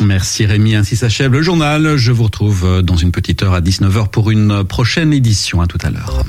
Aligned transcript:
Merci 0.00 0.46
Rémi, 0.46 0.74
ainsi 0.74 0.96
s'achève 0.96 1.32
le 1.32 1.42
journal. 1.42 1.96
Je 1.96 2.12
vous 2.12 2.24
retrouve 2.24 2.82
dans 2.82 2.96
une 2.96 3.12
petite 3.12 3.42
heure 3.42 3.54
à 3.54 3.60
19h 3.60 4.08
pour 4.08 4.30
une 4.30 4.64
prochaine 4.64 5.12
édition. 5.12 5.60
À 5.60 5.66
tout 5.66 5.78
à 5.82 5.90
l'heure. 5.90 6.24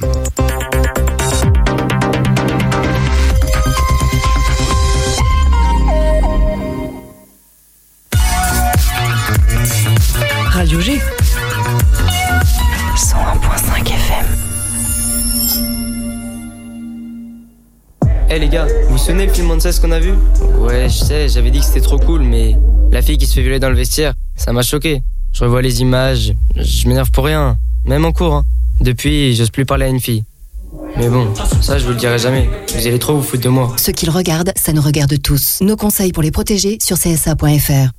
Souvenez 19.03 19.25
le 19.25 19.33
film 19.33 19.59
ce 19.59 19.81
qu'on 19.81 19.91
a 19.91 19.99
vu 19.99 20.13
Ouais, 20.59 20.87
je 20.87 21.03
sais, 21.03 21.27
j'avais 21.27 21.51
dit 21.51 21.59
que 21.59 21.65
c'était 21.65 21.81
trop 21.81 21.99
cool, 21.99 22.21
mais 22.21 22.55
la 22.89 23.01
fille 23.01 23.17
qui 23.17 23.25
se 23.25 23.33
fait 23.33 23.41
violer 23.41 23.59
dans 23.59 23.69
le 23.69 23.75
vestiaire, 23.75 24.13
ça 24.37 24.53
m'a 24.53 24.61
choqué. 24.61 25.03
Je 25.33 25.43
revois 25.43 25.61
les 25.61 25.81
images, 25.81 26.33
je 26.55 26.87
m'énerve 26.87 27.11
pour 27.11 27.25
rien, 27.25 27.57
même 27.83 28.05
en 28.05 28.13
cours. 28.13 28.33
Hein. 28.33 28.45
Depuis, 28.79 29.35
j'ose 29.35 29.49
plus 29.49 29.65
parler 29.65 29.85
à 29.85 29.89
une 29.89 29.99
fille. 29.99 30.23
Mais 30.95 31.09
bon, 31.09 31.27
ça 31.61 31.77
je 31.79 31.83
vous 31.83 31.91
le 31.91 31.97
dirai 31.97 32.17
jamais. 32.17 32.49
Vous 32.73 32.87
allez 32.87 32.97
trop 32.97 33.17
vous 33.17 33.23
foutre 33.23 33.43
de 33.43 33.49
moi. 33.49 33.75
Ce 33.77 33.91
qu'ils 33.91 34.09
regardent, 34.09 34.53
ça 34.55 34.71
nous 34.71 34.81
regarde 34.81 35.21
tous. 35.21 35.59
Nos 35.59 35.75
conseils 35.75 36.13
pour 36.13 36.23
les 36.23 36.31
protéger 36.31 36.77
sur 36.81 36.97
csa.fr. 36.97 37.89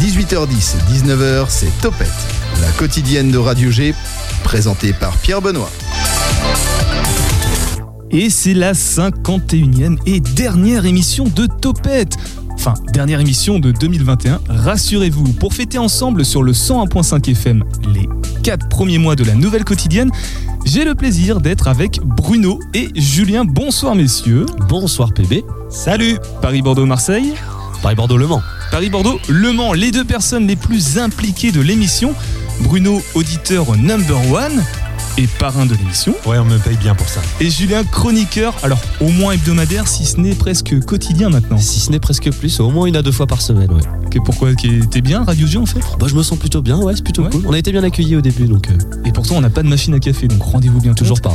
18h10, 0.00 0.76
19h, 0.92 1.46
c'est 1.50 1.78
Topette, 1.82 2.08
la 2.62 2.70
quotidienne 2.78 3.30
de 3.30 3.38
Radio 3.38 3.70
G, 3.70 3.94
présentée 4.46 4.92
par 4.92 5.16
Pierre 5.16 5.42
Benoît. 5.42 5.68
Et 8.12 8.30
c'est 8.30 8.54
la 8.54 8.74
51e 8.74 9.98
et 10.06 10.20
dernière 10.20 10.86
émission 10.86 11.24
de 11.24 11.48
Topette. 11.60 12.16
Enfin, 12.54 12.74
dernière 12.92 13.18
émission 13.18 13.58
de 13.58 13.72
2021, 13.72 14.40
rassurez-vous, 14.48 15.32
pour 15.32 15.52
fêter 15.52 15.78
ensemble 15.78 16.24
sur 16.24 16.44
le 16.44 16.52
101.5 16.52 17.28
FM 17.28 17.64
les 17.92 18.08
4 18.44 18.68
premiers 18.68 18.98
mois 18.98 19.16
de 19.16 19.24
la 19.24 19.34
nouvelle 19.34 19.64
quotidienne, 19.64 20.12
j'ai 20.64 20.84
le 20.84 20.94
plaisir 20.94 21.40
d'être 21.40 21.66
avec 21.66 21.98
Bruno 22.04 22.60
et 22.72 22.90
Julien. 22.94 23.44
Bonsoir 23.44 23.96
messieurs. 23.96 24.46
Bonsoir 24.68 25.12
PB. 25.12 25.42
Salut 25.70 26.18
Paris-Bordeaux-Marseille. 26.40 27.34
Paris-Bordeaux-Le 27.82 28.28
Mans. 28.28 28.42
Paris-Bordeaux-Le 28.70 29.52
Mans, 29.52 29.72
les 29.72 29.90
deux 29.90 30.04
personnes 30.04 30.46
les 30.46 30.56
plus 30.56 30.98
impliquées 30.98 31.50
de 31.50 31.60
l'émission. 31.60 32.14
Bruno, 32.60 33.02
auditeur 33.14 33.76
number 33.76 34.18
one 34.32 34.64
et 35.18 35.26
parrain 35.26 35.66
de 35.66 35.74
l'émission. 35.74 36.14
Ouais, 36.26 36.38
on 36.38 36.44
me 36.44 36.58
paye 36.58 36.76
bien 36.76 36.94
pour 36.94 37.08
ça. 37.08 37.20
Et 37.40 37.50
Julien, 37.50 37.84
chroniqueur, 37.84 38.54
alors 38.62 38.80
au 39.00 39.08
moins 39.08 39.32
hebdomadaire, 39.32 39.88
si 39.88 40.04
ce 40.04 40.20
n'est 40.20 40.34
presque 40.34 40.78
quotidien 40.84 41.30
maintenant. 41.30 41.58
Si 41.58 41.80
ce 41.80 41.90
n'est 41.90 42.00
presque 42.00 42.30
plus, 42.32 42.60
au 42.60 42.70
moins 42.70 42.86
une 42.86 42.96
à 42.96 43.02
deux 43.02 43.12
fois 43.12 43.26
par 43.26 43.40
semaine, 43.40 43.72
ouais. 43.72 43.82
Pourquoi 44.24 44.50
T'es 44.54 45.00
bien, 45.02 45.24
Radio 45.24 45.46
G 45.46 45.58
en 45.58 45.66
fait? 45.66 45.80
Bah, 46.00 46.06
je 46.08 46.14
me 46.14 46.22
sens 46.22 46.38
plutôt 46.38 46.62
bien, 46.62 46.78
ouais, 46.78 46.94
c'est 46.96 47.04
plutôt 47.04 47.24
cool. 47.24 47.42
On 47.46 47.52
a 47.52 47.58
été 47.58 47.70
bien 47.70 47.84
accueillis 47.84 48.16
au 48.16 48.22
début, 48.22 48.46
donc. 48.46 48.68
Euh. 48.70 49.04
Et 49.04 49.12
pourtant, 49.12 49.36
on 49.36 49.40
n'a 49.42 49.50
pas 49.50 49.62
de 49.62 49.68
machine 49.68 49.92
à 49.94 49.98
café, 49.98 50.26
donc 50.26 50.42
rendez-vous 50.42 50.80
bien 50.80 50.94
Toujours 50.94 51.20
pas. 51.20 51.32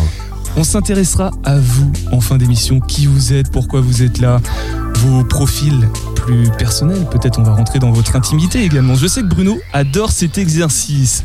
On 0.57 0.63
s'intéressera 0.63 1.31
à 1.43 1.59
vous 1.59 1.91
en 2.11 2.21
fin 2.21 2.37
d'émission, 2.37 2.79
qui 2.79 3.05
vous 3.05 3.33
êtes, 3.33 3.51
pourquoi 3.51 3.81
vous 3.81 4.01
êtes 4.01 4.19
là, 4.19 4.41
vos 4.95 5.23
profils 5.23 5.87
plus 6.21 6.51
personnels, 6.57 7.07
peut-être 7.09 7.39
on 7.39 7.43
va 7.43 7.53
rentrer 7.53 7.79
dans 7.79 7.91
votre 7.91 8.15
intimité 8.15 8.63
également. 8.63 8.95
Je 8.95 9.07
sais 9.07 9.21
que 9.21 9.27
Bruno 9.27 9.59
adore 9.73 10.11
cet 10.11 10.37
exercice. 10.37 11.23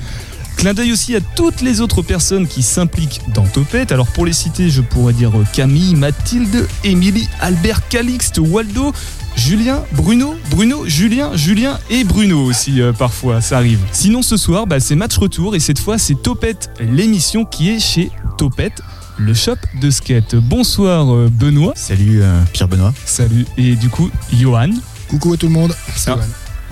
Clin 0.57 0.73
d'œil 0.73 0.93
aussi 0.93 1.15
à 1.15 1.21
toutes 1.21 1.61
les 1.61 1.83
autres 1.83 2.01
personnes 2.01 2.47
qui 2.47 2.63
s'impliquent 2.63 3.21
dans 3.35 3.45
Topette. 3.45 3.93
Alors 3.93 4.07
pour 4.07 4.25
les 4.25 4.33
citer, 4.33 4.71
je 4.71 4.81
pourrais 4.81 5.13
dire 5.13 5.33
Camille, 5.53 5.95
Mathilde, 5.95 6.67
Émilie, 6.83 7.29
Albert, 7.41 7.87
Calixte, 7.89 8.39
Waldo, 8.39 8.93
Julien, 9.37 9.85
Bruno, 9.93 10.35
Bruno, 10.51 10.87
Julien, 10.87 11.37
Julien 11.37 11.79
et 11.91 12.05
Bruno 12.05 12.43
aussi 12.43 12.81
euh, 12.81 12.95
parfois, 12.95 13.43
ça 13.43 13.59
arrive. 13.59 13.81
Sinon 13.93 14.23
ce 14.23 14.39
soir, 14.39 14.67
bah, 14.67 14.81
c'est 14.81 14.97
match 14.97 15.19
retour 15.19 15.55
et 15.55 15.61
cette 15.61 15.79
fois 15.79 15.99
c'est 15.99 16.15
Topette, 16.15 16.71
l'émission 16.81 17.45
qui 17.45 17.69
est 17.69 17.79
chez 17.81 18.11
Topette 18.39 18.81
le 19.19 19.35
shop 19.35 19.57
de 19.81 19.91
skate. 19.91 20.37
Bonsoir 20.37 21.15
euh, 21.15 21.29
Benoît. 21.31 21.73
Salut 21.77 22.23
euh, 22.23 22.41
Pierre 22.53 22.69
Benoît. 22.69 22.93
Salut. 23.05 23.47
Et 23.57 23.77
du 23.77 23.89
coup, 23.89 24.11
Johan. 24.33 24.71
Coucou 25.09 25.33
à 25.33 25.37
tout 25.37 25.47
le 25.47 25.53
monde. 25.53 25.75
C'est 25.95 26.11
ah. 26.11 26.19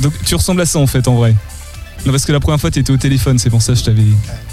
Donc 0.01 0.13
tu 0.25 0.35
ressembles 0.35 0.61
à 0.61 0.67
ça 0.67 0.79
en 0.79 0.87
fait 0.87 1.07
en 1.09 1.15
vrai. 1.15 1.35
Non, 2.05 2.13
parce 2.13 2.27
que 2.27 2.33
la 2.33 2.41
première 2.41 2.61
fois, 2.61 2.71
tu 2.71 2.81
étais 2.81 2.93
au 2.93 2.99
téléphone, 2.99 3.39
c'est 3.39 3.49
pour 3.49 3.63
ça 3.63 3.73
que 3.73 3.79
je 3.79 3.85
t'avais. 3.85 4.03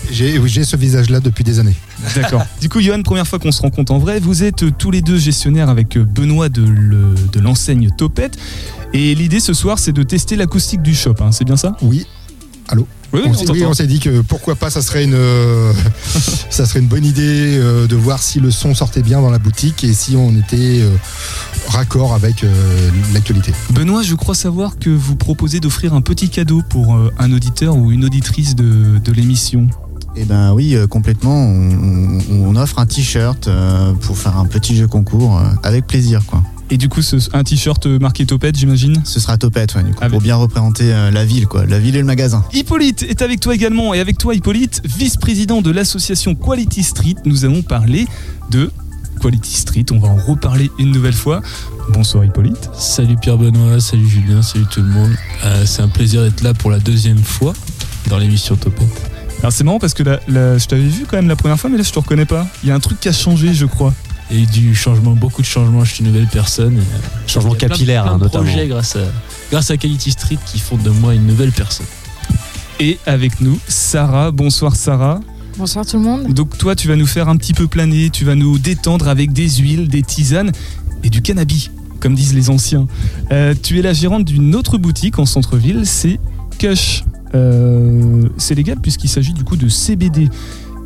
J'ai, 0.09 0.38
oui, 0.38 0.47
j'ai 0.47 0.63
ce 0.63 0.78
visage-là 0.78 1.19
depuis 1.19 1.44
des 1.44 1.59
années. 1.59 1.75
D'accord. 2.16 2.46
du 2.62 2.69
coup, 2.69 2.79
Johan, 2.79 3.02
première 3.02 3.28
fois 3.28 3.40
qu'on 3.40 3.52
se 3.52 3.62
rencontre 3.62 3.91
en 3.91 4.00
vrai, 4.00 4.22
vous 4.22 4.44
êtes 4.44 4.78
tous 4.78 4.91
les 4.91 5.02
deux 5.02 5.18
gestionnaires 5.18 5.68
avec 5.68 5.97
Benoît 5.97 6.47
de, 6.47 6.63
de 6.63 7.40
l'enseigne 7.41 7.90
Topette. 7.97 8.38
Et 8.94 9.16
l'idée 9.16 9.41
ce 9.41 9.53
soir, 9.53 9.79
c'est 9.79 9.91
de 9.91 10.03
tester 10.03 10.38
l'acoustique 10.38 10.81
du 10.81 10.96
shop, 10.96 11.16
hein, 11.19 11.31
c'est 11.31 11.44
bien 11.44 11.58
ça? 11.58 11.75
Oui. 11.81 12.06
Allô? 12.69 12.88
Oui, 13.14 13.22
on, 13.66 13.74
s'est 13.74 13.88
dit 13.88 14.00
que 14.00 14.22
pourquoi 14.22 14.56
pas, 14.56 14.70
ça 14.70 14.82
serait 14.82 15.04
une, 15.04 15.16
euh, 15.16 15.74
ça 16.50 16.66
serait 16.66 16.80
une 16.80 16.88
bonne 16.88 17.06
idée 17.06 17.58
euh, 17.58 17.88
de 17.88 17.96
voir 17.96 18.22
si 18.22 18.40
le 18.40 18.52
son 18.52 18.74
sortait 18.74 19.02
bien 19.02 19.22
dans 19.22 19.30
la 19.30 19.40
boutique 19.40 19.84
et 19.84 19.94
si 19.94 20.16
on 20.16 20.32
était 20.32 20.82
euh, 20.82 20.96
raccord 21.68 22.14
avec 22.14 22.46
l'actualité. 23.14 23.54
Benoît, 23.72 24.04
je 24.04 24.16
crois 24.16 24.36
savoir 24.36 24.80
que 24.80 24.90
vous 24.90 25.16
proposez 25.16 25.60
d'offrir 25.60 25.94
un 25.94 26.02
petit 26.02 26.30
cadeau 26.30 26.62
pour 26.70 26.98
un 27.18 27.34
auditeur 27.34 27.76
ou 27.76 27.92
une 27.92 28.06
auditrice 28.06 28.56
de, 28.56 28.98
de 28.98 29.12
l'émission. 29.12 29.68
Eh 30.16 30.26
ben 30.26 30.54
oui, 30.54 30.76
complètement. 30.90 31.46
On, 31.46 32.20
on 32.30 32.56
offre 32.56 32.80
un 32.80 32.86
t-shirt 32.86 33.50
pour 34.02 34.18
faire 34.18 34.38
un 34.38 34.46
petit 34.46 34.76
jeu 34.76 34.88
concours 34.88 35.42
avec 35.64 35.88
plaisir, 35.88 36.22
quoi. 36.26 36.44
Et 36.74 36.78
du 36.78 36.88
coup, 36.88 37.02
un 37.34 37.44
t-shirt 37.44 37.86
marqué 37.86 38.26
Topette, 38.26 38.58
j'imagine 38.58 39.02
Ce 39.04 39.20
sera 39.20 39.38
Topette, 39.38 39.76
ouais, 39.76 39.84
du 39.84 39.92
coup, 39.92 40.00
ah, 40.02 40.09
pour 40.09 40.22
bien 40.22 40.38
représenter 40.38 40.94
euh, 40.94 41.12
la 41.12 41.26
ville, 41.26 41.46
quoi. 41.46 41.66
La 41.66 41.80
ville 41.80 41.98
et 41.98 42.00
le 42.00 42.06
magasin. 42.06 42.46
Hippolyte 42.54 43.04
est 43.04 43.22
avec 43.22 43.42
toi 43.42 43.54
également. 43.54 43.94
Et 43.94 44.00
avec 44.00 44.18
toi, 44.18 44.34
Hippolyte, 44.34 44.82
vice-président 44.86 45.62
de 45.62 45.70
l'association 45.70 46.34
Quality 46.34 46.84
Street, 46.84 47.16
nous 47.26 47.44
allons 47.44 47.62
parler 47.62 48.08
de 48.52 48.72
Quality 49.20 49.54
Street. 49.54 49.86
On 49.92 50.00
va 50.00 50.08
en 50.08 50.16
reparler 50.16 50.72
une 50.80 50.92
nouvelle 50.92 51.14
fois. 51.14 51.42
Bonsoir 51.90 52.24
Hippolyte. 52.24 52.70
Salut 52.74 53.18
Pierre 53.18 53.38
Benoît, 53.38 53.82
salut 53.82 54.08
Julien, 54.08 54.42
salut 54.42 54.66
tout 54.72 54.82
le 54.82 54.88
monde. 54.88 55.12
Euh, 55.44 55.66
c'est 55.66 55.82
un 55.82 55.90
plaisir 55.90 56.22
d'être 56.22 56.42
là 56.42 56.53
pour 56.53 56.72
la 56.72 56.80
deuxième 56.80 57.22
fois 57.22 57.52
dans 58.08 58.18
l'émission 58.18 58.56
Topette. 58.56 59.12
Alors 59.42 59.52
c'est 59.52 59.66
marrant 59.66 59.80
parce 59.80 59.94
que 59.94 60.03
je 60.06 60.66
t'avais 60.68 60.88
vu 60.88 61.06
quand 61.06 61.18
même 61.18 61.28
la 61.28 61.36
première 61.36 61.59
fois, 61.59 61.70
mais 61.70 61.78
là 61.78 61.84
je 61.84 61.92
te 61.92 62.00
reconnais 62.00 62.26
pas. 62.26 62.48
Il 62.64 62.70
y 62.70 62.72
a 62.72 62.76
un 62.76 62.80
truc 62.80 63.02
qui 63.02 63.09
a 63.09 63.12
changé, 63.12 63.53
je 63.53 63.66
crois. 63.66 63.94
Il 64.31 64.38
y 64.38 64.40
a 64.40 64.44
eu 64.44 64.46
du 64.46 64.75
changement, 64.75 65.12
beaucoup 65.12 65.42
de 65.42 65.47
changements. 65.47 65.84
Je 65.84 65.94
suis 65.94 66.06
une 66.06 66.12
nouvelle 66.12 66.28
personne. 66.28 66.78
Euh, 66.78 67.28
changement 67.28 67.53
capillaire, 67.53 68.03
plein, 68.03 68.14
hein, 68.14 68.18
notamment. 68.18 68.50
grâce 68.68 68.96
à, 68.96 69.02
grâce 69.52 69.72
à 69.72 69.78
Quality 69.78 70.12
Street 70.12 70.38
qui 70.46 70.59
font 70.59 70.78
de 70.78 70.90
moi 70.90 71.14
une 71.14 71.28
nouvelle 71.28 71.52
personne. 71.52 71.86
Et 72.80 72.97
avec 73.06 73.41
nous, 73.41 73.59
Sarah. 73.68 74.31
Bonsoir 74.31 74.75
Sarah. 74.75 75.20
Bonsoir 75.58 75.86
tout 75.86 75.97
le 75.97 76.03
monde. 76.03 76.34
Donc 76.34 76.58
toi, 76.58 76.75
tu 76.78 76.88
vas 76.88 76.96
nous 76.96 77.06
faire 77.06 77.28
un 77.28 77.36
petit 77.36 77.53
peu 77.53 77.68
planer, 77.68 78.09
tu 78.09 78.24
vas 78.24 78.36
nous 78.36 78.58
détendre 78.58 79.09
avec 79.09 79.34
des 79.34 79.50
huiles, 79.50 79.90
des 79.90 80.02
tisanes 80.02 80.53
et 81.03 81.09
du 81.09 81.22
cannabis, 81.22 81.70
comme 82.00 82.16
disent 82.16 82.34
les 82.34 82.50
anciens. 82.50 82.88
Euh, 83.34 83.53
tu 83.62 83.80
es 83.80 83.81
la 83.81 83.91
gérante 83.91 84.24
d'une 84.24 84.56
autre 84.56 84.78
boutique 84.78 85.20
en 85.20 85.25
centre-ville, 85.25 85.86
c'est 85.86 86.20
Kush. 86.58 87.03
Euh, 87.36 88.30
c'est 88.38 88.56
légal 88.56 88.78
puisqu'il 88.81 89.09
s'agit 89.09 89.34
du 89.34 89.44
coup 89.44 89.58
de 89.58 89.68
CBD. 89.68 90.30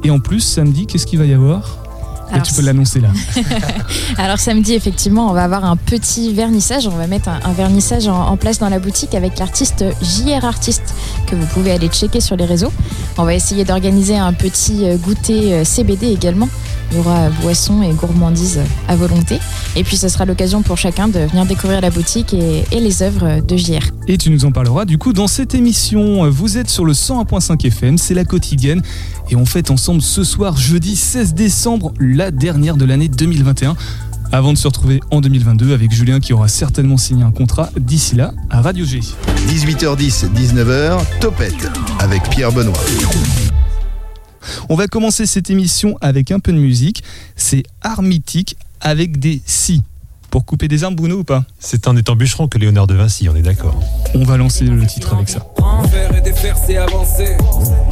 Et 0.04 0.10
en 0.10 0.20
plus, 0.20 0.40
samedi, 0.40 0.88
qu'est-ce 0.88 1.06
qu'il 1.06 1.20
va 1.20 1.26
y 1.26 1.34
avoir? 1.34 1.85
Tu 2.44 2.54
peux 2.54 2.62
l'annoncer 2.62 3.00
là. 3.00 3.10
Alors 4.18 4.40
samedi, 4.40 4.74
effectivement, 4.74 5.30
on 5.30 5.34
va 5.34 5.44
avoir 5.44 5.66
un 5.66 5.76
petit 5.76 6.34
vernissage. 6.34 6.88
On 6.88 6.98
va 6.98 7.08
mettre 7.08 7.30
un, 7.30 7.54
vernissage 7.54 8.08
en, 8.08 8.36
place 8.38 8.60
dans 8.60 8.70
la 8.70 8.80
boutique 8.80 9.16
avec 9.16 9.40
l'artiste 9.40 9.86
JR 10.02 10.46
Artiste 10.46 10.94
que 11.28 11.36
vous 11.36 11.46
pouvez 11.48 11.72
aller 11.72 11.88
checker 11.88 12.22
sur 12.22 12.36
les 12.36 12.46
réseaux. 12.46 12.72
On 13.18 13.24
va 13.24 13.34
essayer 13.34 13.64
d'organiser 13.64 14.18
un 14.18 14.34
petit 14.34 14.86
euh, 14.86 14.98
goûter 14.98 15.54
euh, 15.54 15.64
CBD 15.64 16.08
également. 16.08 16.50
Il 16.92 16.98
y 16.98 17.00
aura 17.00 17.30
boissons 17.42 17.82
et 17.82 17.92
gourmandises 17.94 18.60
à 18.88 18.96
volonté. 18.96 19.40
Et 19.76 19.84
puis 19.84 19.98
ce 19.98 20.08
sera 20.08 20.26
l'occasion 20.26 20.62
pour 20.62 20.78
chacun 20.78 21.08
de 21.08 21.20
venir 21.20 21.46
découvrir 21.46 21.82
la 21.82 21.90
boutique 21.90 22.34
et, 22.34 22.64
et, 22.72 22.80
les 22.80 23.02
œuvres 23.02 23.42
de 23.42 23.58
JR. 23.58 23.82
Et 24.08 24.18
tu 24.18 24.30
nous 24.30 24.46
en 24.46 24.52
parleras 24.52 24.86
du 24.86 24.98
coup 24.98 25.14
dans 25.14 25.28
cette 25.28 25.56
émission. 25.56 26.30
Vous 26.30 26.58
êtes 26.58 26.70
sur 26.70 26.86
le 26.86 26.94
101.5 26.94 27.66
FM, 27.68 27.98
c'est 27.98 28.14
la 28.14 28.26
quotidienne. 28.26 28.82
Et 29.30 29.36
on 29.36 29.46
fête 29.46 29.72
ensemble 29.72 30.02
ce 30.02 30.24
soir, 30.24 30.56
jeudi 30.58 30.96
16 30.96 31.34
décembre, 31.34 31.94
la 32.00 32.32
dernière 32.32 32.78
de 32.78 32.86
l'année 32.86 33.08
2021 33.08 33.76
avant 34.32 34.54
de 34.54 34.58
se 34.58 34.68
retrouver 34.68 35.00
en 35.12 35.22
2022 35.22 35.74
avec 35.74 35.92
Julien 35.92 36.20
qui 36.20 36.34
aura 36.34 36.48
certainement 36.48 36.98
signé 36.98 37.24
un 37.24 37.32
contrat 37.32 37.70
d'ici 37.80 38.16
là 38.16 38.34
à 38.50 38.62
Radio 38.62 38.86
G. 38.86 39.00
18h10, 39.48 40.32
19h, 40.34 41.00
Topette 41.20 41.70
avec 42.00 42.24
Pierre 42.30 42.52
Benoît. 42.52 42.74
On 44.70 44.76
va 44.76 44.88
commencer 44.88 45.26
cette 45.26 45.50
émission 45.50 45.98
avec 46.02 46.32
un 46.32 46.40
peu 46.40 46.52
de 46.52 46.58
musique. 46.58 47.04
C'est 47.36 47.64
Art 47.82 48.02
Mythique 48.02 48.58
avec 48.82 49.20
des 49.20 49.42
si 49.46 49.82
pour 50.36 50.44
couper 50.44 50.68
des 50.68 50.84
arbres, 50.84 50.98
Bruno, 50.98 51.20
ou 51.20 51.24
pas? 51.24 51.46
C'est 51.60 51.88
en 51.88 51.96
étant 51.96 52.18
bûcheron 52.18 52.50
que 52.50 52.58
Léonard 52.58 52.88
de 52.88 52.94
Vinci, 52.94 53.30
on 53.30 53.36
est 53.38 53.42
d'accord. 53.42 53.80
On 54.16 54.26
va 54.26 54.36
lancer 54.36 54.66
le 54.66 54.86
titre 54.86 55.14
avec 55.14 55.30
ça. 55.30 55.40
Faire 55.90 56.14
et 56.14 56.20
défaire, 56.20 56.58
c'est 56.58 56.76
avancer. 56.76 57.38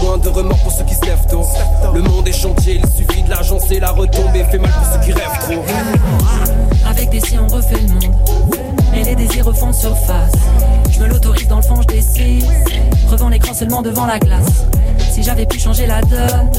Moins 0.01 0.17
de 0.17 0.27
remords 0.27 0.61
pour 0.61 0.73
ceux 0.73 0.83
qui 0.83 0.93
se 0.93 1.05
lèvent 1.05 1.25
tôt. 1.29 1.45
Le 1.93 2.01
monde 2.01 2.27
est 2.27 2.33
chantier, 2.33 2.81
il 2.83 2.89
suffit 2.89 3.23
de 3.23 3.29
l'argent, 3.29 3.59
c'est 3.65 3.79
la 3.79 3.91
retombée. 3.91 4.43
Fait 4.51 4.59
mal 4.59 4.71
pour 4.71 4.85
ceux 4.91 4.99
qui 5.05 5.13
rêvent 5.13 5.39
trop. 5.39 5.63
Avec 6.95 7.09
des 7.09 7.21
si 7.21 7.39
on 7.39 7.47
refait 7.47 7.79
le 7.79 7.87
monde. 7.87 8.15
et 8.95 9.03
les 9.03 9.15
désirs 9.15 9.45
refont 9.45 9.73
surface. 9.73 10.31
Je 10.91 10.99
me 10.99 11.07
l'autorise 11.07 11.47
dans 11.47 11.55
le 11.55 11.63
fond, 11.63 11.81
je 11.81 11.87
décide. 11.87 12.45
Revends 13.09 13.29
l'écran 13.29 13.51
seulement 13.55 13.81
devant 13.81 14.05
la 14.05 14.19
glace. 14.19 14.65
Si 15.11 15.23
j'avais 15.23 15.47
pu 15.47 15.57
changer 15.59 15.87
la 15.87 16.01
donne. 16.01 16.51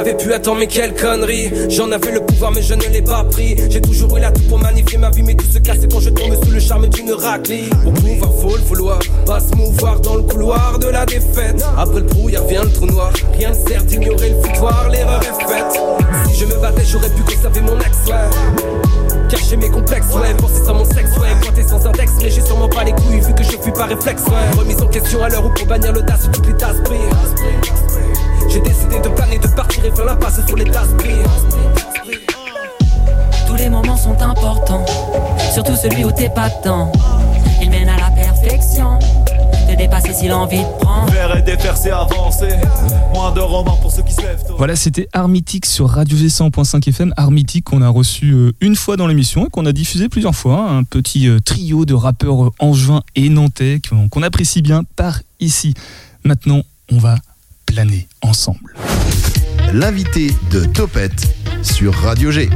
J'avais 0.00 0.16
pu 0.16 0.32
attendre 0.32 0.60
mais 0.60 0.66
quelle 0.66 0.94
connerie. 0.94 1.50
J'en 1.68 1.90
avais 1.92 2.12
le 2.12 2.20
pouvoir 2.20 2.52
mais 2.52 2.62
je 2.62 2.72
ne 2.72 2.84
l'ai 2.84 3.02
pas 3.02 3.22
pris. 3.24 3.54
J'ai 3.68 3.82
toujours 3.82 4.16
eu 4.16 4.20
la 4.20 4.30
tout 4.30 4.42
pour 4.48 4.58
magnifier 4.58 4.96
ma 4.96 5.10
vie 5.10 5.22
Mais 5.22 5.34
tout 5.34 5.44
se 5.44 5.58
casse 5.58 5.78
quand 5.90 6.00
je 6.00 6.08
tombe 6.08 6.42
sous 6.42 6.50
le 6.50 6.60
charme 6.60 6.86
d'une 6.88 7.12
raclée. 7.12 7.68
Pour 7.82 7.92
pouvoir 7.92 8.32
faut 8.40 8.56
le 8.56 8.62
vouloir. 8.62 8.98
Pas 9.26 9.40
se 9.40 9.54
mouvoir 9.54 10.00
dans 10.00 10.16
le 10.16 10.22
couloir 10.22 10.78
de 10.78 10.86
la 10.86 11.04
défaite. 11.04 11.62
Après 11.76 12.00
le 12.00 12.06
brouillard 12.06 12.46
vient 12.46 12.64
le 12.64 12.72
trou 12.72 12.86
noir. 12.86 13.12
Rien 13.36 13.50
ne 13.50 13.68
sert 13.68 13.84
d'ignorer 13.84 14.30
le 14.30 14.42
foutoir 14.42 14.88
L'erreur 14.88 15.20
est 15.20 15.46
faite. 15.46 15.80
Si 16.28 16.40
je 16.40 16.46
me 16.46 16.54
battais 16.54 16.84
j'aurais 16.86 17.10
pu 17.10 17.22
conserver 17.22 17.60
mon 17.60 17.78
ex 17.78 17.98
ouais. 18.06 19.28
Cacher 19.28 19.56
mes 19.56 19.68
complexes 19.68 20.14
ouais. 20.14 20.34
Penser 20.38 20.64
sans 20.64 20.74
mon 20.74 20.84
sexe 20.86 21.10
ouais. 21.18 21.28
Pointer 21.42 21.68
sans 21.68 21.86
index 21.86 22.12
mais 22.22 22.30
j'ai 22.30 22.40
sûrement 22.40 22.68
pas 22.68 22.84
les 22.84 22.92
couilles 22.92 23.20
Vu 23.20 23.34
que 23.34 23.44
je 23.44 23.50
fuis 23.50 23.72
par 23.72 23.88
réflexe 23.88 24.22
ouais. 24.28 24.58
Remise 24.58 24.80
en 24.80 24.86
question 24.86 25.22
à 25.22 25.28
l'heure 25.28 25.44
où 25.44 25.50
pour 25.50 25.66
bannir 25.66 25.92
l'audace 25.92 26.28
Toutes 26.32 26.46
les 26.46 26.54
tasses 26.54 26.80
brillent 26.84 27.00
j'ai 28.48 28.60
décidé 28.60 29.00
de 29.00 29.08
planer, 29.08 29.38
de 29.38 29.48
partir 29.48 29.84
et 29.84 29.90
faire 29.90 30.04
l'impasse 30.04 30.46
sur 30.46 30.56
les 30.56 30.64
tasses 30.64 30.94
Tous 33.46 33.56
les 33.56 33.68
moments 33.68 33.96
sont 33.96 34.20
importants, 34.20 34.84
surtout 35.52 35.76
celui 35.76 36.04
où 36.04 36.12
t'es 36.12 36.28
pas 36.28 36.48
dedans. 36.48 36.92
Il 37.62 37.70
mène 37.70 37.88
à 37.88 37.96
la 37.96 38.10
perfection, 38.10 38.98
dépasser 39.76 40.12
si 40.12 40.28
l'envie 40.28 40.62
te 40.62 40.84
prend. 40.84 41.06
Faire 41.06 41.36
et 41.36 41.42
défaire, 41.42 41.76
c'est 41.76 41.90
avancer. 41.90 42.48
Moins 43.14 43.32
de 43.32 43.40
romans 43.40 43.76
pour 43.76 43.90
ceux 43.90 44.02
qui 44.02 44.12
se 44.12 44.20
lèvent 44.20 44.44
tôt. 44.46 44.54
Voilà, 44.58 44.76
c'était 44.76 45.08
Armitic 45.12 45.66
sur 45.66 45.88
Radio 45.88 46.16
G100.5 46.16 46.88
FM. 46.88 47.14
Armitic 47.16 47.64
qu'on 47.64 47.82
a 47.82 47.88
reçu 47.88 48.32
euh, 48.32 48.52
une 48.60 48.76
fois 48.76 48.96
dans 48.96 49.06
l'émission 49.06 49.46
et 49.46 49.50
qu'on 49.50 49.66
a 49.66 49.72
diffusé 49.72 50.08
plusieurs 50.08 50.34
fois. 50.34 50.70
Un 50.70 50.84
petit 50.84 51.28
euh, 51.28 51.40
trio 51.40 51.84
de 51.84 51.94
rappeurs 51.94 52.44
euh, 52.44 52.52
angevins 52.58 53.02
et 53.16 53.28
nantais 53.28 53.80
qu'on 54.10 54.22
apprécie 54.22 54.62
bien 54.62 54.84
par 54.96 55.20
ici. 55.40 55.74
Maintenant, 56.24 56.62
on 56.92 56.98
va 56.98 57.16
planer 57.70 58.08
ensemble. 58.20 58.74
L'invité 59.72 60.32
de 60.50 60.64
Topette 60.64 61.32
sur 61.62 61.94
Radio 61.94 62.32
G. 62.32 62.50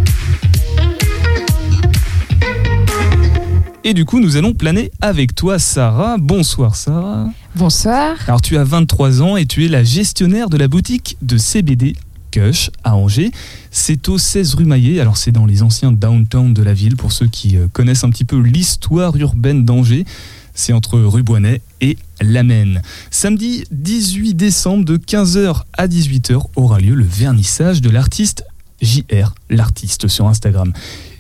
Et 3.85 3.95
du 3.95 4.05
coup, 4.05 4.19
nous 4.19 4.37
allons 4.37 4.55
planer 4.55 4.91
avec 5.01 5.37
toi, 5.37 5.61
Sarah. 5.61 6.17
Bonsoir, 6.19 6.75
Sarah. 6.75 7.29
Bonsoir. 7.55 8.17
Alors, 8.27 8.43
tu 8.43 8.57
as 8.57 8.65
23 8.65 9.23
ans 9.23 9.37
et 9.37 9.47
tu 9.47 9.65
es 9.65 9.69
la 9.69 9.85
gestionnaire 9.85 10.51
de 10.51 10.57
la 10.57 10.67
boutique 10.67 11.17
de 11.23 11.39
CBD 11.39 11.95
Cush 12.33 12.71
à 12.83 12.97
Angers. 12.97 13.31
C'est 13.71 14.09
au 14.09 14.19
16 14.19 14.55
rue 14.55 14.65
Maillet. 14.65 14.99
Alors, 14.99 15.17
c'est 15.17 15.31
dans 15.31 15.47
les 15.47 15.63
anciens 15.63 15.93
downtown 15.93 16.53
de 16.53 16.63
la 16.65 16.75
ville 16.75 16.97
pour 16.97 17.13
ceux 17.13 17.29
qui 17.29 17.57
euh, 17.57 17.69
connaissent 17.73 18.03
un 18.03 18.11
petit 18.11 18.25
peu 18.25 18.41
l'histoire 18.41 19.17
urbaine 19.17 19.65
d'Angers. 19.65 20.07
C'est 20.55 20.73
entre 20.73 20.99
rue 21.01 21.23
Boinet 21.23 21.61
et 21.81 21.99
Lamenne. 22.21 22.81
Samedi 23.11 23.65
18 23.73 24.35
décembre 24.35 24.85
de 24.85 24.97
15h 24.97 25.63
à 25.73 25.89
18h 25.89 26.41
aura 26.57 26.79
lieu 26.79 26.95
le 26.95 27.05
vernissage 27.05 27.83
de 27.83 27.91
l'artiste 27.91 28.45
JR, 28.81 29.35
l'artiste 29.51 30.09
sur 30.09 30.27
Instagram. 30.27 30.73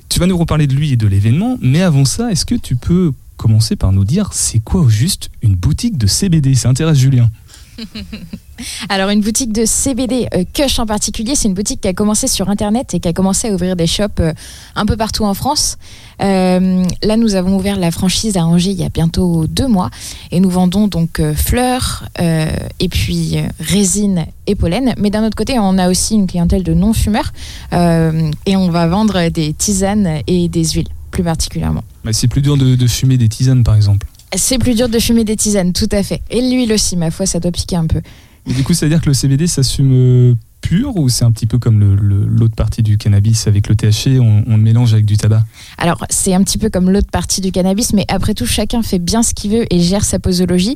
Tu 0.09 0.21
vas 0.21 0.27
nous 0.27 0.39
reparler 0.39 0.67
de 0.67 0.75
lui 0.75 0.93
et 0.93 0.97
de 0.97 1.07
l'événement, 1.07 1.59
mais 1.61 1.83
avant 1.83 2.05
ça, 2.05 2.31
est-ce 2.31 2.47
que 2.47 2.55
tu 2.55 2.77
peux 2.77 3.13
commencer 3.37 3.75
par 3.75 3.93
nous 3.93 4.05
dire 4.05 4.33
c'est 4.33 4.61
quoi 4.61 4.83
au 4.83 4.89
juste 4.89 5.31
une 5.43 5.57
boutique 5.57 5.99
de 5.99 6.07
CBD 6.07 6.55
Ça 6.55 6.69
intéresse 6.69 6.99
Julien. 6.99 7.31
Alors 8.89 9.11
une 9.11 9.21
boutique 9.21 9.53
de 9.53 9.65
CBD, 9.65 10.29
euh, 10.35 10.45
Kush 10.53 10.79
en 10.79 10.87
particulier, 10.87 11.35
c'est 11.35 11.49
une 11.49 11.55
boutique 11.55 11.81
qui 11.81 11.89
a 11.89 11.93
commencé 11.93 12.29
sur 12.29 12.49
Internet 12.49 12.95
et 12.95 13.01
qui 13.01 13.09
a 13.09 13.13
commencé 13.13 13.49
à 13.49 13.53
ouvrir 13.53 13.77
des 13.77 13.87
shops 13.87 14.21
euh, 14.21 14.33
un 14.77 14.87
peu 14.87 14.97
partout 14.97 15.25
en 15.25 15.35
France. 15.35 15.77
Euh, 16.23 16.85
là, 17.03 17.17
nous 17.17 17.35
avons 17.35 17.57
ouvert 17.57 17.79
la 17.79 17.91
franchise 17.91 18.37
à 18.37 18.47
Angers 18.47 18.71
il 18.71 18.81
y 18.81 18.85
a 18.85 18.89
bientôt 18.89 19.47
deux 19.49 19.67
mois 19.67 19.91
et 20.31 20.41
nous 20.41 20.51
vendons 20.51 20.87
donc 20.87 21.19
euh, 21.21 21.35
fleurs 21.35 22.05
et 22.19 22.89
puis 22.89 23.37
résine 23.59 24.27
et 24.47 24.55
pollen. 24.55 24.95
Mais 24.99 25.11
d'un 25.11 25.25
autre 25.27 25.37
côté, 25.37 25.59
on 25.59 25.79
a 25.79 25.91
aussi 25.91 26.15
une 26.15 26.27
clientèle 26.27 26.63
de 26.63 26.75
non-fumeurs 26.75 27.33
et 27.73 28.57
on 28.57 28.71
va 28.71 28.87
vendre 28.87 29.29
des 29.29 29.53
tisanes 29.53 30.21
et 30.27 30.49
des 30.49 30.65
huiles 30.65 30.89
plus 31.11 31.23
particulièrement. 31.23 31.83
Bah, 32.05 32.13
c'est 32.13 32.29
plus 32.29 32.43
dur 32.43 32.57
de 32.57 32.87
fumer 32.87 33.17
des 33.17 33.29
tisanes, 33.29 33.65
par 33.65 33.75
exemple. 33.75 34.07
C'est 34.37 34.59
plus 34.59 34.75
dur 34.75 34.89
de 34.89 34.99
fumer 34.99 35.25
des 35.25 35.37
tisanes, 35.37 35.73
tout 35.73 35.89
à 35.93 36.03
fait. 36.03 36.23
Et 36.31 36.41
l'huile 36.41 36.73
aussi, 36.73 36.97
ma 36.97 37.11
foi, 37.11 37.27
ça 37.27 37.41
doit 37.41 37.53
piquer 37.53 37.77
un 37.77 37.87
peu. 37.87 38.01
Et 38.49 38.53
du 38.53 38.63
coup, 38.63 38.75
ça 38.75 38.87
veut 38.87 38.91
dire 38.91 39.01
que 39.01 39.07
le 39.07 39.15
CBD, 39.15 39.47
ça 39.47 39.63
se 39.63 39.75
fume 39.77 39.93
euh, 39.93 40.35
pur 40.61 40.97
ou 40.97 41.09
c'est 41.09 41.25
un 41.25 41.31
petit 41.31 41.47
peu 41.47 41.59
comme 41.59 41.79
le- 41.81 41.95
le- 41.95 42.25
l'autre 42.27 42.55
partie 42.55 42.83
du 42.83 42.99
cannabis 42.99 43.47
avec 43.47 43.69
le 43.69 43.75
THC, 43.77 44.19
on, 44.21 44.45
on 44.47 44.57
le 44.57 44.63
mélange 44.63 44.93
avec 44.93 45.05
du 45.07 45.17
tabac? 45.17 45.45
Alors, 45.79 46.05
c'est 46.11 46.35
un 46.35 46.43
petit 46.43 46.59
peu 46.59 46.69
comme 46.71 46.91
l'autre 46.91 47.11
partie 47.11 47.41
du 47.41 47.53
cannabis, 47.53 47.93
mais 47.95 48.05
après 48.09 48.35
tout, 48.35 48.45
chacun 48.47 48.83
fait 48.83 48.99
bien 48.99 49.23
ce 49.23 49.33
qu'il 49.35 49.51
veut 49.53 49.67
et 49.73 49.81
gère 49.81 50.05
sa 50.05 50.19
posologie. 50.19 50.75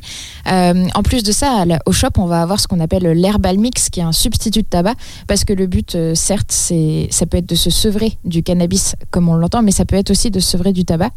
Euh, 0.51 0.87
en 0.95 1.03
plus 1.03 1.21
de 1.23 1.31
ça, 1.31 1.65
la- 1.65 1.79
au 1.85 1.91
shop, 1.91 2.09
on 2.17 2.25
va 2.25 2.41
avoir 2.41 2.59
ce 2.59 2.67
qu'on 2.67 2.79
appelle 2.79 3.03
l'herbal 3.11 3.57
mix, 3.59 3.89
qui 3.89 3.99
est 3.99 4.03
un 4.03 4.11
substitut 4.13 4.61
de 4.63 4.67
tabac, 4.67 4.95
parce 5.27 5.43
que 5.43 5.53
le 5.53 5.67
but, 5.67 5.93
euh, 5.95 6.15
certes, 6.15 6.51
c'est, 6.51 7.07
ça 7.11 7.25
peut 7.27 7.37
être 7.37 7.49
de 7.49 7.55
se 7.55 7.69
sevrer 7.69 8.17
du 8.25 8.41
cannabis, 8.41 8.95
comme 9.11 9.27
on 9.29 9.35
l'entend, 9.35 9.61
mais 9.63 9.71
ça 9.71 9.85
peut 9.85 9.95
être 9.95 10.11
aussi 10.11 10.31
de 10.31 10.39
se 10.39 10.51
sevrer 10.51 10.71
du 10.73 10.85
tabac. 10.85 11.09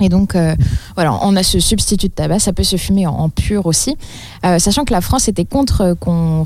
Et 0.00 0.08
donc, 0.08 0.36
euh, 0.36 0.54
voilà, 0.94 1.18
on 1.22 1.34
a 1.34 1.42
ce 1.42 1.58
substitut 1.58 2.06
de 2.06 2.12
tabac, 2.12 2.38
ça 2.38 2.52
peut 2.52 2.62
se 2.62 2.76
fumer 2.76 3.06
en, 3.06 3.14
en 3.14 3.28
pur 3.28 3.66
aussi. 3.66 3.96
Euh, 4.46 4.58
sachant 4.60 4.84
que 4.84 4.92
la 4.92 5.00
France 5.00 5.26
était 5.28 5.44
contre 5.44 5.96
qu'on 6.00 6.44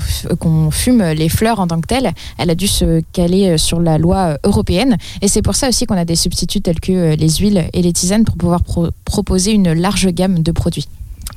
fume 0.71 1.03
les 1.03 1.29
fleurs 1.29 1.59
en 1.59 1.67
tant 1.67 1.79
que 1.79 1.87
telles, 1.87 2.11
elle 2.39 2.49
a 2.49 2.55
dû 2.55 2.67
se 2.67 3.01
caler 3.13 3.49
euh, 3.49 3.57
sur 3.57 3.79
la 3.79 3.97
loi 3.99 4.37
européenne. 4.43 4.97
Et 5.21 5.27
c'est 5.27 5.41
pour 5.43 5.55
ça 5.55 5.69
aussi 5.69 5.85
qu'on 5.85 5.97
a 5.97 6.05
des 6.05 6.15
substituts 6.15 6.61
tels 6.61 6.79
que 6.79 7.15
les 7.15 7.29
huiles 7.35 7.69
et 7.73 7.81
les 7.81 7.93
tisanes 7.93 8.23
pour 8.25 8.37
pouvoir 8.37 8.63
pro- 8.63 8.89
proposer 9.05 9.51
une 9.51 9.71
large 9.73 10.07
gamme 10.07 10.41
de 10.41 10.51
produits. 10.51 10.87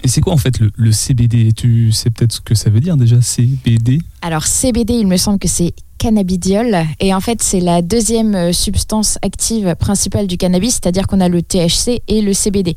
Et 0.03 0.09
c'est 0.09 0.21
quoi 0.21 0.33
en 0.33 0.37
fait 0.37 0.59
le, 0.61 0.71
le 0.77 0.93
CBD 0.93 1.53
Tu 1.53 1.91
sais 1.93 2.11
peut-être 2.11 2.33
ce 2.33 2.41
que 2.41 2.55
ça 2.55 2.71
veut 2.71 2.81
dire 2.81 2.97
déjà, 2.97 3.21
CBD 3.21 4.01
Alors 4.23 4.47
CBD, 4.47 4.95
il 4.95 5.07
me 5.07 5.17
semble 5.17 5.39
que 5.39 5.49
c'est 5.49 5.75
cannabidiol 5.99 6.85
et 7.01 7.15
en 7.15 7.21
fait 7.21 7.43
c'est 7.43 7.61
la 7.61 7.83
deuxième 7.83 8.35
euh, 8.35 8.53
substance 8.53 9.19
active 9.23 9.75
principale 9.79 10.27
du 10.27 10.37
cannabis, 10.37 10.75
c'est-à-dire 10.75 11.07
qu'on 11.07 11.21
a 11.21 11.29
le 11.29 11.43
THC 11.43 12.03
et 12.09 12.21
le 12.23 12.33
CBD. 12.33 12.75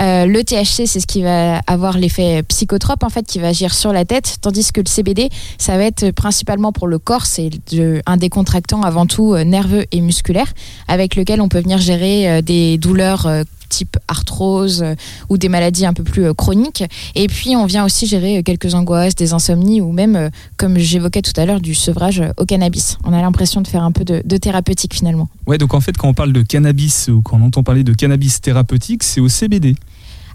Euh, 0.00 0.26
le 0.26 0.42
THC 0.42 0.86
c'est 0.86 0.98
ce 1.00 1.06
qui 1.06 1.22
va 1.22 1.58
avoir 1.66 1.98
l'effet 1.98 2.42
psychotrope 2.42 3.04
en 3.04 3.08
fait 3.10 3.24
qui 3.26 3.38
va 3.38 3.48
agir 3.48 3.72
sur 3.74 3.92
la 3.92 4.04
tête, 4.04 4.38
tandis 4.40 4.72
que 4.72 4.80
le 4.80 4.86
CBD 4.88 5.28
ça 5.58 5.76
va 5.76 5.84
être 5.84 6.10
principalement 6.10 6.72
pour 6.72 6.86
le 6.88 6.98
corps, 6.98 7.26
c'est 7.26 7.50
de- 7.72 8.02
un 8.06 8.16
décontractant 8.16 8.82
avant 8.82 9.06
tout 9.06 9.34
euh, 9.34 9.44
nerveux 9.44 9.84
et 9.92 10.00
musculaire 10.00 10.52
avec 10.88 11.14
lequel 11.16 11.40
on 11.40 11.48
peut 11.48 11.60
venir 11.60 11.78
gérer 11.78 12.28
euh, 12.28 12.40
des 12.42 12.78
douleurs 12.78 13.26
euh, 13.26 13.44
type 13.68 13.96
arthrose 14.08 14.82
euh, 14.82 14.94
ou 15.28 15.38
des 15.38 15.48
maladies 15.48 15.86
un 15.86 15.92
peu 15.92 16.04
plus 16.04 16.26
euh, 16.26 16.34
chroniques. 16.34 16.84
Et 17.14 17.26
puis, 17.28 17.56
on 17.56 17.66
vient 17.66 17.84
aussi 17.84 18.06
gérer 18.06 18.38
euh, 18.38 18.42
quelques 18.42 18.74
angoisses, 18.74 19.14
des 19.14 19.32
insomnies 19.32 19.80
ou 19.80 19.92
même, 19.92 20.30
comme 20.56 20.78
j'évoquais 20.78 21.22
tout 21.22 21.38
à 21.38 21.46
l'heure, 21.46 21.60
du 21.60 21.74
sevrage 21.74 22.22
au 22.36 22.44
cannabis. 22.44 22.98
On 23.04 23.12
a 23.12 23.20
l'impression 23.20 23.60
de 23.60 23.68
faire 23.68 23.82
un 23.82 23.92
peu 23.92 24.04
de, 24.04 24.22
de 24.24 24.36
thérapeutique 24.36 24.94
finalement. 24.94 25.28
Ouais, 25.46 25.58
donc 25.58 25.74
en 25.74 25.80
fait, 25.80 25.96
quand 25.96 26.08
on 26.08 26.14
parle 26.14 26.32
de 26.32 26.42
cannabis 26.42 27.08
ou 27.08 27.22
quand 27.22 27.38
on 27.40 27.46
entend 27.46 27.62
parler 27.62 27.84
de 27.84 27.92
cannabis 27.92 28.40
thérapeutique, 28.40 29.02
c'est 29.02 29.20
au 29.20 29.28
CBD. 29.28 29.76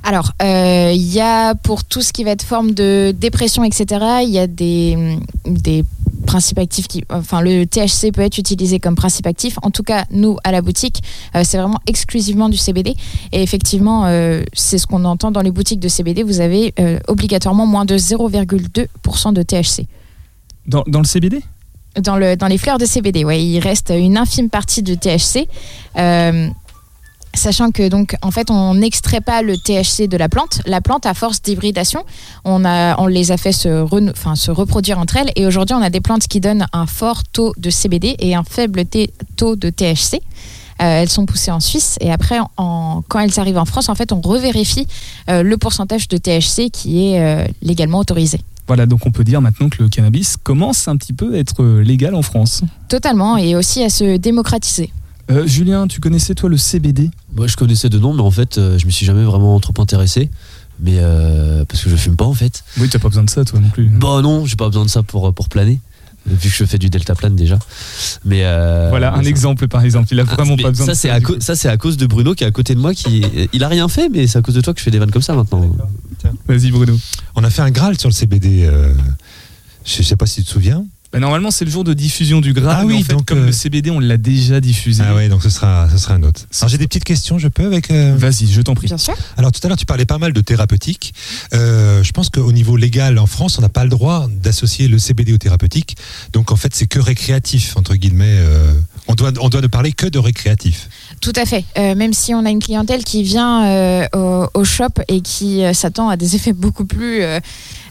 Alors, 0.04 0.32
euh, 0.42 0.92
il 0.96 1.14
y 1.14 1.20
a 1.20 1.56
pour 1.56 1.84
tout 1.84 2.02
ce 2.02 2.14
qui 2.14 2.24
va 2.24 2.32
être 2.32 2.44
forme 2.44 2.72
de 2.72 3.14
dépression, 3.18 3.64
etc., 3.64 3.86
il 4.24 4.30
y 4.30 4.40
a 4.40 4.48
des, 4.48 5.18
des 5.46 5.84
principes 6.30 6.60
actifs 6.60 6.88
qui. 6.88 7.04
Enfin, 7.10 7.42
le 7.42 7.66
THC 7.66 8.12
peut 8.14 8.22
être 8.22 8.38
utilisé 8.38 8.80
comme 8.80 8.96
principe 8.96 9.26
actif. 9.28 9.58
En 9.64 9.72
tout 9.72 9.84
cas, 9.84 10.06
nous, 10.12 10.38
à 10.44 10.52
la 10.52 10.62
boutique, 10.62 11.02
euh, 11.36 11.42
c'est 11.44 11.58
vraiment 11.58 11.80
exclusivement 11.88 12.50
du 12.50 12.58
CBD. 12.58 12.96
Et 13.32 13.42
effectivement, 13.42 14.06
euh, 14.06 14.44
c'est 14.54 14.78
ce 14.78 14.86
qu'on 14.88 15.06
entend 15.06 15.32
dans 15.32 15.42
les 15.42 15.52
boutiques 15.52 15.80
de 15.80 15.88
CBD. 15.88 16.24
Vous 16.24 16.40
avez 16.40 16.74
euh, 16.80 17.00
obligatoirement 17.08 17.66
moins 17.66 17.86
de 17.86 17.98
0,2% 17.98 19.34
de 19.34 19.42
THC. 19.42 19.88
Dans, 20.68 20.84
dans 20.88 21.00
le 21.00 21.06
CBD 21.06 21.42
Dans, 22.00 22.18
le, 22.18 22.36
dans 22.36 22.48
les 22.48 22.60
fleurs 22.60 22.78
de 22.78 22.86
CBD, 22.86 23.26
ouais, 23.26 23.44
il 23.44 23.60
reste 23.60 23.92
une 23.96 24.18
infime 24.18 24.50
partie 24.50 24.84
de 24.84 24.94
THC. 24.94 25.48
Sachant 27.36 27.72
que 27.72 27.88
donc 27.90 28.16
en 28.22 28.32
fait 28.32 28.50
on 28.50 28.74
n'extrait 28.74 29.22
pas 29.22 29.42
le 29.42 29.56
THC 29.58 30.08
de 30.08 30.18
la 30.18 30.28
plante. 30.30 30.62
La 30.66 30.82
plante 30.82 31.06
à 31.06 31.14
force 31.14 31.42
d'hybridation, 31.42 32.04
on, 32.44 32.66
a, 32.66 33.00
on 33.00 33.08
les 33.08 33.32
a 33.32 33.38
fait 33.38 33.52
se, 33.52 33.70
renou- 33.84 34.12
enfin, 34.12 34.36
se 34.36 34.50
reproduire 34.52 34.98
entre 35.00 35.18
elles 35.18 35.32
et 35.36 35.46
aujourd'hui 35.46 35.76
on 35.76 35.82
a 35.82 35.90
des 35.92 36.02
plantes 36.02 36.28
qui 36.28 36.40
donnent 36.40 36.66
un 36.74 36.86
fort 36.88 37.24
taux 37.32 37.54
de 37.58 37.70
CBD 37.70 38.16
et 38.20 38.36
un 38.36 38.44
faible 38.44 38.84
taux 39.38 39.56
de 39.56 39.70
THC. 39.70 40.16
Euh, 40.82 41.02
elles 41.02 41.10
sont 41.10 41.26
poussées 41.26 41.52
en 41.52 41.60
Suisse 41.60 41.98
et 42.02 42.12
après 42.12 42.40
en- 42.58 43.04
quand 43.08 43.20
elles 43.20 43.40
arrivent 43.40 43.58
en 43.58 43.66
France 43.66 43.90
en 43.90 43.96
fait 43.96 44.12
on 44.12 44.22
revérifie 44.22 44.88
euh, 45.30 45.44
le 45.44 45.58
pourcentage 45.58 46.08
de 46.08 46.18
THC 46.18 46.70
qui 46.72 47.10
est 47.14 47.22
euh, 47.22 47.46
légalement 47.62 48.00
autorisé. 48.00 48.40
Voilà, 48.68 48.86
donc 48.86 49.06
on 49.06 49.12
peut 49.12 49.24
dire 49.24 49.42
maintenant 49.42 49.70
que 49.70 49.82
le 49.84 49.90
cannabis 49.90 50.36
commence 50.38 50.88
un 50.88 50.96
petit 50.98 51.14
peu 51.14 51.34
à 51.36 51.38
être 51.38 51.64
légal 51.82 52.16
en 52.16 52.22
France. 52.22 52.62
Totalement 52.88 53.36
et 53.38 53.56
aussi 53.56 53.84
à 53.84 53.90
se 53.90 54.18
démocratiser. 54.18 54.92
Euh, 55.32 55.46
Julien, 55.46 55.88
tu 55.88 56.00
connaissais 56.00 56.34
toi 56.34 56.50
le 56.50 56.58
CBD 56.58 57.12
Moi, 57.36 57.48
je 57.48 57.56
connaissais 57.56 57.90
de 57.90 58.00
nom, 58.00 58.14
mais 58.14 58.22
en 58.22 58.32
fait, 58.32 58.58
euh, 58.58 58.78
je 58.80 58.86
me 58.86 58.92
suis 58.92 59.06
jamais 59.06 59.24
vraiment 59.24 59.60
trop 59.60 59.74
intéressé. 59.80 60.30
Mais 60.82 60.96
euh, 61.00 61.66
parce 61.66 61.84
que 61.84 61.90
je 61.90 61.96
fume 61.98 62.16
pas 62.16 62.24
en 62.26 62.34
fait. 62.34 62.64
Oui, 62.80 62.88
t'as 62.90 63.00
pas 63.00 63.10
besoin 63.10 63.24
de 63.26 63.30
ça 63.30 63.44
toi 63.44 63.60
non 63.60 63.68
plus. 63.70 63.90
Bah 63.90 64.22
non, 64.24 64.46
j'ai 64.46 64.56
pas 64.56 64.68
besoin 64.68 64.86
de 64.86 64.90
ça 64.90 65.04
pour, 65.04 65.34
pour 65.34 65.50
planer. 65.50 65.82
euh, 66.30 66.34
Vu 66.34 66.50
que 66.50 66.56
je 66.56 66.64
fais 66.64 66.78
du 66.78 66.90
deltaplane 66.90 67.36
déjà. 67.36 67.60
Mais 68.24 68.46
euh, 68.46 68.88
Voilà 68.90 69.14
un 69.14 69.22
ça- 69.22 69.28
exemple 69.30 69.68
par 69.68 69.84
exemple. 69.84 70.08
Il 70.12 70.20
a 70.22 70.24
vraiment 70.24 70.56
mais 70.56 70.64
pas 70.64 70.70
besoin 70.70 70.86
ça, 70.86 70.92
de 70.94 70.98
c'est 70.98 71.10
ça. 71.10 71.16
à 71.16 71.42
ça 71.42 71.56
c'est 71.58 71.68
à 71.68 71.76
cause 71.76 71.98
de 71.98 72.06
Bruno 72.08 72.34
qui 72.34 72.46
est 72.46 72.48
à 72.48 72.52
côté 72.52 72.76
de 72.76 72.80
moi 72.80 72.94
qui 72.94 73.26
il 73.52 73.64
a 73.64 73.68
rien 73.68 73.90
fait 73.90 74.08
mais 74.08 74.26
c'est 74.26 74.38
à 74.38 74.42
cause 74.42 74.56
de 74.56 74.62
toi 74.62 74.74
que 74.74 74.80
je 74.80 74.86
fais 74.86 74.92
des 74.92 75.00
vannes 75.00 75.12
comme 75.12 75.22
ça 75.22 75.34
maintenant. 75.36 75.70
Vas-y 76.48 76.72
Bruno. 76.72 76.98
On 77.36 77.44
a 77.44 77.50
fait 77.50 77.62
un 77.62 77.72
Graal 77.72 78.00
sur 78.00 78.08
le 78.08 78.14
CBD. 78.14 78.64
euh, 78.64 78.94
je 79.84 80.02
sais 80.02 80.16
pas 80.16 80.28
si 80.28 80.36
tu 80.42 80.46
te 80.46 80.50
souviens. 80.52 80.86
Bah, 81.12 81.20
normalement 81.20 81.50
c'est 81.50 81.66
le 81.66 81.72
jour 81.72 81.84
de 81.84 81.94
diffusion 81.96 82.40
du 82.40 82.54
Graal. 82.54 82.78
Ah 82.82 82.86
oui, 82.86 82.98
en 83.00 83.04
fait, 83.04 83.14
donc, 83.14 83.26
comme 83.26 83.40
euh, 83.40 83.46
le 83.48 83.52
CBD 83.52 83.90
on 83.90 84.00
l'a 84.00 84.18
déjà 84.18 84.62
diffusé. 84.62 85.02
Ah 85.06 85.16
ouais, 85.16 85.28
donc 85.28 85.42
ce 85.42 85.50
sera, 85.50 85.90
ce 85.92 85.98
sera 85.98 86.14
un 86.14 86.22
autre. 86.24 86.42
Alors 86.60 86.70
j'ai 86.70 86.78
des 86.78 86.88
petites 86.88 87.04
questions, 87.04 87.40
je 87.40 87.48
peux 87.48 87.66
avec. 87.66 87.90
euh, 87.90 88.16
Vas-y, 88.16 88.46
je 88.48 88.62
t'en 88.62 88.76
prie. 88.76 88.88
Bien 88.88 88.98
sûr. 89.00 89.16
Alors 89.36 89.52
tout 89.52 89.60
à 89.64 89.68
l'heure 89.70 89.78
tu 89.78 89.88
parlais 89.88 90.06
pas 90.06 90.20
mal 90.20 90.34
de 90.34 90.42
thérapeutique. 90.42 91.14
Euh, 91.54 92.04
je 92.04 92.12
pense 92.12 92.30
qu'au 92.30 92.52
niveau 92.52 92.78
légal 92.78 93.18
en 93.18 93.26
France, 93.26 93.58
on 93.58 93.62
n'a 93.62 93.70
pas 93.70 93.84
le 93.86 93.90
droit 93.90 94.28
d'associer 94.44 94.88
le 94.88 95.00
CBD 95.00 95.34
au 95.34 95.38
thérapeutique. 95.40 95.98
Donc 96.34 96.52
en 96.52 96.56
fait 96.56 96.76
c'est 96.76 96.86
que 96.88 97.00
récréatif 97.00 97.76
entre 97.76 97.96
guillemets. 97.96 98.26
euh, 98.40 98.74
on 99.08 99.16
doit, 99.16 99.32
on 99.42 99.50
doit 99.50 99.62
ne 99.62 99.68
parler 99.68 99.92
que 99.94 100.06
de 100.06 100.20
récréatif. 100.20 100.90
Tout 101.22 101.34
à 101.36 101.46
fait. 101.46 101.66
Euh, 101.78 101.96
même 101.96 102.14
si 102.14 102.34
on 102.34 102.46
a 102.46 102.50
une 102.50 102.60
clientèle 102.62 103.04
qui 103.04 103.24
vient 103.24 103.66
euh, 103.66 104.08
au, 104.16 104.48
au 104.54 104.64
shop 104.64 104.86
et 105.08 105.22
qui 105.22 105.64
euh, 105.64 105.74
s'attend 105.74 106.10
à 106.10 106.16
des 106.18 106.36
effets 106.36 106.54
beaucoup 106.54 106.86
plus 106.86 107.22
euh, 107.22 107.40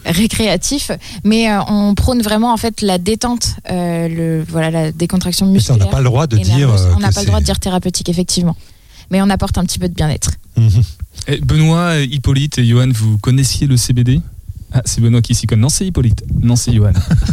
récréatifs, 0.05 0.91
mais 1.23 1.49
euh, 1.51 1.59
on 1.67 1.93
prône 1.95 2.21
vraiment 2.21 2.51
en 2.53 2.57
fait 2.57 2.81
la 2.81 2.97
détente, 2.97 3.55
euh, 3.69 4.07
le 4.07 4.45
voilà 4.49 4.71
la 4.71 4.91
décontraction 4.91 5.45
Mais 5.45 5.59
ça, 5.59 5.73
musculaire. 5.73 5.81
on 5.81 5.85
n'a 5.85 5.91
pas 5.91 5.99
le 5.99 6.05
droit 6.05 6.27
de 6.27 6.37
dire, 6.37 6.69
euh, 6.71 6.93
on 6.95 6.99
n'a 6.99 7.11
pas 7.11 7.21
le 7.21 7.27
droit 7.27 7.39
de 7.39 7.45
dire 7.45 7.59
thérapeutique 7.59 8.09
effectivement, 8.09 8.55
mais 9.11 9.21
on 9.21 9.29
apporte 9.29 9.57
un 9.57 9.63
petit 9.65 9.79
peu 9.79 9.87
de 9.89 9.93
bien-être. 9.93 10.31
Eh, 11.27 11.37
Benoît, 11.41 11.97
Hippolyte 11.99 12.57
et 12.57 12.65
Johan, 12.65 12.89
vous 12.91 13.17
connaissiez 13.19 13.67
le 13.67 13.77
CBD 13.77 14.21
Ah, 14.71 14.81
c'est 14.85 15.01
Benoît 15.01 15.21
qui 15.21 15.33
s'y 15.35 15.47
connaît. 15.47 15.61
Non, 15.63 15.69
c'est 15.69 15.85
Hippolyte. 15.85 16.23
Non, 16.41 16.55
c'est 16.55 16.71
Johan. 16.73 16.91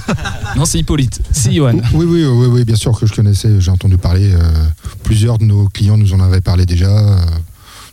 non, 0.57 0.65
c'est 0.65 0.79
Hippolyte. 0.79 1.21
C'est 1.33 1.53
Johan. 1.53 1.75
Oui, 1.93 2.07
oui, 2.09 2.25
oui, 2.25 2.47
oui, 2.47 2.65
bien 2.65 2.77
sûr 2.77 2.99
que 2.99 3.07
je 3.07 3.13
connaissais, 3.15 3.61
j'ai 3.61 3.71
entendu 3.71 3.99
parler. 3.99 4.33
euh, 4.33 4.41
plusieurs 5.03 5.37
de 5.39 5.45
nos 5.45 5.69
clients 5.69 5.97
nous 5.99 6.13
en 6.15 6.21
avaient 6.21 6.41
parlé 6.41 6.65
déjà. 6.67 6.89
euh, 6.89 7.17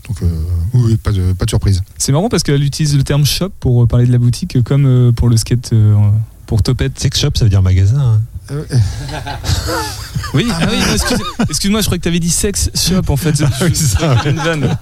donc, 0.08 0.22
euh, 0.24 0.28
oui, 0.74 0.98
pas 0.98 1.12
de, 1.12 1.34
pas 1.34 1.46
de 1.46 1.50
surprise. 1.50 1.82
C'est 1.98 2.12
marrant 2.12 2.30
parce 2.30 2.44
qu'elle 2.44 2.64
utilise 2.64 2.96
le 2.98 3.04
terme 3.04 3.26
shop 3.26 3.50
pour 3.60 3.88
parler 3.88 4.06
de 4.06 4.12
la 4.12 4.18
boutique, 4.18 4.62
comme 4.64 4.86
euh, 4.86 5.12
pour 5.12 5.30
le 5.30 5.38
skate 5.38 5.72
euh, 5.74 5.96
pour 6.46 6.62
Topette. 6.64 7.00
Sex 7.00 7.20
shop, 7.20 7.30
ça 7.36 7.44
veut 7.46 7.50
dire 7.50 7.62
magasin. 7.62 8.20
hein. 8.50 8.56
Oui, 10.34 10.46
ah 10.52 10.68
oui, 10.70 10.78
non, 10.80 10.94
excuse- 10.94 11.24
excuse-moi, 11.50 11.82
je 11.82 11.86
crois 11.86 11.98
que 11.98 12.04
tu 12.04 12.10
avais 12.10 12.20
dit 12.20 12.30
sex 12.30 12.72
shop 12.76 13.04
en 13.10 13.18
fait. 13.18 13.42
Ah 13.44 13.50
oui. 13.62 14.30
Une 14.30 14.38
vanne. 14.38 14.78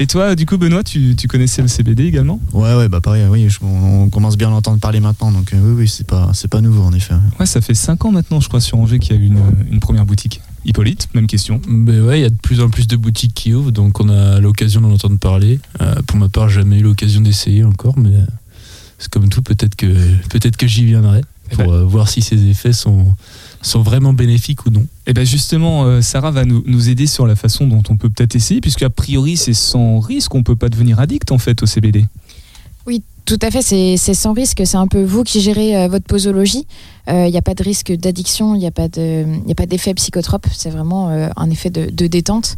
Et 0.00 0.06
toi, 0.08 0.34
du 0.34 0.44
coup, 0.44 0.58
Benoît, 0.58 0.82
tu, 0.82 1.14
tu 1.14 1.28
connaissais 1.28 1.62
le 1.62 1.68
CBD 1.68 2.04
également? 2.06 2.40
Ouais, 2.52 2.74
ouais, 2.74 2.88
bah 2.88 3.00
pareil, 3.00 3.24
oui, 3.30 3.48
je- 3.48 3.58
on, 3.62 4.02
on 4.04 4.08
commence 4.10 4.36
bien 4.36 4.48
à 4.48 4.50
l'entendre 4.50 4.80
parler 4.80 4.98
maintenant, 4.98 5.30
donc 5.30 5.52
euh, 5.52 5.58
oui, 5.62 5.74
oui, 5.82 5.88
c'est 5.88 6.06
pas, 6.06 6.30
c'est 6.34 6.48
pas 6.48 6.60
nouveau 6.60 6.82
en 6.82 6.92
effet. 6.92 7.14
Ouais, 7.38 7.46
ça 7.46 7.60
fait 7.60 7.74
5 7.74 8.04
ans 8.04 8.10
maintenant, 8.10 8.40
je 8.40 8.48
crois, 8.48 8.60
sur 8.60 8.78
Angers 8.78 8.98
qu'il 8.98 9.14
y 9.14 9.18
a 9.18 9.22
eu 9.22 9.26
une, 9.26 9.38
une 9.70 9.78
première 9.78 10.04
boutique. 10.04 10.40
Hippolyte, 10.64 11.08
même 11.14 11.28
question. 11.28 11.60
Ben 11.68 12.00
ouais, 12.02 12.18
il 12.18 12.22
y 12.22 12.26
a 12.26 12.30
de 12.30 12.34
plus 12.36 12.60
en 12.60 12.70
plus 12.70 12.88
de 12.88 12.96
boutiques 12.96 13.34
qui 13.34 13.54
ouvrent, 13.54 13.70
donc 13.70 14.00
on 14.00 14.08
a 14.08 14.40
l'occasion 14.40 14.80
d'en 14.80 14.90
entendre 14.90 15.18
parler. 15.18 15.60
Euh, 15.80 15.94
pour 16.06 16.16
ma 16.18 16.28
part, 16.28 16.48
j'ai 16.48 16.60
jamais 16.60 16.78
eu 16.78 16.82
l'occasion 16.82 17.20
d'essayer 17.20 17.62
encore, 17.62 17.96
mais 17.96 18.16
euh, 18.16 18.24
c'est 18.98 19.10
comme 19.12 19.28
tout, 19.28 19.42
peut-être 19.42 19.76
que, 19.76 19.86
peut-être 20.28 20.56
que 20.56 20.66
j'y 20.66 20.86
viendrai 20.86 21.20
pour 21.52 21.72
euh, 21.72 21.84
voir 21.84 22.08
si 22.08 22.20
ces 22.20 22.46
effets 22.48 22.72
sont, 22.72 23.14
sont 23.66 23.82
vraiment 23.82 24.12
bénéfiques 24.12 24.66
ou 24.66 24.70
non. 24.70 24.86
Et 25.06 25.12
bien 25.14 25.24
justement, 25.24 25.84
euh, 25.84 26.00
Sarah 26.02 26.30
va 26.30 26.44
nous, 26.44 26.62
nous 26.66 26.88
aider 26.88 27.06
sur 27.06 27.26
la 27.26 27.34
façon 27.36 27.66
dont 27.66 27.82
on 27.88 27.96
peut 27.96 28.08
peut-être 28.10 28.36
essayer, 28.36 28.60
puisque 28.60 28.82
a 28.82 28.90
priori 28.90 29.36
c'est 29.36 29.54
sans 29.54 29.98
risque, 30.00 30.34
on 30.34 30.42
peut 30.42 30.56
pas 30.56 30.68
devenir 30.68 31.00
addict 31.00 31.32
en 31.32 31.38
fait 31.38 31.62
au 31.62 31.66
CBD. 31.66 32.04
Oui, 32.86 33.02
tout 33.24 33.38
à 33.40 33.50
fait, 33.50 33.62
c'est 33.62 33.96
c'est 33.96 34.12
sans 34.12 34.34
risque, 34.34 34.60
c'est 34.66 34.76
un 34.76 34.86
peu 34.86 35.02
vous 35.02 35.22
qui 35.24 35.40
gérez 35.40 35.74
euh, 35.76 35.88
votre 35.88 36.04
posologie. 36.04 36.66
Il 37.06 37.30
n'y 37.30 37.36
a 37.36 37.42
pas 37.42 37.54
de 37.54 37.62
risque 37.62 37.92
d'addiction, 37.92 38.54
il 38.54 38.58
n'y 38.60 38.66
a 38.66 38.70
pas 38.70 38.88
de- 38.88 39.26
y 39.46 39.52
a 39.52 39.54
pas 39.54 39.66
d'effet 39.66 39.92
psychotrope, 39.94 40.46
c'est 40.56 40.70
vraiment 40.70 41.10
euh, 41.10 41.28
un 41.36 41.50
effet 41.50 41.68
de, 41.70 41.90
de 41.90 42.06
détente. 42.06 42.56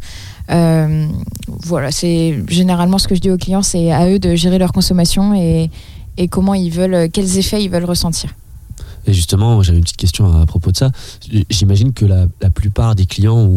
Euh, 0.51 1.05
voilà, 1.47 1.91
c'est 1.91 2.41
généralement 2.47 2.97
ce 2.97 3.07
que 3.09 3.15
je 3.15 3.19
dis 3.19 3.29
aux 3.29 3.37
clients, 3.37 3.61
c'est 3.61 3.91
à 3.91 4.09
eux 4.09 4.19
de 4.19 4.35
gérer 4.35 4.57
leur 4.57 4.71
consommation 4.71 5.33
et, 5.33 5.69
et 6.17 6.27
comment 6.29 6.53
ils 6.53 6.69
veulent, 6.71 7.09
quels 7.11 7.37
effets 7.37 7.61
ils 7.63 7.69
veulent 7.69 7.83
ressentir. 7.85 8.33
Et 9.07 9.13
justement, 9.13 9.61
j'avais 9.63 9.77
une 9.77 9.83
petite 9.83 9.97
question 9.97 10.31
à 10.39 10.45
propos 10.45 10.71
de 10.71 10.77
ça. 10.77 10.91
J'imagine 11.49 11.93
que 11.93 12.05
la, 12.05 12.27
plupart 12.53 12.95
des 12.95 13.05
clients 13.05 13.49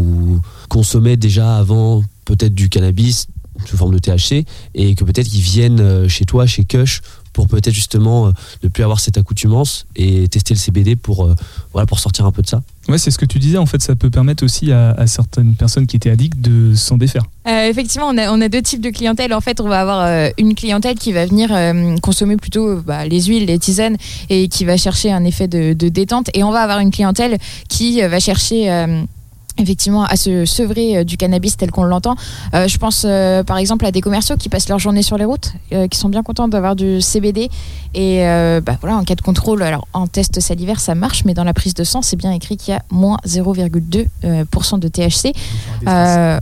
consommaient 0.68 1.16
déjà 1.16 1.56
avant 1.56 2.02
peut-être 2.24 2.54
du 2.54 2.68
cannabis 2.68 3.26
sous 3.66 3.76
forme 3.76 3.92
de 3.94 3.98
THC 3.98 4.46
et 4.74 4.94
que 4.94 5.04
peut-être 5.04 5.32
ils 5.34 5.40
viennent 5.40 5.80
euh, 5.80 6.08
chez 6.08 6.24
toi, 6.24 6.46
chez 6.46 6.64
Kush, 6.64 7.02
pour 7.32 7.48
peut-être 7.48 7.74
justement 7.74 8.26
euh, 8.26 8.30
ne 8.62 8.68
plus 8.68 8.82
avoir 8.82 9.00
cette 9.00 9.18
accoutumance 9.18 9.86
et 9.96 10.28
tester 10.28 10.54
le 10.54 10.58
CBD 10.58 10.96
pour, 10.96 11.24
euh, 11.24 11.34
voilà, 11.72 11.86
pour 11.86 11.98
sortir 11.98 12.26
un 12.26 12.32
peu 12.32 12.42
de 12.42 12.46
ça. 12.46 12.62
Ouais, 12.88 12.98
c'est 12.98 13.10
ce 13.10 13.18
que 13.18 13.26
tu 13.26 13.38
disais, 13.38 13.58
en 13.58 13.66
fait, 13.66 13.80
ça 13.82 13.94
peut 13.94 14.10
permettre 14.10 14.44
aussi 14.44 14.72
à, 14.72 14.90
à 14.92 15.06
certaines 15.06 15.54
personnes 15.54 15.86
qui 15.86 15.96
étaient 15.96 16.10
addictes 16.10 16.40
de 16.40 16.74
s'en 16.74 16.96
défaire. 16.96 17.22
Euh, 17.46 17.68
effectivement, 17.68 18.08
on 18.08 18.18
a, 18.18 18.32
on 18.32 18.40
a 18.40 18.48
deux 18.48 18.62
types 18.62 18.80
de 18.80 18.90
clientèle. 18.90 19.32
En 19.32 19.40
fait, 19.40 19.60
on 19.60 19.68
va 19.68 19.80
avoir 19.80 20.00
euh, 20.00 20.28
une 20.38 20.54
clientèle 20.54 20.98
qui 20.98 21.12
va 21.12 21.24
venir 21.26 21.50
euh, 21.52 21.96
consommer 21.98 22.36
plutôt 22.36 22.76
bah, 22.80 23.06
les 23.06 23.22
huiles, 23.22 23.46
les 23.46 23.58
tisanes 23.58 23.96
et 24.28 24.48
qui 24.48 24.64
va 24.64 24.76
chercher 24.76 25.12
un 25.12 25.24
effet 25.24 25.46
de, 25.46 25.72
de 25.72 25.88
détente. 25.88 26.30
Et 26.34 26.42
on 26.42 26.50
va 26.50 26.60
avoir 26.60 26.80
une 26.80 26.90
clientèle 26.90 27.38
qui 27.68 28.02
euh, 28.02 28.08
va 28.08 28.18
chercher 28.18 28.70
euh, 28.70 29.02
effectivement 29.60 30.04
à 30.04 30.16
se 30.16 30.44
sevrer 30.44 30.98
euh, 30.98 31.04
du 31.04 31.16
cannabis 31.16 31.56
tel 31.56 31.70
qu'on 31.70 31.84
l'entend. 31.84 32.16
Euh, 32.54 32.68
je 32.68 32.78
pense 32.78 33.04
euh, 33.06 33.42
par 33.42 33.58
exemple 33.58 33.84
à 33.86 33.92
des 33.92 34.00
commerciaux 34.00 34.36
qui 34.36 34.48
passent 34.48 34.68
leur 34.68 34.78
journée 34.78 35.02
sur 35.02 35.18
les 35.18 35.24
routes, 35.24 35.52
euh, 35.72 35.88
qui 35.88 35.98
sont 35.98 36.08
bien 36.08 36.22
contents 36.22 36.48
d'avoir 36.48 36.76
du 36.76 37.00
CBD. 37.00 37.50
Et 37.92 38.20
bah, 38.64 38.76
voilà, 38.80 38.96
en 38.96 39.04
cas 39.04 39.16
de 39.16 39.20
contrôle, 39.20 39.62
alors 39.64 39.88
en 39.92 40.06
test 40.06 40.38
salivaire 40.38 40.78
ça 40.78 40.94
marche, 40.94 41.24
mais 41.24 41.34
dans 41.34 41.42
la 41.42 41.52
prise 41.52 41.74
de 41.74 41.82
sang 41.82 42.02
c'est 42.02 42.16
bien 42.16 42.30
écrit 42.30 42.56
qu'il 42.56 42.72
y 42.72 42.76
a 42.76 42.82
moins 42.90 43.16
0,2% 43.26 44.06
euh, 44.24 44.44
pour 44.48 44.64
cent 44.64 44.78
de 44.78 44.86
THC. 44.86 45.32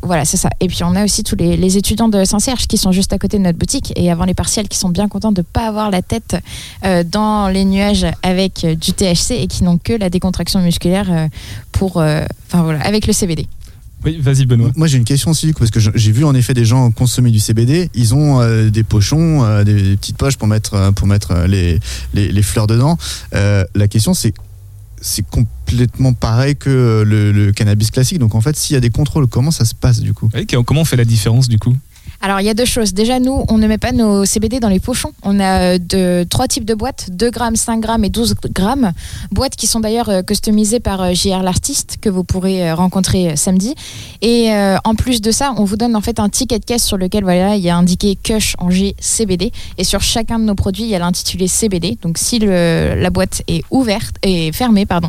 Voilà, 0.03 0.25
c'est 0.25 0.37
ça. 0.37 0.51
Et 0.61 0.69
puis 0.69 0.85
on 0.85 0.95
a 0.95 1.05
aussi 1.05 1.25
tous 1.25 1.37
les, 1.37 1.57
les 1.57 1.79
étudiants 1.79 2.09
de 2.09 2.25
Saint-Serge 2.25 2.67
qui 2.67 2.77
sont 2.77 2.93
juste 2.93 3.13
à 3.15 3.19
côté 3.19 3.39
de 3.39 3.43
notre 3.43 3.59
boutique 3.59 3.93
et 3.97 4.11
avant 4.11 4.25
les 4.25 4.35
partiels 4.35 4.69
qui 4.69 4.77
sont 4.77 4.91
bien 4.91 5.09
contents 5.09 5.33
de 5.33 5.41
ne 5.41 5.47
pas 5.47 5.67
avoir 5.67 5.91
la 5.91 6.03
tête 6.03 6.37
dans 7.07 7.49
les 7.49 7.65
nuages 7.65 8.07
avec 8.23 8.67
du 8.67 8.93
THC 8.93 9.33
et 9.33 9.47
qui 9.47 9.65
n'ont 9.65 9.79
que 9.79 9.95
la 9.95 10.11
décontraction 10.11 10.61
musculaire 10.61 11.29
pour, 11.73 12.03
enfin 12.49 12.63
voilà, 12.63 12.81
avec 12.83 13.07
le 13.07 13.13
CBD. 13.13 13.47
Oui, 14.05 14.19
vas-y 14.21 14.47
Benoît. 14.47 14.71
Moi 14.77 14.87
j'ai 14.87 14.97
une 14.97 15.05
question 15.05 15.33
aussi, 15.33 15.53
parce 15.53 15.71
que 15.71 15.81
j'ai 15.81 16.13
vu 16.13 16.25
en 16.25 16.35
effet 16.35 16.55
des 16.55 16.65
gens 16.65 16.91
consommer 16.93 17.31
du 17.33 17.41
CBD, 17.41 17.91
ils 17.95 18.15
ont 18.15 18.41
euh, 18.41 18.71
des 18.71 18.85
pochons, 18.85 19.45
euh, 19.45 19.65
des, 19.65 19.75
des 19.75 19.97
petites 19.97 20.17
poches 20.17 20.37
pour 20.37 20.47
mettre, 20.47 20.75
euh, 20.75 20.93
pour 20.93 21.09
mettre 21.09 21.47
les, 21.49 21.81
les, 22.15 22.31
les 22.31 22.43
fleurs 22.43 22.69
dedans. 22.69 22.97
Euh, 23.35 23.65
la 23.75 23.89
question 23.89 24.15
c'est 24.15 24.33
c'est 25.01 25.25
complètement 25.29 26.13
pareil 26.13 26.57
que 26.57 27.05
le, 27.07 27.31
le 27.31 27.53
cannabis 27.53 27.91
classique. 27.93 28.19
Donc 28.19 28.35
en 28.35 28.41
fait, 28.41 28.57
s'il 28.57 28.75
y 28.75 28.77
a 28.77 28.81
des 28.81 28.91
contrôles, 28.91 29.29
comment 29.29 29.53
ça 29.53 29.65
se 29.65 29.75
passe 29.75 30.01
du 30.01 30.13
coup? 30.13 30.29
Comment 30.67 30.81
on 30.81 30.85
fait 30.85 30.97
la 30.97 31.05
différence 31.05 31.49
du 31.49 31.59
coup? 31.59 31.77
Alors, 32.21 32.41
il 32.41 32.47
y 32.47 32.49
a 32.49 32.55
deux 32.55 32.65
choses. 32.65 32.95
Déjà, 32.95 33.21
nous, 33.21 33.45
on 33.49 33.59
ne 33.59 33.67
met 33.69 33.79
pas 33.79 33.93
nos 33.93 34.25
CBD 34.25 34.59
dans 34.59 34.69
les 34.69 34.81
pochons. 34.81 35.13
On 35.23 35.39
a 35.39 35.75
euh, 35.75 35.79
de, 35.79 36.27
trois 36.29 36.49
types 36.49 36.65
de 36.65 36.75
boîtes 36.75 37.11
2 37.13 37.31
grammes, 37.31 37.55
5 37.55 37.81
grammes 37.81 38.05
et 38.05 38.11
12 38.11 38.35
grammes. 38.53 38.93
Boîtes 39.31 39.55
qui 39.55 39.69
sont 39.69 39.79
d'ailleurs 39.79 40.09
euh, 40.09 40.23
customisées 40.23 40.81
par 40.81 41.01
euh, 41.01 41.13
JR 41.15 41.45
l'artiste, 41.45 41.99
que 42.01 42.09
vous 42.09 42.25
pourrez 42.25 42.73
rencontrer 42.73 43.37
samedi. 43.37 43.75
Et 44.21 44.51
en 44.85 44.95
plus 44.95 45.21
de 45.21 45.31
ça, 45.31 45.55
on 45.57 45.65
vous 45.65 45.77
donne 45.77 45.95
en 45.95 46.01
fait 46.01 46.19
un 46.19 46.29
ticket 46.29 46.59
de 46.59 46.65
caisse 46.65 46.85
sur 46.85 46.97
lequel 46.97 47.23
voilà, 47.23 47.57
il 47.57 47.63
y 47.63 47.71
a 47.71 47.77
indiqué 47.77 48.17
Kush 48.21 48.55
Angers 48.59 48.97
CBD. 48.99 49.53
Et 49.77 49.85
sur 49.85 50.01
chacun 50.01 50.39
de 50.39 50.45
nos 50.45 50.55
produits, 50.55 50.85
il 50.85 50.89
y 50.89 50.95
a 50.95 50.99
l'intitulé 50.99 51.47
CBD. 51.47 51.99
Donc, 52.03 52.19
si 52.19 52.39
la 52.39 53.11
boîte 53.11 53.43
est 53.47 53.65
ouverte 53.71 54.17
et 54.23 54.53
fermée, 54.53 54.87
pardon, 54.87 55.09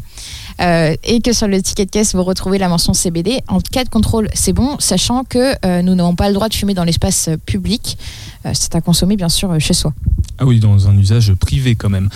euh, 0.60 0.96
et 1.04 1.22
que 1.22 1.34
sur 1.34 1.48
le 1.48 1.62
ticket 1.62 1.86
de 1.86 1.92
caisse 1.92 2.16
vous 2.16 2.24
retrouvez 2.24 2.58
la 2.58 2.68
mention 2.68 2.94
CBD. 2.94 3.42
En 3.48 3.60
cas 3.60 3.84
de 3.84 3.90
contrôle, 3.90 4.30
c'est 4.34 4.54
bon, 4.54 4.78
sachant 4.80 5.24
que 5.24 5.54
euh, 5.66 5.82
nous 5.82 5.96
n'avons 5.96 6.16
pas 6.16 6.28
le 6.28 6.34
droit 6.34 6.50
de 6.50 6.54
fumer 6.54 6.74
dans 6.74 6.84
l'espace 6.84 7.30
euh, 7.30 7.38
public. 7.38 7.98
Euh, 8.46 8.52
c'est 8.54 8.76
à 8.76 8.82
consommer 8.82 9.16
bien 9.16 9.30
sûr 9.30 9.60
chez 9.60 9.74
soi. 9.74 9.94
Ah 10.38 10.46
oui, 10.46 10.60
dans 10.60 10.88
un 10.88 10.98
usage 10.98 11.34
privé 11.34 11.76
quand 11.76 11.90
même. 11.90 12.10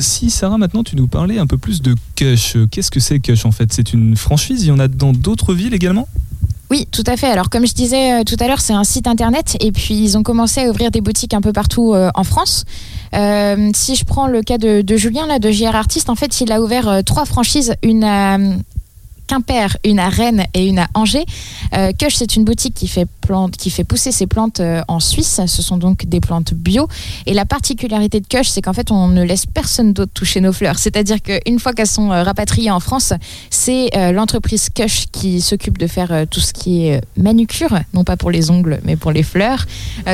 Si 0.00 0.30
Sarah, 0.30 0.56
maintenant 0.56 0.82
tu 0.82 0.96
nous 0.96 1.06
parlais 1.06 1.38
un 1.38 1.46
peu 1.46 1.58
plus 1.58 1.82
de 1.82 1.94
Kush, 2.16 2.56
qu'est-ce 2.70 2.90
que 2.90 3.00
c'est 3.00 3.20
Kush 3.20 3.44
en 3.44 3.52
fait? 3.52 3.72
C'est 3.74 3.92
une 3.92 4.16
franchise, 4.16 4.62
il 4.62 4.68
y 4.68 4.70
en 4.70 4.78
a 4.78 4.88
dans 4.88 5.12
d'autres 5.12 5.52
villes 5.52 5.74
également? 5.74 6.08
Oui, 6.70 6.86
tout 6.90 7.04
à 7.06 7.16
fait. 7.16 7.26
Alors, 7.26 7.50
comme 7.50 7.66
je 7.66 7.74
disais 7.74 8.24
tout 8.24 8.36
à 8.40 8.46
l'heure, 8.46 8.60
c'est 8.60 8.72
un 8.72 8.84
site 8.84 9.06
internet 9.06 9.56
et 9.60 9.72
puis 9.72 9.94
ils 9.94 10.16
ont 10.16 10.22
commencé 10.22 10.62
à 10.62 10.70
ouvrir 10.70 10.90
des 10.90 11.02
boutiques 11.02 11.34
un 11.34 11.42
peu 11.42 11.52
partout 11.52 11.94
en 11.94 12.24
France. 12.24 12.64
Euh, 13.14 13.70
si 13.74 13.96
je 13.96 14.04
prends 14.04 14.26
le 14.26 14.42
cas 14.42 14.58
de, 14.58 14.96
Julien, 14.96 15.26
là, 15.26 15.38
de 15.38 15.50
JR 15.50 15.74
Artist, 15.74 16.10
en 16.10 16.14
fait, 16.14 16.40
il 16.40 16.52
a 16.52 16.60
ouvert 16.60 16.88
euh, 16.88 17.02
trois 17.02 17.24
franchises, 17.24 17.74
une 17.82 18.04
euh, 18.04 18.54
Quimper, 19.28 19.76
une 19.84 20.00
à 20.00 20.08
Rennes 20.08 20.46
et 20.54 20.66
une 20.66 20.80
à 20.80 20.88
Angers. 20.94 21.26
Euh, 21.74 21.92
Kush, 21.96 22.16
c'est 22.16 22.34
une 22.34 22.44
boutique 22.44 22.74
qui 22.74 22.88
fait, 22.88 23.06
pousser 23.86 24.10
ses 24.10 24.26
plantes 24.26 24.60
euh, 24.60 24.80
en 24.88 25.00
Suisse. 25.00 25.40
Ce 25.46 25.62
sont 25.62 25.76
donc 25.76 26.06
des 26.06 26.20
plantes 26.20 26.54
bio. 26.54 26.88
Et 27.26 27.34
la 27.34 27.44
particularité 27.44 28.20
de 28.20 28.26
Kush, 28.26 28.48
c'est 28.48 28.62
qu'en 28.62 28.72
fait, 28.72 28.90
on 28.90 29.08
ne 29.08 29.22
laisse 29.22 29.44
personne 29.44 29.92
d'autre 29.92 30.12
toucher 30.12 30.40
nos 30.40 30.52
fleurs. 30.52 30.78
C'est-à-dire 30.78 31.18
qu'une 31.22 31.58
fois 31.58 31.74
qu'elles 31.74 31.86
sont 31.86 32.10
euh, 32.10 32.22
rapatriées 32.22 32.70
en 32.70 32.80
France, 32.80 33.12
c'est 33.50 33.90
l'entreprise 34.12 34.70
Kush 34.70 35.06
qui 35.12 35.40
s'occupe 35.42 35.76
de 35.76 35.86
faire 35.86 36.26
tout 36.30 36.40
ce 36.40 36.52
qui 36.54 36.86
est 36.86 37.00
manucure, 37.16 37.78
non 37.92 38.04
pas 38.04 38.16
pour 38.16 38.30
les 38.30 38.50
ongles, 38.50 38.80
mais 38.84 38.96
pour 38.96 39.12
les 39.12 39.22
fleurs, 39.22 39.66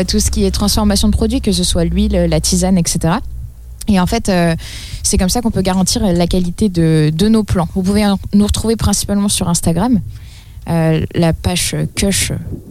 tout 0.08 0.18
ce 0.18 0.30
qui 0.30 0.44
est 0.44 0.50
transformation 0.50 1.08
de 1.08 1.12
produits, 1.12 1.40
que 1.40 1.52
ce 1.52 1.62
soit 1.62 1.84
l'huile, 1.84 2.26
la 2.28 2.40
tisane, 2.40 2.76
etc. 2.76 3.14
Et 3.88 4.00
en 4.00 4.06
fait, 4.06 4.28
euh, 4.28 4.54
c'est 5.02 5.18
comme 5.18 5.28
ça 5.28 5.40
qu'on 5.40 5.50
peut 5.50 5.62
garantir 5.62 6.02
la 6.02 6.26
qualité 6.26 6.68
de, 6.68 7.10
de 7.14 7.28
nos 7.28 7.44
plants. 7.44 7.68
Vous 7.74 7.82
pouvez 7.82 8.04
nous 8.32 8.46
retrouver 8.46 8.76
principalement 8.76 9.28
sur 9.28 9.48
Instagram, 9.48 10.00
euh, 10.68 11.04
la 11.14 11.32
page 11.32 11.74
euh, 11.74 11.86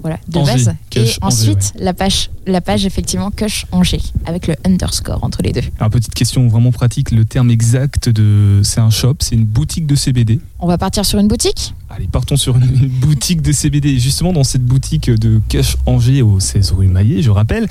voilà, 0.01 0.19
de 0.27 0.39
Angers, 0.39 0.51
base. 0.51 0.75
Et 0.95 0.99
Angers, 0.99 1.17
ensuite, 1.21 1.73
la, 1.77 1.93
page, 1.93 2.29
la 2.47 2.61
page, 2.61 2.85
effectivement, 2.85 3.31
Kush 3.31 3.65
Angers, 3.71 4.01
avec 4.25 4.47
le 4.47 4.55
underscore 4.65 5.23
entre 5.23 5.41
les 5.43 5.51
deux. 5.51 5.61
Alors, 5.79 5.89
petite 5.91 6.13
question 6.13 6.47
vraiment 6.47 6.71
pratique, 6.71 7.11
le 7.11 7.25
terme 7.25 7.51
exact 7.51 8.09
de. 8.09 8.61
C'est 8.63 8.79
un 8.79 8.89
shop, 8.89 9.15
c'est 9.19 9.35
une 9.35 9.45
boutique 9.45 9.85
de 9.85 9.95
CBD. 9.95 10.39
On 10.59 10.67
va 10.67 10.77
partir 10.77 11.05
sur 11.05 11.19
une 11.19 11.27
boutique? 11.27 11.73
Allez, 11.89 12.07
partons 12.07 12.37
sur 12.37 12.57
une, 12.57 12.63
une 12.63 12.87
boutique 12.87 13.41
de 13.41 13.51
CBD. 13.51 13.89
Et 13.89 13.99
Justement, 13.99 14.33
dans 14.33 14.43
cette 14.43 14.65
boutique 14.65 15.11
de 15.11 15.41
Cache 15.49 15.77
Angers 15.85 16.21
au 16.21 16.39
16 16.39 16.71
rue 16.71 16.87
Maillet, 16.87 17.21
je 17.21 17.29
rappelle, 17.29 17.67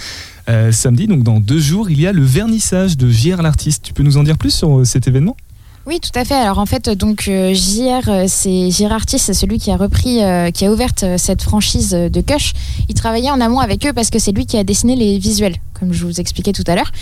euh, 0.49 0.73
samedi, 0.73 1.07
donc 1.07 1.23
dans 1.23 1.41
deux 1.41 1.61
jours, 1.61 1.91
il 1.91 2.01
y 2.01 2.07
a 2.07 2.13
le 2.13 2.25
vernissage 2.25 2.97
de 2.97 3.11
JR 3.11 3.43
l'artiste. 3.43 3.85
Tu 3.85 3.93
peux 3.93 4.03
nous 4.03 4.17
en 4.17 4.23
dire 4.23 4.39
plus 4.39 4.51
sur 4.51 4.81
euh, 4.81 4.85
cet 4.85 5.07
événement? 5.09 5.37
Oui, 5.85 5.99
tout 5.99 6.17
à 6.17 6.25
fait. 6.25 6.37
Alors 6.37 6.59
en 6.59 6.67
fait, 6.67 6.89
donc 6.91 7.27
euh, 7.27 7.53
JR, 7.55 8.09
euh, 8.09 8.25
c'est 8.29 8.71
c'est 8.71 9.35
celui 9.35 9.59
qui 9.59 9.73
a 9.73 9.77
repris, 9.77 10.23
euh, 10.23 10.53
qui 10.53 10.65
a 10.65 10.71
ouvert 10.71 10.91
cette 11.17 11.43
franchise 11.43 11.91
de 11.91 12.21
Kush. 12.21 12.53
Il 12.89 12.95
travaillait 12.95 13.33
en 13.33 13.41
amont 13.41 13.59
avec 13.59 13.85
eux 13.85 13.93
parce 13.93 14.11
que 14.11 14.21
c'est 14.21 14.31
lui 14.31 14.47
qui 14.47 14.57
a 14.57 14.63
dessiné 14.63 14.95
les 14.95 15.19
visuels, 15.19 15.57
comme 15.79 15.93
je 15.93 16.05
vous 16.05 16.21
expliquais 16.21 16.53
tout 16.53 16.63
à 16.69 16.77
l'heure. 16.77 16.93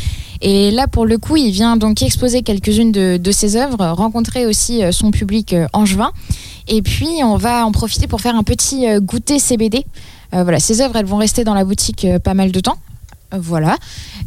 Et 0.41 0.71
là, 0.71 0.87
pour 0.87 1.05
le 1.05 1.19
coup, 1.19 1.37
il 1.37 1.51
vient 1.51 1.77
donc 1.77 2.03
exposer 2.03 2.41
quelques-unes 2.41 2.93
de, 2.93 3.33
ses 3.33 3.57
œuvres, 3.57 3.85
rencontrer 3.91 4.47
aussi 4.47 4.81
son 4.93 5.11
public 5.11 5.55
angevin. 5.75 6.13
Et 6.67 6.81
puis, 6.81 7.09
on 7.23 7.37
va 7.37 7.67
en 7.67 7.73
profiter 7.73 8.07
pour 8.07 8.23
faire 8.23 8.35
un 8.35 8.43
petit 8.43 8.87
goûter 9.01 9.39
CBD. 9.39 9.85
Voilà, 10.33 10.59
ces 10.59 10.81
œuvres, 10.81 10.97
elles 10.97 11.05
vont 11.05 11.19
rester 11.19 11.45
dans 11.45 11.55
la 11.55 11.65
boutique 11.65 12.07
pas 12.25 12.33
mal 12.33 12.51
de 12.51 12.61
temps. 12.61 12.79
Voilà. 13.39 13.77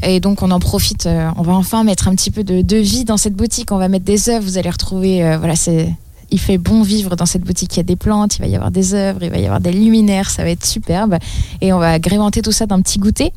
Et 0.01 0.19
donc 0.19 0.41
on 0.41 0.51
en 0.51 0.59
profite, 0.59 1.05
euh, 1.05 1.29
on 1.37 1.41
va 1.41 1.53
enfin 1.53 1.83
mettre 1.83 2.07
un 2.07 2.15
petit 2.15 2.31
peu 2.31 2.43
de, 2.43 2.61
de 2.61 2.77
vie 2.77 3.03
dans 3.03 3.17
cette 3.17 3.35
boutique, 3.35 3.71
on 3.71 3.77
va 3.77 3.89
mettre 3.89 4.05
des 4.05 4.29
œuvres, 4.29 4.43
vous 4.43 4.57
allez 4.57 4.69
retrouver, 4.69 5.23
euh, 5.23 5.37
voilà, 5.37 5.55
c'est... 5.55 5.93
Il 6.31 6.39
fait 6.39 6.57
bon 6.57 6.81
vivre 6.81 7.15
dans 7.15 7.27
cette 7.27 7.43
boutique. 7.43 7.75
Il 7.75 7.77
y 7.77 7.79
a 7.81 7.83
des 7.83 7.95
plantes, 7.95 8.37
il 8.37 8.41
va 8.41 8.47
y 8.47 8.55
avoir 8.55 8.71
des 8.71 8.95
œuvres, 8.95 9.21
il 9.21 9.29
va 9.29 9.37
y 9.37 9.45
avoir 9.45 9.61
des 9.61 9.71
luminaires, 9.71 10.31
ça 10.31 10.43
va 10.43 10.49
être 10.49 10.65
superbe. 10.65 11.17
Et 11.61 11.73
on 11.73 11.77
va 11.77 11.91
agrémenter 11.91 12.41
tout 12.41 12.51
ça 12.51 12.65
d'un 12.65 12.81
petit 12.81 12.97
goûter. 12.97 13.31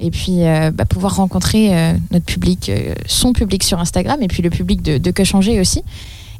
Et 0.00 0.10
puis 0.10 0.44
euh, 0.44 0.70
bah, 0.70 0.84
pouvoir 0.84 1.16
rencontrer 1.16 1.72
notre 2.10 2.26
public, 2.26 2.70
son 3.06 3.32
public 3.32 3.62
sur 3.62 3.80
Instagram, 3.80 4.20
et 4.20 4.28
puis 4.28 4.42
le 4.42 4.50
public 4.50 4.82
de 4.82 5.10
Que 5.10 5.24
Changer 5.24 5.60
aussi. 5.60 5.82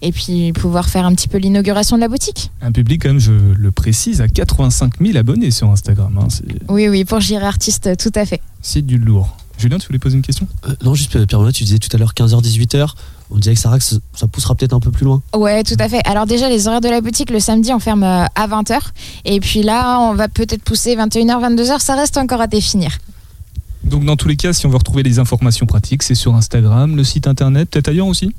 Et 0.05 0.11
puis 0.13 0.53
pouvoir 0.53 0.89
faire 0.89 1.07
un 1.07 1.15
petit 1.15 1.29
peu 1.29 1.39
l'inauguration 1.39 1.97
de 1.97 2.01
la 2.03 2.09
boutique. 2.09 2.51
Un 2.61 2.73
public, 2.73 3.03
quand 3.03 3.09
même, 3.11 3.21
je 3.21 3.33
le 3.33 3.71
précise, 3.71 4.21
à 4.21 4.29
85 4.29 4.95
000 5.01 5.17
abonnés 5.17 5.53
sur 5.53 5.71
Instagram. 5.71 6.19
hein. 6.21 6.27
Oui, 6.69 6.89
oui, 6.89 7.05
pour 7.05 7.21
J'irai 7.21 7.47
Artiste, 7.47 7.97
tout 7.97 8.11
à 8.17 8.27
fait. 8.27 8.41
C'est 8.63 8.83
du 8.83 8.99
lourd. 8.99 9.37
Julien, 9.59 9.79
tu 9.79 9.87
voulais 9.87 10.01
poser 10.01 10.17
une 10.17 10.23
question? 10.23 10.49
Euh, 10.67 10.75
non, 10.83 10.95
juste 10.95 11.15
euh, 11.15 11.25
Pierre-Benoît, 11.25 11.53
tu 11.53 11.63
disais 11.63 11.79
tout 11.79 11.89
à 11.95 11.99
l'heure 11.99 12.15
15h-18h. 12.15 12.89
On 13.31 13.37
disait 13.39 13.55
que 13.55 13.61
Sarah, 13.61 13.79
que 13.79 13.85
ça, 13.85 13.97
ça 14.13 14.27
poussera 14.27 14.57
peut-être 14.57 14.73
un 14.73 14.81
peu 14.81 14.91
plus 14.91 15.05
loin. 15.05 15.23
Ouais, 15.37 15.63
tout 15.63 15.77
à 15.79 15.89
fait. 15.89 16.01
Alors 16.05 16.27
déjà, 16.27 16.49
les 16.49 16.67
horaires 16.67 16.81
de 16.81 16.89
la 16.89 17.01
boutique, 17.01 17.31
le 17.31 17.39
samedi, 17.39 17.73
on 17.73 17.79
ferme 17.79 18.03
euh, 18.03 18.25
à 18.35 18.49
20h. 18.49 18.79
Et 19.25 19.39
puis 19.39 19.63
là, 19.63 20.01
on 20.01 20.15
va 20.15 20.27
peut-être 20.27 20.65
pousser 20.65 20.97
21h, 20.97 21.55
22h. 21.55 21.79
Ça 21.79 21.95
reste 21.95 22.17
encore 22.19 22.41
à 22.41 22.49
définir. 22.49 22.99
Donc, 23.85 24.05
dans 24.05 24.17
tous 24.17 24.27
les 24.27 24.37
cas, 24.37 24.53
si 24.53 24.67
on 24.67 24.71
veut 24.71 24.77
retrouver 24.79 25.03
les 25.05 25.21
informations 25.21 25.67
pratiques, 25.67 26.03
c'est 26.03 26.15
sur 26.17 26.35
Instagram, 26.35 26.97
le 26.97 27.05
site 27.05 27.27
internet, 27.29 27.71
peut-être 27.71 27.89
ailleurs 27.89 28.07
aussi? 28.09 28.35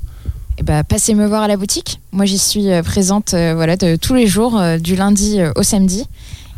Et 0.58 0.62
bah, 0.62 0.84
passez 0.84 1.14
me 1.14 1.26
voir 1.26 1.42
à 1.42 1.48
la 1.48 1.56
boutique. 1.56 2.00
Moi, 2.12 2.26
j'y 2.26 2.38
suis 2.38 2.70
euh, 2.70 2.82
présente 2.82 3.34
euh, 3.34 3.54
voilà, 3.54 3.76
tous 3.76 4.14
les 4.14 4.26
jours, 4.26 4.58
euh, 4.58 4.78
du 4.78 4.94
lundi 4.96 5.40
au 5.56 5.62
samedi. 5.62 6.06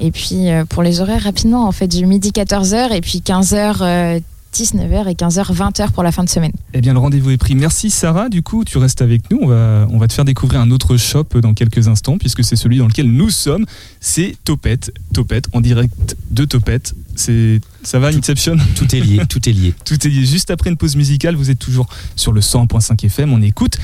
Et 0.01 0.11
puis, 0.11 0.49
pour 0.69 0.83
les 0.83 1.01
horaires, 1.01 1.23
rapidement, 1.23 1.67
on 1.67 1.73
fait 1.73 1.89
du 1.89 2.05
midi 2.05 2.31
14h 2.31 2.93
et 2.93 3.01
puis 3.01 3.23
15h, 3.25 3.77
euh, 3.81 4.21
19h 4.55 5.09
et 5.09 5.15
15h, 5.15 5.55
20h 5.55 5.93
pour 5.93 6.03
la 6.03 6.13
fin 6.13 6.23
de 6.23 6.29
semaine. 6.29 6.53
Eh 6.75 6.83
bien, 6.83 6.93
le 6.93 6.99
rendez-vous 6.99 7.31
est 7.31 7.39
pris. 7.39 7.55
Merci 7.55 7.89
Sarah. 7.89 8.29
Du 8.29 8.43
coup, 8.43 8.65
tu 8.65 8.77
restes 8.77 9.01
avec 9.01 9.31
nous. 9.31 9.39
On 9.41 9.47
va, 9.47 9.87
on 9.91 9.97
va 9.97 10.07
te 10.07 10.13
faire 10.13 10.27
découvrir 10.27 10.61
un 10.61 10.71
autre 10.71 10.99
shop 10.99 11.29
dans 11.41 11.55
quelques 11.55 11.89
instants, 11.89 12.19
puisque 12.19 12.45
c'est 12.45 12.57
celui 12.57 12.77
dans 12.79 12.87
lequel 12.87 13.11
nous 13.11 13.31
sommes. 13.31 13.65
C'est 14.01 14.37
Topette. 14.45 14.93
Topette, 15.15 15.47
en 15.55 15.63
direct 15.63 16.17
de 16.31 16.45
Topette. 16.45 16.95
C'est, 17.15 17.61
ça 17.87 18.01
va, 18.01 18.09
Inception 18.09 18.57
Tout 18.75 18.97
est 18.97 19.01
lié, 19.01 19.21
tout 19.29 19.49
est 19.49 19.53
lié. 19.53 19.73
Tout 19.85 19.95
est 20.07 20.11
lié. 20.11 20.27
Juste 20.27 20.51
après 20.51 20.71
une 20.71 20.77
pause 20.77 20.97
musicale, 20.97 21.37
vous 21.37 21.51
êtes 21.51 21.59
toujours 21.61 21.87
sur 22.17 22.33
le 22.33 22.41
100.5 22.41 23.07
FM. 23.07 23.33
On 23.33 23.41
écoute 23.41 23.79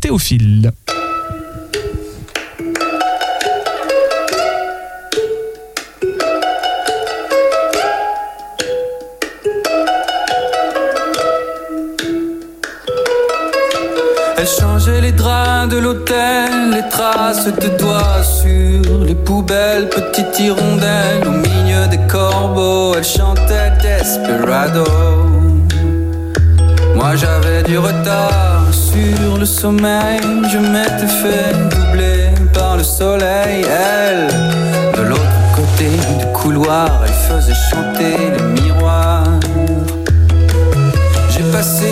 Théophile. 0.00 0.70
Elle 14.38 14.46
changeait 14.46 15.00
les 15.00 15.12
draps 15.12 15.74
de 15.74 15.78
l'hôtel, 15.78 16.70
les 16.72 16.88
traces 16.88 17.46
de 17.46 17.76
doigts 17.76 18.22
sur 18.22 19.04
les 19.04 19.16
poubelles, 19.16 19.88
petite 19.88 20.38
hirondelle 20.38 21.26
au 21.26 21.32
milieu 21.32 21.69
des 22.10 22.18
corbeaux. 22.18 22.94
Elle 22.96 23.04
chantait 23.04 23.72
Desperado. 23.82 24.84
Moi 26.94 27.16
j'avais 27.16 27.62
du 27.62 27.78
retard 27.78 28.64
sur 28.72 29.38
le 29.38 29.46
sommeil, 29.46 30.20
je 30.52 30.58
m'étais 30.58 31.06
fait 31.06 31.52
doubler 31.70 32.28
par 32.52 32.76
le 32.76 32.84
soleil. 32.84 33.64
Elle, 33.64 34.28
de 34.96 35.02
l'autre 35.08 35.22
côté 35.54 35.88
du 36.18 36.26
couloir, 36.32 37.02
elle 37.04 37.12
faisait 37.12 37.60
chanter 37.70 38.16
les 38.36 38.60
miroirs. 38.60 39.24
J'ai 41.30 41.44
passé 41.52 41.86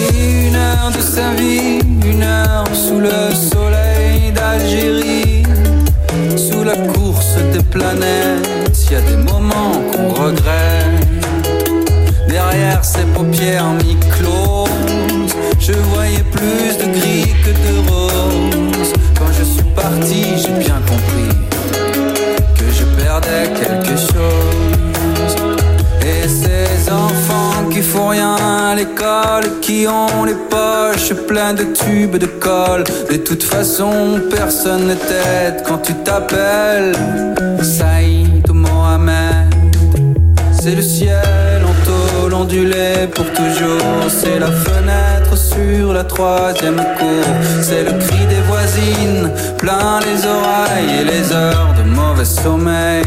une 0.47 0.57
heure 0.57 0.91
de 0.95 1.01
sa 1.01 1.31
vie, 1.31 1.79
une 2.05 2.23
heure 2.23 2.67
sous 2.75 3.01
le 3.01 3.35
soleil 3.35 4.33
d'Algérie, 4.33 5.45
sous 6.37 6.65
la 6.65 6.77
course 6.77 7.37
des 7.53 7.63
planètes. 7.63 8.58
Il 8.85 8.93
y 8.93 8.97
a 8.97 9.01
des 9.03 9.17
moments 9.17 9.83
qu'on 9.93 10.09
regrette. 10.09 11.07
Derrière 12.29 12.83
ses 12.85 13.05
paupières 13.15 13.73
mi-closes, 13.85 15.35
je 15.61 15.73
voyais 15.73 16.25
plus 16.31 16.79
de 16.79 16.87
gris 16.99 17.35
que 17.45 17.51
de 17.51 17.91
rose. 17.91 18.93
Quand 19.19 19.31
je 19.39 19.45
suis 19.45 19.69
parti, 19.75 20.23
j'ai 20.37 20.65
bien 20.65 20.81
compris 20.87 21.37
que 22.57 22.65
je 22.73 22.85
perdais 23.03 23.51
quelque 23.61 23.97
chose. 23.97 25.37
Et 26.01 26.27
ces 26.27 26.91
enfants 26.91 27.69
qui 27.71 27.83
font 27.83 28.09
rien 28.09 28.37
à 28.37 28.75
l'école, 28.75 29.61
qui 29.61 29.87
ont 29.87 30.25
les 30.25 30.37
poches 30.49 31.13
pleines 31.27 31.57
de 31.57 31.65
tubes 31.65 32.17
de 32.17 32.27
colle. 32.27 32.85
De 33.11 33.17
toute 33.17 33.43
façon, 33.43 34.21
personne 34.31 34.87
ne 34.87 34.95
t'aide 34.95 35.63
quand 35.67 35.79
tu 35.79 35.93
t'appelles 36.05 36.93
Saïd. 37.63 38.48
C'est 40.69 40.75
le 40.75 40.83
ciel 40.83 41.63
en 41.65 41.73
tôle 41.87 42.35
ondulé 42.35 43.09
pour 43.15 43.25
toujours. 43.33 44.11
C'est 44.11 44.39
la 44.39 44.51
fenêtre 44.51 45.35
sur 45.35 45.95
la 45.95 46.05
troisième 46.05 46.77
cour. 46.99 47.25
C'est 47.63 47.85
le 47.85 47.93
cri 47.93 48.27
des 48.27 48.43
voisines, 48.47 49.31
plein 49.57 49.99
les 50.01 50.27
oreilles 50.27 51.01
et 51.01 51.05
les 51.05 51.33
heures 51.33 51.75
de 51.79 51.85
mauvais 51.85 52.27
sommeil. 52.27 53.03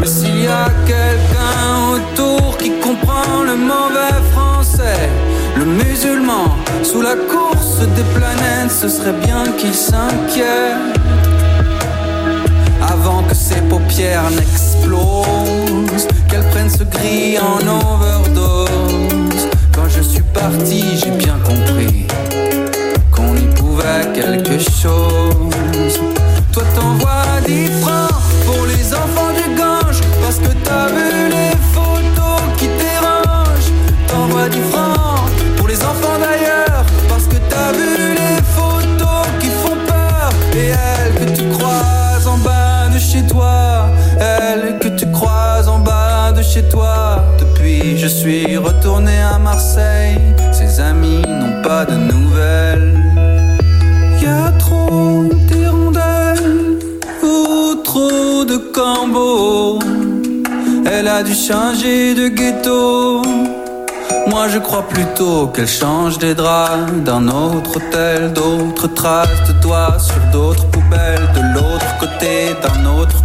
Mais 0.00 0.06
s'il 0.06 0.44
y 0.44 0.46
a 0.46 0.68
quelqu'un 0.86 1.96
autour 1.96 2.56
qui 2.56 2.70
comprend 2.80 3.42
le 3.44 3.56
mauvais 3.56 4.16
français, 4.32 5.10
le 5.58 5.66
musulman 5.66 6.56
sous 6.82 7.02
la 7.02 7.16
course 7.16 7.80
des 7.80 8.18
planètes, 8.18 8.70
ce 8.70 8.88
serait 8.88 9.18
bien 9.26 9.44
qu'il 9.58 9.74
s'inquiète 9.74 11.00
avant 12.80 13.22
que 13.24 13.34
ses 13.34 13.60
paupières 13.62 14.30
n'explosent, 14.30 16.08
prennent 16.50 16.70
ce 16.70 16.84
gris 16.84 17.38
en 17.38 17.58
overdose. 17.58 19.48
Quand 19.74 19.88
je 19.88 20.02
suis 20.02 20.22
parti, 20.34 20.82
j'ai 21.02 21.10
bien 21.10 21.38
compris 21.44 22.06
qu'on 23.10 23.34
y 23.36 23.46
pouvait 23.54 24.12
quelque 24.14 24.58
chose. 24.58 26.00
Toi 26.52 26.62
t'envoies 26.74 27.40
10 27.46 27.66
francs 27.82 28.09
suis 48.10 48.56
retourné 48.56 49.18
à 49.20 49.38
Marseille. 49.38 50.18
Ses 50.52 50.80
amis 50.80 51.22
n'ont 51.26 51.62
pas 51.62 51.84
de 51.84 51.94
nouvelles. 51.94 52.98
Y 54.20 54.26
a 54.26 54.50
trop 54.58 55.24
d'hirondelles 55.48 56.78
ou 57.22 57.76
trop 57.82 58.44
de 58.44 58.56
corbeaux. 58.56 59.78
Elle 60.90 61.08
a 61.08 61.22
dû 61.22 61.34
changer 61.34 62.14
de 62.14 62.28
ghetto. 62.28 63.22
Moi 64.26 64.48
je 64.48 64.58
crois 64.58 64.86
plutôt 64.86 65.46
qu'elle 65.48 65.68
change 65.68 66.18
des 66.18 66.34
draps 66.34 66.92
d'un 67.04 67.28
autre 67.28 67.76
hôtel, 67.76 68.32
d'autres 68.32 68.88
traces 68.88 69.42
de 69.48 69.54
doigts 69.60 69.98
sur 69.98 70.20
d'autres 70.32 70.66
poubelles, 70.66 71.28
de 71.34 71.42
l'autre 71.54 71.90
côté 71.98 72.54
d'un 72.62 72.84
autre 72.98 73.19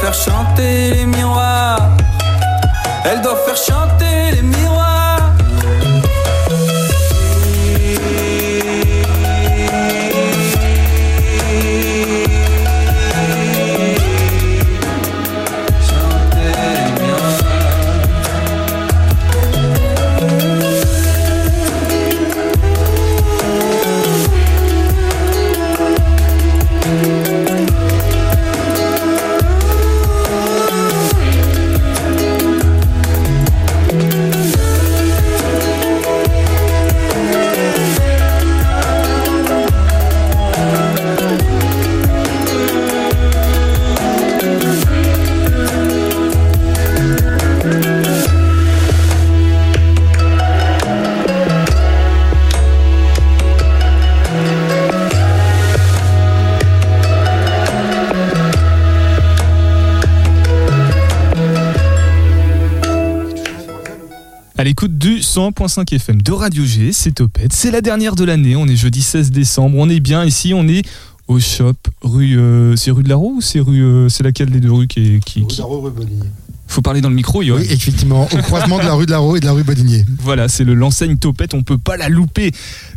faire 0.00 0.14
chanter 0.14 0.94
les 0.94 1.06
miroirs. 1.06 1.90
Elle 3.04 3.20
doit 3.20 3.36
faire 3.36 3.56
chanter 3.56 4.30
les 4.32 4.42
miroirs. 4.42 4.97
L'écoute 64.68 64.98
du 64.98 65.20
100.5 65.20 65.94
FM 65.94 66.20
de 66.20 66.30
Radio 66.30 66.62
G, 66.62 66.92
c'est 66.92 67.12
Topette. 67.12 67.54
C'est 67.54 67.70
la 67.70 67.80
dernière 67.80 68.14
de 68.14 68.22
l'année. 68.24 68.54
On 68.54 68.66
est 68.66 68.76
jeudi 68.76 69.00
16 69.00 69.30
décembre. 69.30 69.78
On 69.78 69.88
est 69.88 69.98
bien 69.98 70.26
ici. 70.26 70.52
On 70.52 70.68
est 70.68 70.82
au 71.26 71.40
shop 71.40 71.72
rue. 72.02 72.38
euh, 72.38 72.76
c'est 72.76 72.90
rue 72.90 73.02
de 73.02 73.08
la 73.08 73.16
Roue 73.16 73.36
ou 73.38 73.40
c'est 73.40 73.60
rue. 73.60 73.82
euh, 73.82 74.10
c'est 74.10 74.22
laquelle 74.24 74.50
des 74.50 74.60
deux 74.60 74.70
rues 74.70 74.86
qui. 74.86 75.00
est- 75.16 75.24
qui, 75.24 75.40
qui- 75.46 75.56
Faut 76.66 76.82
parler 76.82 77.00
dans 77.00 77.08
le 77.08 77.14
micro, 77.14 77.40
Yoann. 77.40 77.62
Oui, 77.62 77.66
effectivement, 77.70 78.24
au 78.30 78.36
croisement 78.42 78.76
de 78.78 78.84
la 78.84 78.92
rue 78.92 79.06
de 79.06 79.10
la 79.10 79.18
Roue 79.20 79.36
et 79.36 79.40
de 79.40 79.46
la 79.46 79.52
rue 79.52 79.64
Bodinier. 79.64 80.04
Voilà, 80.20 80.48
c'est 80.48 80.64
le 80.64 80.74
l'enseigne 80.74 81.16
Topette, 81.16 81.54
on 81.54 81.62
peut 81.62 81.78
pas 81.78 81.96
la 81.96 82.10
louper. 82.10 82.52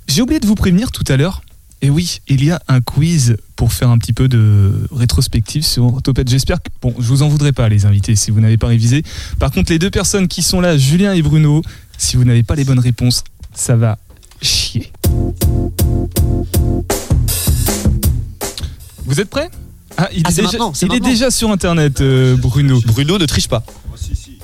J'ai 0.10 0.22
oublié 0.22 0.42
de 0.42 0.48
vous 0.48 0.56
prévenir 0.56 0.92
tout 0.92 1.06
à 1.08 1.16
l'heure. 1.16 1.42
Et 1.84 1.90
oui, 1.90 2.20
il 2.28 2.44
y 2.44 2.52
a 2.52 2.62
un 2.68 2.80
quiz 2.80 3.38
pour 3.56 3.74
faire 3.74 3.90
un 3.90 3.98
petit 3.98 4.14
peu 4.14 4.28
de 4.28 4.88
rétrospective 4.92 5.64
sur 5.64 6.00
Topette. 6.04 6.30
J'espère 6.30 6.62
que 6.62 6.70
bon, 6.82 6.94
je 7.00 7.08
vous 7.08 7.24
en 7.24 7.28
voudrais 7.28 7.54
pas 7.54 7.70
les 7.70 7.86
invités 7.86 8.16
si 8.16 8.30
vous 8.30 8.40
n'avez 8.40 8.58
pas 8.58 8.68
révisé. 8.68 9.04
Par 9.40 9.50
contre, 9.52 9.72
les 9.72 9.80
deux 9.80 9.90
personnes 9.90 10.28
qui 10.28 10.44
sont 10.44 10.62
là, 10.62 10.78
Julien 10.78 11.14
et 11.14 11.24
Bruno, 11.24 11.64
si 11.98 12.18
vous 12.18 12.24
n'avez 12.24 12.44
pas 12.44 12.54
les 12.56 12.66
bonnes 12.66 12.80
réponses, 12.80 13.24
ça 13.56 13.76
va 13.76 13.98
chier. 14.44 14.92
Vous 19.06 19.20
êtes 19.20 19.30
prêts? 19.30 19.50
Ah, 19.98 20.08
il, 20.14 20.22
Ah, 20.26 20.30
est, 20.30 20.36
déjà, 20.36 20.58
il 20.84 20.94
est 20.94 21.00
déjà 21.00 21.32
sur 21.32 21.52
internet, 21.52 22.00
euh, 22.02 22.38
Bruno. 22.38 22.80
Bruno 22.86 23.18
ne 23.18 23.26
triche 23.26 23.48
pas. 23.48 23.64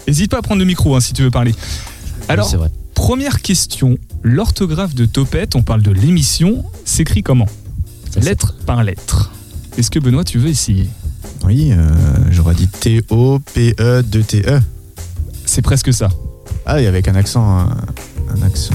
N'hésite 0.07 0.31
pas 0.31 0.39
à 0.39 0.41
prendre 0.41 0.59
le 0.59 0.65
micro 0.65 0.95
hein, 0.95 1.01
si 1.01 1.13
tu 1.13 1.21
veux 1.21 1.31
parler. 1.31 1.53
Alors, 2.27 2.49
c'est 2.49 2.57
vrai. 2.57 2.69
Première 3.07 3.41
question. 3.41 3.97
L'orthographe 4.21 4.93
de 4.93 5.05
Topette, 5.05 5.55
on 5.55 5.63
parle 5.63 5.81
de 5.81 5.91
l'émission, 5.91 6.65
s'écrit 6.83 7.23
comment 7.23 7.47
Lettre 8.17 8.53
par 8.65 8.83
lettre. 8.83 9.31
Est-ce 9.77 9.89
que 9.89 9.97
Benoît, 9.97 10.25
tu 10.25 10.39
veux 10.39 10.49
essayer 10.49 10.89
Oui, 11.45 11.71
euh, 11.71 11.87
j'aurais 12.31 12.53
dit 12.53 12.67
T-O-P-E-2-T-E. 12.67 14.59
C'est 15.45 15.61
presque 15.61 15.93
ça. 15.93 16.09
Ah, 16.65 16.81
et 16.81 16.87
avec 16.87 17.07
un 17.07 17.15
accent. 17.15 17.47
Un, 17.47 17.77
un 18.35 18.41
accent. 18.45 18.73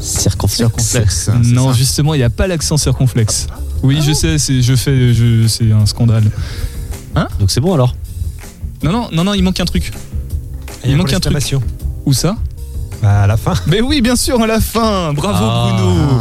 Circonflexe. 0.00 0.56
Circonflexe. 0.56 1.28
hein, 1.28 1.40
non, 1.44 1.70
ça. 1.70 1.78
justement, 1.78 2.14
il 2.14 2.18
n'y 2.18 2.24
a 2.24 2.30
pas 2.30 2.48
l'accent 2.48 2.78
circonflexe. 2.78 3.46
Oui, 3.84 4.00
je 4.04 4.12
sais, 4.12 4.38
c'est, 4.38 4.60
je 4.60 4.74
fais, 4.74 5.14
je, 5.14 5.46
c'est 5.46 5.70
un 5.70 5.86
scandale. 5.86 6.28
Hein 7.14 7.28
Donc 7.38 7.52
c'est 7.52 7.60
bon 7.60 7.74
alors 7.74 7.94
Non, 8.82 8.90
non, 8.90 9.08
non, 9.12 9.22
non, 9.22 9.34
il 9.34 9.42
manque 9.44 9.60
un 9.60 9.66
truc. 9.66 9.92
Il 10.84 10.94
a 10.94 10.96
manque 10.96 11.12
un 11.12 11.20
truc. 11.20 11.54
Où 12.06 12.12
ça? 12.12 12.36
Bah, 13.02 13.22
à 13.22 13.26
la 13.26 13.36
fin. 13.36 13.54
Mais 13.66 13.80
oui, 13.80 14.00
bien 14.00 14.16
sûr, 14.16 14.40
à 14.42 14.46
la 14.46 14.60
fin. 14.60 15.12
Bravo 15.12 15.44
Ah. 15.44 15.68
Bruno. 15.76 16.20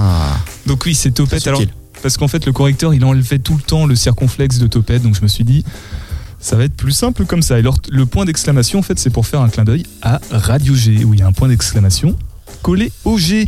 Donc 0.67 0.83
oui, 0.85 0.95
c'est 0.95 1.11
Topette. 1.11 1.45
Alors, 1.47 1.61
parce 2.01 2.17
qu'en 2.17 2.27
fait, 2.27 2.45
le 2.45 2.51
correcteur, 2.51 2.93
il 2.93 3.03
enlevait 3.05 3.39
tout 3.39 3.55
le 3.55 3.61
temps 3.61 3.85
le 3.85 3.95
circonflexe 3.95 4.59
de 4.59 4.67
Topette, 4.67 5.01
donc 5.03 5.15
je 5.15 5.21
me 5.21 5.27
suis 5.27 5.43
dit, 5.43 5.63
ça 6.39 6.55
va 6.55 6.65
être 6.65 6.75
plus 6.75 6.91
simple 6.91 7.25
comme 7.25 7.41
ça. 7.41 7.55
Et 7.57 7.59
alors, 7.59 7.77
le 7.89 8.05
point 8.05 8.25
d'exclamation, 8.25 8.79
en 8.79 8.83
fait, 8.83 8.99
c'est 8.99 9.09
pour 9.09 9.25
faire 9.25 9.41
un 9.41 9.49
clin 9.49 9.63
d'œil 9.63 9.83
à 10.01 10.19
Radio 10.31 10.75
G, 10.75 11.03
où 11.05 11.13
il 11.13 11.19
y 11.19 11.23
a 11.23 11.27
un 11.27 11.31
point 11.31 11.47
d'exclamation 11.47 12.15
collé 12.61 12.91
au 13.05 13.17
G. 13.17 13.47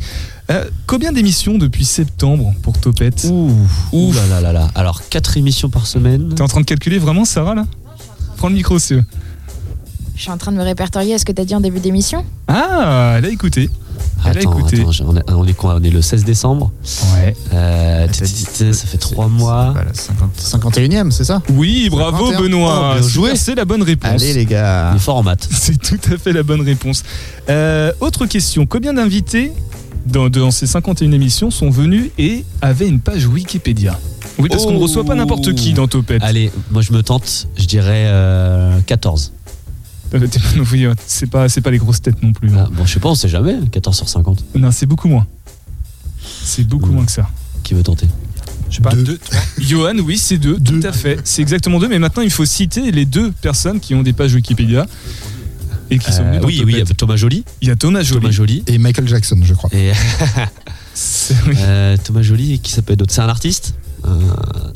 Euh, 0.50 0.66
combien 0.88 1.12
d'émissions 1.12 1.58
depuis 1.58 1.86
septembre 1.86 2.54
pour 2.64 2.80
Topette 2.80 3.28
Ouh, 3.30 3.54
ouh 3.92 4.14
là 4.14 4.26
là 4.28 4.42
là 4.42 4.52
là. 4.54 4.68
Alors 4.76 5.08
4 5.10 5.38
émissions 5.38 5.70
par 5.70 5.86
semaine. 5.88 6.34
T'es 6.36 6.42
en 6.42 6.48
train 6.48 6.62
de 6.62 6.66
calculer 6.66 6.98
vraiment, 7.00 7.26
Sarah, 7.26 7.54
là? 7.54 7.66
Prends 8.38 8.50
le 8.50 8.56
micro, 8.56 8.80
c'est 8.80 9.00
Je 10.20 10.24
suis 10.24 10.32
en 10.32 10.38
train 10.38 10.52
de 10.52 10.58
me 10.58 10.64
répertorier 10.64 11.14
à 11.14 11.18
ce 11.18 11.24
que 11.24 11.32
tu 11.32 11.42
as 11.42 11.46
dit 11.46 11.56
en 11.56 11.62
début 11.62 11.80
d'émission. 11.80 12.26
Ah, 12.50 13.16
elle 13.18 13.24
a 13.24 13.30
écouté. 13.30 13.70
Elle 14.26 14.36
a 14.36 14.42
Attends, 14.42 14.58
écouté. 14.60 14.82
attends, 14.82 14.92
on 15.08 15.16
est, 15.16 15.32
on 15.32 15.48
est 15.48 15.54
quoi 15.54 15.78
On 15.80 15.82
est 15.84 15.90
le 15.90 16.02
16 16.02 16.26
décembre. 16.26 16.74
Ouais. 17.16 17.34
Euh, 17.54 18.06
dit- 18.06 18.74
ça 18.74 18.86
fait 18.86 18.98
3 18.98 19.30
mois. 19.30 19.72
Voilà, 19.72 19.94
50 19.94 20.32
51ème, 20.38 21.12
c'est 21.12 21.24
ça 21.24 21.42
Oui, 21.50 21.88
bravo 21.90 22.32
51. 22.32 22.42
Benoît. 22.42 22.96
Oh. 23.00 23.28
C'est 23.36 23.56
la 23.56 23.64
bonne 23.64 23.82
réponse. 23.82 24.12
Allez, 24.12 24.34
les 24.34 24.46
gars. 24.46 24.94
En 25.08 25.24
maths. 25.24 25.48
C'est 25.52 25.82
tout 25.82 25.98
à 26.14 26.18
fait 26.18 26.34
la 26.34 26.44
bonne 26.44 26.64
réponse. 26.64 27.04
Euh, 27.50 27.94
autre 28.02 28.26
question. 28.26 28.66
Combien 28.66 28.94
d'invités 28.96 29.54
dans, 30.06 30.28
dans 30.28 30.52
ces 30.52 30.68
51 30.68 31.14
émissions 31.14 31.50
sont 31.50 31.70
venus 31.70 32.12
et 32.18 32.44
avaient 32.62 32.90
une 32.90 33.00
page 33.00 33.26
Wikipédia? 33.26 33.98
Oui, 34.38 34.50
parce 34.50 34.66
qu'on 34.66 34.72
ne 34.72 34.78
Oh. 34.78 34.82
reçoit 34.82 35.06
pas 35.06 35.16
n'importe 35.16 35.54
qui 35.56 35.72
dans 35.74 35.88
Topette. 35.88 36.22
Allez, 36.24 36.52
moi 36.72 36.82
je 36.82 36.92
me 36.92 37.04
tente, 37.04 37.48
je 37.58 37.66
dirais 37.66 38.04
euh, 38.08 38.80
14. 38.86 39.32
Euh, 40.14 40.28
oui, 40.72 40.86
euh, 40.86 40.94
c'est 41.06 41.28
pas, 41.30 41.50
c'est 41.50 41.62
pas 41.62 41.72
les 41.72 41.78
grosses 41.78 42.02
têtes 42.02 42.22
non 42.24 42.34
plus. 42.34 42.50
hein. 42.52 42.66
Ah, 42.68 42.70
bon, 42.72 42.86
je 42.86 42.94
sais 42.94 43.00
pas, 43.00 43.10
on 43.10 43.16
sait 43.16 43.30
jamais. 43.30 43.56
14 43.72 43.96
sur 43.96 44.10
50. 44.10 44.44
Non, 44.56 44.72
c'est 44.72 44.86
beaucoup 44.86 45.08
moins. 45.08 45.26
C'est 46.44 46.68
beaucoup 46.68 46.90
Hmm. 46.90 46.96
moins 46.96 47.06
que 47.06 47.12
ça. 47.12 47.30
Qui 47.64 47.74
veut 47.74 47.84
tenter? 47.84 48.08
Je 48.70 48.76
sais 48.78 48.82
pas, 48.82 48.92
Deux. 48.94 49.04
deux, 49.04 49.18
trois. 49.18 49.40
Johan, 49.60 49.98
oui, 50.04 50.18
c'est 50.18 50.38
deux, 50.38 50.60
tout 50.60 50.80
à 50.84 50.92
fait. 50.92 51.20
C'est 51.24 51.42
exactement 51.42 51.80
deux, 51.80 51.88
mais 51.88 52.00
maintenant 52.00 52.24
il 52.24 52.32
faut 52.32 52.46
citer 52.46 52.92
les 52.92 53.06
deux 53.06 53.32
personnes 53.32 53.80
qui 53.80 53.96
ont 53.96 54.04
des 54.04 54.14
pages 54.14 54.34
Wikipédia 54.34 54.86
et 55.90 55.98
qui 55.98 56.12
sont 56.12 56.22
Euh, 56.22 56.30
venues 56.30 56.40
dans 56.40 56.48
Oui, 56.48 56.62
oui, 56.66 56.74
il 56.74 56.80
y 56.80 56.82
a. 56.82 56.86
Thomas 56.86 57.16
Joly. 57.16 57.44
Il 57.62 57.68
y 57.68 57.72
a 57.72 57.76
Thomas 57.76 58.02
Joly. 58.04 58.22
Thomas 58.22 58.32
Joly. 58.32 58.64
Et 58.68 58.78
Michael 58.78 59.08
Jackson, 59.08 59.40
je 59.44 59.54
crois. 59.54 59.70
Et 59.74 59.92
C'est- 60.94 61.36
oui. 61.48 61.56
euh, 61.60 61.98
Thomas 62.04 62.22
Joly, 62.22 62.60
qui 62.60 62.72
s'appelle 62.72 62.96
d'autre? 62.98 63.14
C'est 63.14 63.22
un 63.22 63.30
artiste? 63.30 63.74
Euh, 64.06 64.10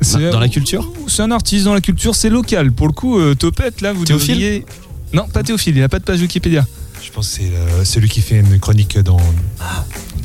C'est- 0.01 0.31
Dans 0.31 0.39
la 0.39 0.49
culture? 0.49 0.91
C'est 1.07 1.21
un 1.21 1.31
artiste 1.31 1.65
dans 1.65 1.73
la 1.73 1.81
culture, 1.81 2.15
c'est 2.15 2.29
local. 2.29 2.71
Pour 2.71 2.87
le 2.87 2.93
coup, 2.93 3.19
euh, 3.19 3.35
Topette, 3.35 3.81
là, 3.81 3.93
vous 3.93 4.05
Théophile? 4.05 4.35
devriez... 4.35 4.65
Non, 5.13 5.27
pas 5.27 5.43
Théophile, 5.43 5.77
il 5.77 5.81
n'a 5.81 5.89
pas 5.89 5.99
de 5.99 6.03
page 6.03 6.21
Wikipédia. 6.21 6.65
Je 7.03 7.11
pense 7.11 7.29
que 7.29 7.35
c'est 7.35 7.51
euh, 7.53 7.83
celui 7.83 8.09
qui 8.09 8.21
fait 8.21 8.39
une 8.39 8.59
chronique 8.59 8.97
dans 8.99 9.19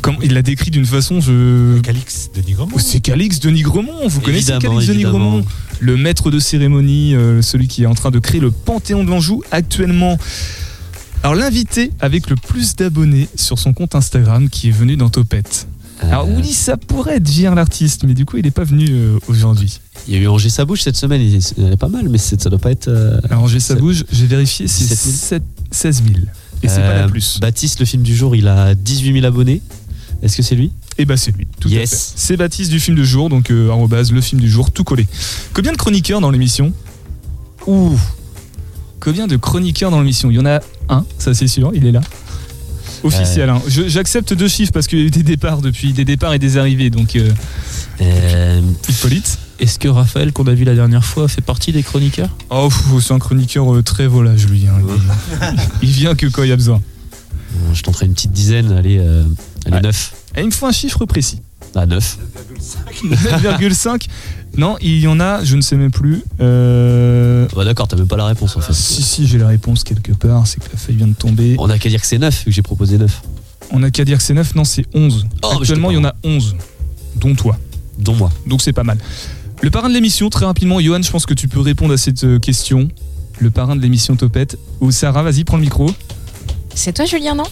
Comme 0.01 0.17
il 0.23 0.33
l'a 0.33 0.43
décrit 0.43 0.71
d'une 0.71 0.87
façon, 0.87 1.21
je... 1.21 1.81
Calix 1.81 2.31
de 2.35 2.41
Nigromont. 2.41 2.73
Oh, 2.75 2.79
C'est 2.79 3.01
Calix 3.01 3.41
de 3.41 3.51
Nigremont, 3.51 4.07
vous 4.09 4.21
connaissez 4.21 4.53
Évidemment, 4.53 4.77
Calix 4.77 4.87
de 4.87 4.95
évidemment. 4.95 5.19
Nigremont 5.19 5.47
Le 5.81 5.97
maître 5.97 6.31
de 6.31 6.39
cérémonie, 6.39 7.15
euh, 7.15 7.43
celui 7.43 7.69
qui 7.69 7.83
est 7.83 7.87
en 7.87 7.95
train 7.95 8.11
de 8.11 8.19
créer 8.19 8.41
le 8.41 8.51
Panthéon 8.51 9.05
de 9.05 9.11
l'Anjou 9.11 9.43
actuellement. 9.51 10.17
Alors 11.23 11.35
l'invité 11.35 11.91
avec 12.01 12.31
le 12.31 12.37
plus 12.37 12.77
d'abonnés 12.77 13.29
sur 13.35 13.59
son 13.59 13.73
compte 13.73 13.95
Instagram 13.97 14.49
qui 14.49 14.69
est 14.69 14.73
venu 14.73 14.97
dans 14.97 15.09
Topette. 15.11 15.67
Alors 16.01 16.27
Euh, 16.27 16.35
oui, 16.37 16.53
ça 16.53 16.77
pourrait 16.77 17.17
être 17.17 17.29
JR 17.31 17.55
l'artiste, 17.55 18.05
mais 18.05 18.15
du 18.15 18.25
coup 18.25 18.37
il 18.37 18.45
n'est 18.45 18.51
pas 18.51 18.65
venu 18.65 18.87
euh, 18.91 19.19
aujourd'hui. 19.29 19.81
Il 20.07 20.15
y 20.15 20.17
a 20.17 20.21
eu 20.21 20.29
Angers 20.29 20.49
sa 20.51 20.65
bouche 20.65 20.83
cette 20.83 20.97
semaine, 20.97 21.21
il 21.21 21.65
en 21.65 21.73
a 21.73 21.77
pas 21.77 21.89
mal, 21.89 22.09
mais 22.09 22.19
c'est- 22.19 22.41
ça 22.41 22.51
doit 22.51 22.59
pas 22.59 22.71
être. 22.71 22.89
euh, 22.89 23.21
Alors 23.31 23.49
j'ai 23.49 23.61
sa 23.61 23.75
C'est- 23.75 23.81
bouge, 23.81 24.05
j'ai 24.11 24.27
vérifié, 24.27 24.69
c'est 24.69 24.85
17 24.85 24.99
000. 25.03 25.17
7 25.17 25.43
16 25.71 26.03
000. 26.05 26.17
Et 26.63 26.69
c'est 26.69 26.81
pas 26.81 26.95
la 26.95 27.05
euh, 27.05 27.09
plus. 27.09 27.39
Baptiste, 27.41 27.81
le 27.81 27.87
film 27.87 28.03
du 28.03 28.15
jour, 28.17 28.35
il 28.37 28.49
a 28.49 28.75
18 28.75 29.13
000 29.13 29.25
abonnés. 29.27 29.61
Est-ce 30.23 30.37
que 30.37 30.43
c'est 30.43 30.57
lui? 30.57 30.73
Et 30.99 31.05
bah 31.05 31.17
c'est 31.17 31.31
lui, 31.37 31.47
tout 31.61 31.69
Yes. 31.69 31.93
à 31.93 31.97
fait. 31.97 32.03
C'est 32.17 32.37
Baptiste 32.37 32.71
du 32.73 32.81
film 32.81 32.97
du 32.97 33.05
jour, 33.07 33.29
donc 33.29 33.51
euh, 33.51 33.71
arrobase, 33.71 34.11
le 34.13 34.21
film 34.21 34.41
du 34.41 34.51
jour, 34.51 34.71
tout 34.73 34.83
collé. 34.85 35.07
Combien 35.55 35.71
de 35.73 35.77
chroniqueurs 35.77 36.21
dans 36.21 36.31
l'émission? 36.31 36.73
Ouh 37.67 37.97
combien 39.01 39.27
de 39.29 39.37
chroniqueurs 39.37 39.91
dans 39.93 40.01
l'émission? 40.01 40.31
Il 40.31 40.35
y 40.37 40.39
en 40.41 40.47
a 40.47 40.61
un, 40.89 41.05
ça 41.19 41.35
c'est 41.35 41.47
sûr, 41.47 41.71
il 41.75 41.87
est 41.87 41.93
là. 41.93 42.01
Officiel. 43.05 43.49
hein. 43.51 43.61
J'accepte 43.69 44.33
deux 44.35 44.49
chiffres 44.49 44.73
parce 44.73 44.87
qu'il 44.87 44.99
y 44.99 45.03
a 45.03 45.05
eu 45.05 45.11
des 45.11 45.23
départs 45.23 45.61
depuis, 45.63 45.93
des 45.93 46.05
départs 46.05 46.35
et 46.35 46.39
des 46.39 46.57
arrivées. 46.59 46.91
Donc, 46.91 47.17
euh, 47.17 47.31
Euh, 48.01 48.61
Hippolyte 48.89 49.39
Est-ce 49.61 49.79
que 49.79 49.89
Raphaël, 49.89 50.33
qu'on 50.33 50.47
a 50.47 50.55
vu 50.55 50.65
la 50.65 50.75
dernière 50.75 51.05
fois, 51.05 51.27
fait 51.29 51.41
partie 51.41 51.73
des 51.73 51.83
chroniqueurs? 51.83 52.31
Oh, 52.51 52.69
c'est 53.01 53.13
un 53.15 53.19
chroniqueur 53.19 53.75
euh, 53.75 53.83
très 53.83 54.07
volage, 54.07 54.47
lui. 54.47 54.67
hein. 54.69 54.79
Il, 55.83 55.89
il 55.89 55.95
vient 55.95 56.15
que 56.15 56.27
quand 56.27 56.43
il 56.45 56.49
y 56.51 56.53
a 56.53 56.57
besoin. 56.57 56.81
bon, 57.55 57.75
je 57.75 57.83
tenterai 57.83 58.07
une 58.07 58.15
petite 58.15 58.33
dizaine, 58.33 58.71
allez, 58.73 58.99
euh, 58.99 59.25
allez 59.67 59.77
Ouais. 59.77 59.83
9. 59.83 60.13
Et 60.37 60.41
il 60.41 60.47
me 60.47 60.51
faut 60.53 60.67
un 60.67 60.73
chiffre 60.73 61.05
précis. 61.07 61.41
Ah, 61.75 61.87
9. 61.87 62.19
9,5 63.05 64.07
Non, 64.57 64.77
il 64.81 64.99
y 64.99 65.07
en 65.07 65.21
a, 65.21 65.45
je 65.45 65.55
ne 65.57 65.61
sais 65.61 65.77
même 65.77 65.91
plus. 65.91 66.23
Euh, 66.41 67.47
Ouais, 67.57 67.65
d'accord, 67.65 67.87
t'as 67.89 67.97
même 67.97 68.07
pas 68.09 68.17
la 68.17 68.27
réponse 68.27 68.57
en 68.57 68.61
fait. 68.61 68.73
si, 68.73 69.03
si, 69.03 69.27
j'ai 69.27 69.39
la 69.39 69.47
réponse 69.49 69.85
quelque 69.85 70.13
part. 70.13 70.47
C'est 70.47 70.59
que 70.63 70.71
la 70.73 70.79
feuille 70.79 70.97
vient 70.97 71.07
de 71.07 71.15
tomber. 71.15 71.57
On 71.59 71.71
a 71.71 71.79
qu'à 71.79 71.89
dire 71.89 72.01
que 72.01 72.07
c'est 72.07 72.19
9, 72.19 72.39
vu 72.41 72.45
que 72.47 72.51
j'ai 72.51 72.63
proposé 72.63 72.99
9. 72.99 73.23
On 73.71 73.81
n'a 73.81 73.91
qu'à 73.91 74.05
dire 74.05 74.19
que 74.19 74.23
c'est 74.25 74.35
9. 74.35 74.55
Non, 74.55 74.65
c'est 74.65 74.85
11. 74.95 75.27
Oh, 75.43 75.49
mais 75.53 75.57
Actuellement, 75.59 75.91
il 75.91 75.95
y 75.95 76.01
en 76.01 76.05
a 76.05 76.15
11. 76.25 76.57
Dont 77.17 77.35
toi. 77.35 77.57
Dont 77.99 78.15
moi. 78.15 78.31
Donc 78.47 78.63
c'est 78.63 78.73
pas 78.73 78.85
mal. 78.85 78.99
Le 79.61 79.71
parrain 79.71 79.89
de 79.89 79.95
l'émission, 79.95 80.31
très 80.31 80.47
rapidement, 80.47 80.81
Johan, 80.81 81.03
je 81.03 81.11
pense 81.11 81.27
que 81.27 81.35
tu 81.35 81.49
peux 81.49 81.61
répondre 81.61 81.93
à 81.95 81.97
cette 81.97 82.23
euh, 82.25 82.39
question. 82.39 82.89
Le 83.41 83.51
parrain 83.51 83.77
de 83.77 83.83
l'émission 83.83 84.15
Topette. 84.17 84.57
Ou 84.81 84.91
Sarah, 84.93 85.23
vas-y, 85.23 85.45
prends 85.45 85.57
le 85.57 85.63
micro. 85.63 85.91
C'est 86.75 86.93
toi, 86.93 87.05
Julien, 87.07 87.35
non? 87.35 87.45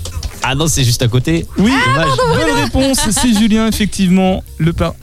Ah 0.42 0.54
non, 0.54 0.68
c'est 0.68 0.85
juste 0.85 1.02
à 1.02 1.09
côté. 1.09 1.46
Oui, 1.59 1.72
Dommage. 1.87 2.09
bonne 2.16 2.62
réponse. 2.62 2.98
C'est 3.11 3.32
Julien, 3.35 3.66
effectivement. 3.66 4.44
Le 4.59 4.72
par. 4.72 4.94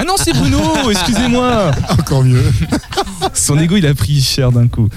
Ah 0.00 0.04
non, 0.06 0.14
c'est 0.16 0.32
Bruno, 0.32 0.58
excusez-moi. 0.90 1.70
Encore 1.90 2.24
mieux. 2.24 2.42
Son 3.34 3.58
ego, 3.58 3.76
il 3.76 3.86
a 3.86 3.94
pris 3.94 4.20
cher 4.22 4.50
d'un 4.52 4.66
coup. 4.66 4.88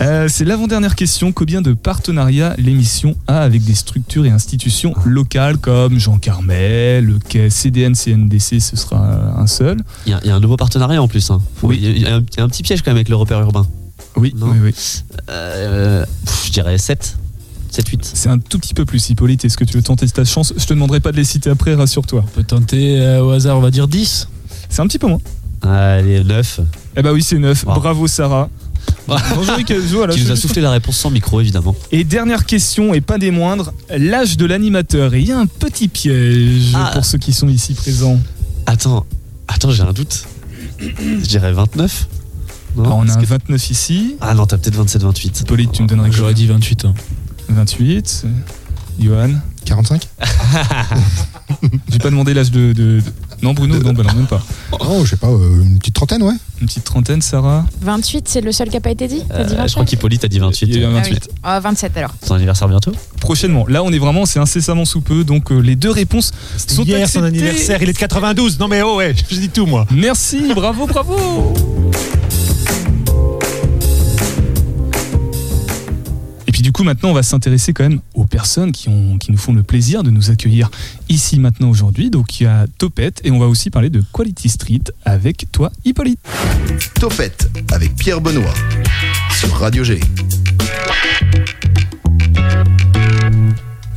Euh, 0.00 0.28
c'est 0.28 0.44
l'avant-dernière 0.44 0.94
question. 0.94 1.32
Combien 1.32 1.60
de 1.60 1.72
partenariats 1.74 2.54
l'émission 2.56 3.16
a 3.26 3.40
avec 3.40 3.64
des 3.64 3.74
structures 3.74 4.24
et 4.26 4.30
institutions 4.30 4.94
locales 5.04 5.58
comme 5.58 5.98
Jean 5.98 6.18
Carmel, 6.18 7.04
le 7.04 7.18
quai 7.18 7.50
CDN, 7.50 7.94
CNDC, 7.94 8.60
ce 8.60 8.76
sera 8.76 9.34
un 9.36 9.46
seul. 9.46 9.78
Il 10.06 10.12
y, 10.12 10.14
a- 10.14 10.20
il 10.22 10.28
y 10.28 10.30
a 10.30 10.36
un 10.36 10.40
nouveau 10.40 10.56
partenariat 10.56 11.02
en 11.02 11.08
plus. 11.08 11.30
Hein. 11.30 11.42
Faut- 11.56 11.68
Oui. 11.68 11.78
Il 11.82 11.84
y 11.84 11.88
a- 11.88 11.90
il 11.96 12.02
y, 12.02 12.06
a 12.06 12.14
un- 12.16 12.20
il 12.20 12.38
y 12.38 12.40
a 12.40 12.44
un 12.44 12.48
petit 12.48 12.62
piège 12.62 12.80
quand 12.82 12.90
même 12.90 12.96
avec 12.96 13.08
le 13.08 13.16
repère 13.16 13.40
urbain. 13.40 13.66
Oui, 14.16 14.32
Non. 14.36 14.46
oui, 14.50 14.56
oui. 14.62 14.74
Euh, 15.30 16.04
pff, 16.24 16.46
je 16.46 16.52
dirais 16.52 16.78
7. 16.78 17.16
7, 17.70 17.86
8. 17.88 18.10
C'est 18.14 18.28
un 18.30 18.38
tout 18.38 18.58
petit 18.58 18.72
peu 18.74 18.84
plus, 18.86 19.10
Hippolyte. 19.10 19.44
Est-ce 19.44 19.56
que 19.58 19.64
tu 19.64 19.76
veux 19.76 19.82
tenter 19.82 20.08
ta 20.08 20.24
chance? 20.24 20.54
Je 20.56 20.64
te 20.64 20.72
demanderai 20.72 21.00
pas 21.00 21.12
de 21.12 21.16
les 21.18 21.24
citer 21.24 21.50
après, 21.50 21.74
rassure-toi. 21.74 22.24
On 22.24 22.30
peut 22.30 22.42
tenter 22.44 23.00
euh, 23.00 23.22
au 23.22 23.30
hasard, 23.32 23.58
on 23.58 23.60
va 23.60 23.70
dire 23.70 23.88
10. 23.88 24.28
C'est 24.68 24.80
un 24.82 24.86
petit 24.86 24.98
peu 24.98 25.06
moins. 25.06 25.20
Allez, 25.62 26.22
9. 26.24 26.60
Eh 26.96 27.02
bah 27.02 27.12
oui, 27.12 27.22
c'est 27.22 27.38
9. 27.38 27.64
Wow. 27.66 27.74
Bravo, 27.74 28.06
Sarah. 28.06 28.48
Bonjour, 29.08 29.56
voilà, 29.92 30.14
Qui 30.14 30.22
nous 30.24 30.30
a 30.32 30.36
soufflé 30.36 30.60
la 30.60 30.70
réponse 30.70 30.98
sans 30.98 31.10
micro, 31.10 31.40
évidemment. 31.40 31.74
Et 31.92 32.04
dernière 32.04 32.44
question, 32.44 32.92
et 32.92 33.00
pas 33.00 33.16
des 33.18 33.30
moindres, 33.30 33.72
l'âge 33.96 34.36
de 34.36 34.44
l'animateur. 34.44 35.14
Et 35.14 35.20
il 35.20 35.26
y 35.28 35.32
a 35.32 35.38
un 35.38 35.46
petit 35.46 35.88
piège 35.88 36.72
Ah. 36.74 36.90
pour 36.92 37.04
ceux 37.04 37.16
qui 37.18 37.32
sont 37.32 37.48
ici 37.48 37.72
présents. 37.74 38.18
Attends, 38.66 39.06
attends, 39.48 39.70
j'ai 39.70 39.82
un 39.82 39.92
doute. 39.92 40.24
Je 40.78 41.26
dirais 41.26 41.52
29. 41.52 42.06
Non, 42.76 42.84
Alors, 42.84 42.96
on 42.98 43.02
a 43.02 43.06
Est-ce 43.06 43.16
un 43.16 43.20
que- 43.22 43.26
29 43.26 43.70
ici. 43.70 44.16
Ah 44.20 44.34
non, 44.34 44.46
t'as 44.46 44.58
peut-être 44.58 44.76
27-28. 44.76 45.40
Hippolyte, 45.40 45.72
tu 45.72 45.82
me 45.82 45.88
donnerais 45.88 46.12
J'aurais 46.12 46.34
dit 46.34 46.46
28 46.46 46.84
ans. 46.84 46.94
28. 47.48 48.26
Johan 49.00 49.30
45 49.64 50.02
J'ai 51.90 51.98
pas 51.98 52.10
demandé 52.10 52.34
l'âge 52.34 52.50
de- 52.50 53.00
Non, 53.42 53.52
Bruno, 53.54 53.78
non, 53.78 53.92
bah 53.92 54.02
non, 54.02 54.14
même 54.14 54.26
pas. 54.26 54.42
Oh, 54.80 55.02
je 55.04 55.10
sais 55.10 55.16
pas, 55.16 55.28
euh, 55.28 55.62
une 55.62 55.78
petite 55.78 55.94
trentaine, 55.94 56.22
ouais. 56.22 56.34
Une 56.60 56.66
petite 56.66 56.82
trentaine, 56.84 57.22
Sarah 57.22 57.64
28, 57.82 58.26
c'est 58.28 58.40
le 58.40 58.50
seul 58.50 58.68
qui 58.68 58.74
n'a 58.74 58.80
pas 58.80 58.90
été 58.90 59.06
dit 59.06 59.22
Euh, 59.32 59.44
27 59.44 59.68
je 59.68 59.72
crois 59.74 59.84
qu'Hippolyte 59.84 60.24
a 60.24 60.28
dit 60.28 60.38
28. 60.40 60.66
Il 60.66 60.74
y 60.74 60.78
a 60.78 60.80
eu 60.80 60.84
un 60.86 60.90
Ah 60.90 61.00
28. 61.00 61.12
oui. 61.28 61.34
Ah, 61.44 61.60
27 61.60 61.96
alors. 61.96 62.10
Son 62.26 62.34
anniversaire 62.34 62.68
bientôt 62.68 62.92
Prochainement. 63.20 63.64
Là, 63.68 63.82
on 63.84 63.92
est 63.92 63.98
vraiment, 63.98 64.26
c'est 64.26 64.40
incessamment 64.40 64.84
sous 64.84 65.00
peu, 65.02 65.22
donc 65.22 65.52
euh, 65.52 65.58
les 65.60 65.76
deux 65.76 65.90
réponses 65.90 66.32
sont 66.56 66.82
Hier, 66.82 67.08
son 67.08 67.22
acceptées. 67.22 67.26
anniversaire, 67.26 67.82
il 67.82 67.88
est 67.88 67.92
de 67.92 67.98
92. 67.98 68.58
Non 68.58 68.66
mais 68.68 68.82
oh 68.82 68.96
ouais, 68.96 69.14
je 69.30 69.36
dis 69.36 69.48
tout 69.48 69.66
moi. 69.66 69.86
Merci, 69.92 70.52
bravo, 70.54 70.86
bravo 70.86 71.54
coup 76.78 76.84
maintenant 76.84 77.10
on 77.10 77.14
va 77.14 77.24
s'intéresser 77.24 77.72
quand 77.72 77.82
même 77.82 77.98
aux 78.14 78.24
personnes 78.24 78.70
qui, 78.70 78.88
ont, 78.88 79.18
qui 79.18 79.32
nous 79.32 79.36
font 79.36 79.52
le 79.52 79.64
plaisir 79.64 80.04
de 80.04 80.10
nous 80.10 80.30
accueillir 80.30 80.70
ici 81.08 81.40
maintenant 81.40 81.70
aujourd'hui. 81.70 82.08
Donc 82.08 82.38
il 82.38 82.44
y 82.44 82.46
a 82.46 82.68
Topette 82.78 83.20
et 83.24 83.32
on 83.32 83.38
va 83.40 83.46
aussi 83.46 83.68
parler 83.68 83.90
de 83.90 84.00
Quality 84.12 84.48
Street 84.48 84.82
avec 85.04 85.46
toi 85.50 85.72
Hippolyte. 85.84 86.20
Topette 87.00 87.50
avec 87.72 87.96
Pierre 87.96 88.20
Benoît 88.20 88.54
sur 89.36 89.52
Radio 89.54 89.82
G. 89.82 89.98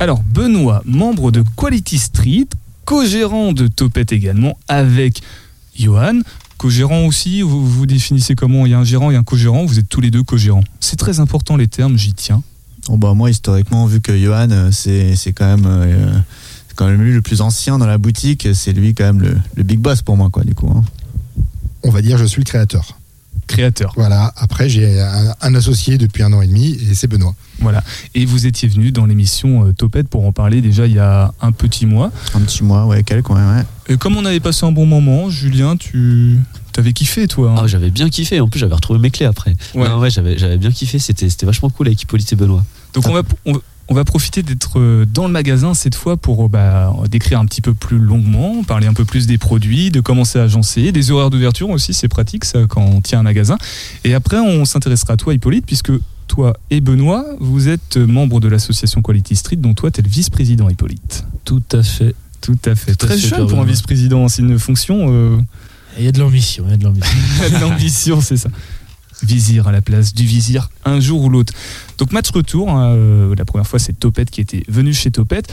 Alors 0.00 0.20
Benoît, 0.24 0.82
membre 0.84 1.30
de 1.30 1.44
Quality 1.56 1.98
Street, 1.98 2.48
co-gérant 2.84 3.52
de 3.52 3.68
Topette 3.68 4.10
également 4.10 4.58
avec 4.66 5.22
Johan. 5.78 6.18
Co-gérant 6.58 7.06
aussi, 7.06 7.42
vous 7.42 7.64
vous 7.64 7.86
définissez 7.86 8.34
comment? 8.34 8.66
Il 8.66 8.72
y 8.72 8.74
a 8.74 8.78
un 8.80 8.84
gérant 8.84 9.12
et 9.12 9.16
un 9.16 9.22
co-gérant, 9.22 9.66
vous 9.66 9.78
êtes 9.78 9.88
tous 9.88 10.00
les 10.00 10.10
deux 10.10 10.24
co-gérants. 10.24 10.64
C'est 10.80 10.96
très 10.96 11.20
important 11.20 11.56
les 11.56 11.68
termes, 11.68 11.96
j'y 11.96 12.12
tiens. 12.12 12.42
Bon, 12.88 12.98
bah, 12.98 13.14
moi, 13.14 13.30
historiquement, 13.30 13.86
vu 13.86 14.00
que 14.00 14.16
Johan, 14.18 14.48
euh, 14.50 14.70
c'est 14.72 15.32
quand 15.32 15.46
même. 15.56 15.66
euh, 15.66 16.12
quand 16.74 16.86
même 16.88 17.02
lui 17.02 17.12
le 17.12 17.20
plus 17.22 17.42
ancien 17.42 17.76
dans 17.78 17.86
la 17.86 17.98
boutique, 17.98 18.48
c'est 18.54 18.72
lui 18.72 18.94
quand 18.94 19.04
même 19.04 19.20
le, 19.20 19.36
le 19.56 19.62
big 19.62 19.78
boss 19.78 20.00
pour 20.02 20.16
moi, 20.16 20.30
quoi, 20.30 20.42
du 20.42 20.54
coup. 20.54 20.70
hein. 20.74 20.82
On 21.84 21.90
va 21.90 22.00
dire 22.00 22.16
je 22.16 22.24
suis 22.24 22.40
le 22.40 22.46
créateur. 22.46 22.98
Créateur. 23.52 23.92
Voilà, 23.96 24.32
après 24.36 24.68
j'ai 24.68 25.00
un, 25.00 25.34
un 25.40 25.54
associé 25.54 25.98
depuis 25.98 26.22
un 26.22 26.32
an 26.32 26.42
et 26.42 26.46
demi 26.46 26.78
et 26.90 26.94
c'est 26.94 27.06
Benoît. 27.06 27.34
Voilà. 27.60 27.84
Et 28.14 28.24
vous 28.24 28.46
étiez 28.46 28.68
venu 28.68 28.90
dans 28.92 29.06
l'émission 29.06 29.66
euh, 29.66 29.72
Topette 29.72 30.08
pour 30.08 30.26
en 30.26 30.32
parler 30.32 30.60
déjà 30.60 30.86
il 30.86 30.94
y 30.94 30.98
a 30.98 31.32
un 31.40 31.52
petit 31.52 31.86
mois. 31.86 32.10
Un 32.34 32.40
petit 32.40 32.64
mois, 32.64 32.86
ouais, 32.86 33.02
quelques, 33.02 33.28
ouais, 33.30 33.36
ouais. 33.36 33.64
Et 33.88 33.96
comme 33.96 34.16
on 34.16 34.24
avait 34.24 34.40
passé 34.40 34.64
un 34.64 34.72
bon 34.72 34.86
moment, 34.86 35.28
Julien, 35.30 35.76
tu 35.76 36.38
t'avais 36.72 36.92
kiffé 36.92 37.26
toi. 37.28 37.50
hein 37.50 37.60
Ah, 37.62 37.66
j'avais 37.66 37.90
bien 37.90 38.08
kiffé. 38.08 38.40
En 38.40 38.48
plus, 38.48 38.58
j'avais 38.58 38.74
retrouvé 38.74 38.98
mes 38.98 39.10
clés 39.10 39.26
après. 39.26 39.54
Ouais. 39.74 39.88
Non, 39.88 39.98
ouais, 39.98 40.10
j'avais 40.10 40.38
j'avais 40.38 40.56
bien 40.56 40.70
kiffé. 40.70 40.98
C'était 40.98 41.28
c'était 41.28 41.46
vachement 41.46 41.68
cool 41.68 41.88
avec 41.88 42.00
Hippolyte 42.02 42.32
et 42.32 42.36
Benoît. 42.36 42.64
Donc 42.94 43.06
on 43.08 43.12
va, 43.12 43.22
on, 43.46 43.60
on 43.88 43.94
va 43.94 44.04
profiter 44.04 44.42
d'être 44.42 44.78
euh, 44.78 45.04
dans 45.04 45.26
le 45.26 45.32
magasin 45.32 45.74
cette 45.74 45.94
fois 45.94 46.16
pour 46.16 46.44
euh, 46.44 46.48
bah, 46.48 46.92
décrire 47.10 47.40
un 47.40 47.46
petit 47.46 47.60
peu 47.60 47.74
plus 47.74 47.98
longuement, 47.98 48.62
parler 48.64 48.86
un 48.86 48.94
peu 48.94 49.04
plus 49.04 49.26
des 49.26 49.38
produits, 49.38 49.90
de 49.90 50.00
comment 50.00 50.24
c'est 50.24 50.40
agencé, 50.40 50.92
des 50.92 51.10
horaires 51.10 51.30
d'ouverture 51.30 51.70
aussi, 51.70 51.92
c'est 51.94 52.08
pratique 52.08 52.44
ça 52.44 52.60
quand 52.68 52.82
on 52.82 53.00
tient 53.00 53.20
un 53.20 53.24
magasin. 53.24 53.58
Et 54.04 54.14
après 54.14 54.38
on 54.38 54.64
s'intéressera 54.64 55.14
à 55.14 55.16
toi 55.16 55.34
Hippolyte 55.34 55.66
puisque 55.66 55.92
toi 56.28 56.56
et 56.70 56.80
Benoît, 56.80 57.26
vous 57.40 57.68
êtes 57.68 57.96
membres 57.96 58.40
de 58.40 58.48
l'association 58.48 59.02
Quality 59.02 59.36
Street 59.36 59.56
dont 59.56 59.74
toi 59.74 59.90
tu 59.90 60.00
es 60.00 60.02
le 60.02 60.08
vice-président 60.08 60.68
Hippolyte. 60.68 61.24
Tout 61.44 61.62
à 61.72 61.82
fait. 61.82 62.14
Tout 62.40 62.58
à 62.64 62.74
fait. 62.74 62.94
Tout 62.96 63.06
à 63.06 63.08
Très 63.10 63.18
jeune 63.18 63.46
pour 63.46 63.60
un 63.60 63.64
vice-président, 63.64 64.28
c'est 64.28 64.42
une 64.42 64.58
fonction... 64.58 65.06
euh, 65.10 65.38
Il 65.98 66.04
y 66.04 66.08
a 66.08 66.12
de 66.12 66.18
l'ambition, 66.18 66.64
il 66.66 66.70
y 66.70 66.74
a 66.74 66.76
de 66.76 66.84
l'ambition. 66.84 67.16
L'ambition, 67.60 68.20
c'est 68.20 68.36
ça. 68.36 68.48
Vizir 69.22 69.68
à 69.68 69.72
la 69.72 69.80
place 69.80 70.14
du 70.14 70.24
vizir, 70.24 70.68
un 70.84 70.98
jour 70.98 71.22
ou 71.22 71.28
l'autre. 71.28 71.52
Donc 71.98 72.12
match 72.12 72.30
retour, 72.30 72.70
hein, 72.70 72.90
euh, 72.90 73.34
la 73.36 73.44
première 73.44 73.66
fois 73.66 73.78
c'est 73.78 73.92
Topette 73.92 74.30
qui 74.30 74.40
était 74.40 74.64
venu 74.68 74.92
chez 74.92 75.12
Topette. 75.12 75.52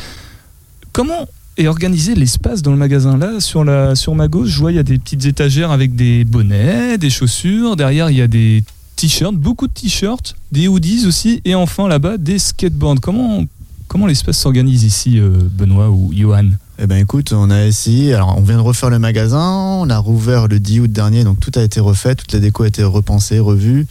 Comment 0.92 1.28
est 1.56 1.68
organisé 1.68 2.16
l'espace 2.16 2.64
dans 2.64 2.72
le 2.72 2.78
magasin? 2.78 3.16
Là 3.18 3.40
sur, 3.40 3.64
la, 3.64 3.96
sur 3.96 4.16
ma 4.16 4.28
gauche, 4.28 4.50
je 4.50 4.60
vois 4.60 4.72
il 4.72 4.76
y 4.76 4.80
a 4.80 4.84
des 4.84 4.98
petites 4.98 5.26
étagères 5.26 5.70
avec 5.70 5.96
des 5.96 6.24
bonnets, 6.24 6.98
des 6.98 7.12
chaussures, 7.12 7.76
derrière 7.76 8.10
il 8.10 8.18
y 8.18 8.22
a 8.22 8.28
des 8.28 8.64
t-shirts, 8.96 9.36
beaucoup 9.36 9.68
de 9.68 9.74
t-shirts, 9.74 10.36
des 10.52 10.68
hoodies 10.68 11.06
aussi, 11.06 11.42
et 11.46 11.54
enfin 11.54 11.88
là-bas 11.88 12.18
des 12.18 12.40
skateboards. 12.40 13.00
Comment, 13.02 13.46
comment 13.88 14.08
l'espace 14.08 14.40
s'organise 14.40 14.84
ici, 14.84 15.20
euh, 15.20 15.30
Benoît 15.52 15.90
ou 15.90 16.12
Johan? 16.14 16.50
Eh 16.82 16.88
ben 16.88 16.96
écoute, 16.96 17.34
on 17.34 17.52
a 17.52 17.66
essayé. 17.66 18.14
Alors, 18.14 18.38
on 18.38 18.42
vient 18.42 18.56
de 18.56 18.62
refaire 18.62 18.90
le 18.90 19.00
magasin. 19.00 19.52
On 19.82 19.90
a 19.90 19.98
rouvert 19.98 20.48
le 20.48 20.62
10 20.62 20.80
août 20.80 20.90
dernier, 20.90 21.26
donc 21.26 21.38
tout 21.42 21.52
a 21.56 21.62
été 21.62 21.82
refait, 21.82 22.16
toute 22.16 22.32
la 22.32 22.40
déco 22.40 22.64
a 22.64 22.68
été 22.68 22.86
repensée, 22.86 23.38
revue. 23.40 23.86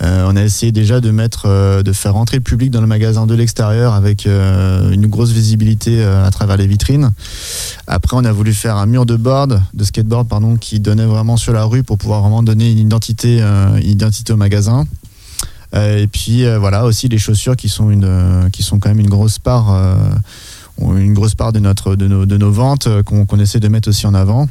Euh, 0.00 0.28
on 0.30 0.36
a 0.36 0.44
essayé 0.44 0.70
déjà 0.70 1.00
de 1.00 1.10
mettre, 1.10 1.46
euh, 1.46 1.82
de 1.82 1.92
faire 1.92 2.14
rentrer 2.14 2.36
le 2.36 2.44
public 2.44 2.70
dans 2.70 2.80
le 2.80 2.86
magasin 2.86 3.26
de 3.26 3.34
l'extérieur 3.34 3.94
avec 3.94 4.28
euh, 4.28 4.92
une 4.92 5.08
grosse 5.08 5.32
visibilité 5.32 6.04
à 6.04 6.30
travers 6.30 6.56
les 6.56 6.68
vitrines. 6.68 7.10
Après, 7.88 8.16
on 8.16 8.24
a 8.24 8.30
voulu 8.30 8.54
faire 8.54 8.76
un 8.76 8.86
mur 8.86 9.06
de 9.06 9.16
board, 9.16 9.60
de 9.74 9.82
skateboard, 9.82 10.28
pardon, 10.28 10.56
qui 10.56 10.78
donnait 10.78 11.06
vraiment 11.06 11.36
sur 11.36 11.52
la 11.52 11.64
rue 11.64 11.82
pour 11.82 11.98
pouvoir 11.98 12.20
vraiment 12.20 12.44
donner 12.44 12.70
une 12.70 12.78
identité, 12.78 13.42
identité 13.82 14.32
au 14.32 14.36
magasin. 14.36 14.86
Et 15.74 16.06
puis 16.06 16.44
voilà 16.58 16.84
aussi 16.84 17.08
les 17.08 17.18
chaussures 17.18 17.56
qui 17.56 17.68
sont 17.68 17.90
une, 17.90 18.48
qui 18.52 18.62
sont 18.62 18.78
quand 18.78 18.88
même 18.88 19.00
une 19.00 19.10
grosse 19.10 19.40
part. 19.40 19.76
Une 20.80 21.14
grosse 21.14 21.34
part 21.34 21.52
de, 21.52 21.58
notre, 21.58 21.96
de, 21.96 22.08
nos, 22.08 22.26
de 22.26 22.36
nos 22.36 22.50
ventes 22.50 22.86
euh, 22.86 23.02
qu'on 23.02 23.38
essaie 23.38 23.60
de 23.60 23.68
mettre 23.68 23.88
aussi 23.88 24.06
en 24.06 24.14
avant. 24.14 24.48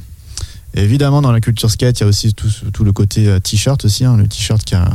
Évidemment, 0.76 1.22
dans 1.22 1.32
la 1.32 1.42
culture 1.42 1.72
skate, 1.72 2.00
il 2.00 2.04
y 2.04 2.06
a 2.06 2.10
aussi 2.10 2.34
tout, 2.34 2.50
tout 2.72 2.84
le 2.84 2.92
côté 2.92 3.28
euh, 3.28 3.39
t-shirt 3.39 3.84
aussi, 3.86 4.06
hein, 4.06 4.18
le 4.18 4.28
t-shirt 4.28 4.63
qui 4.63 4.76
a, 4.76 4.88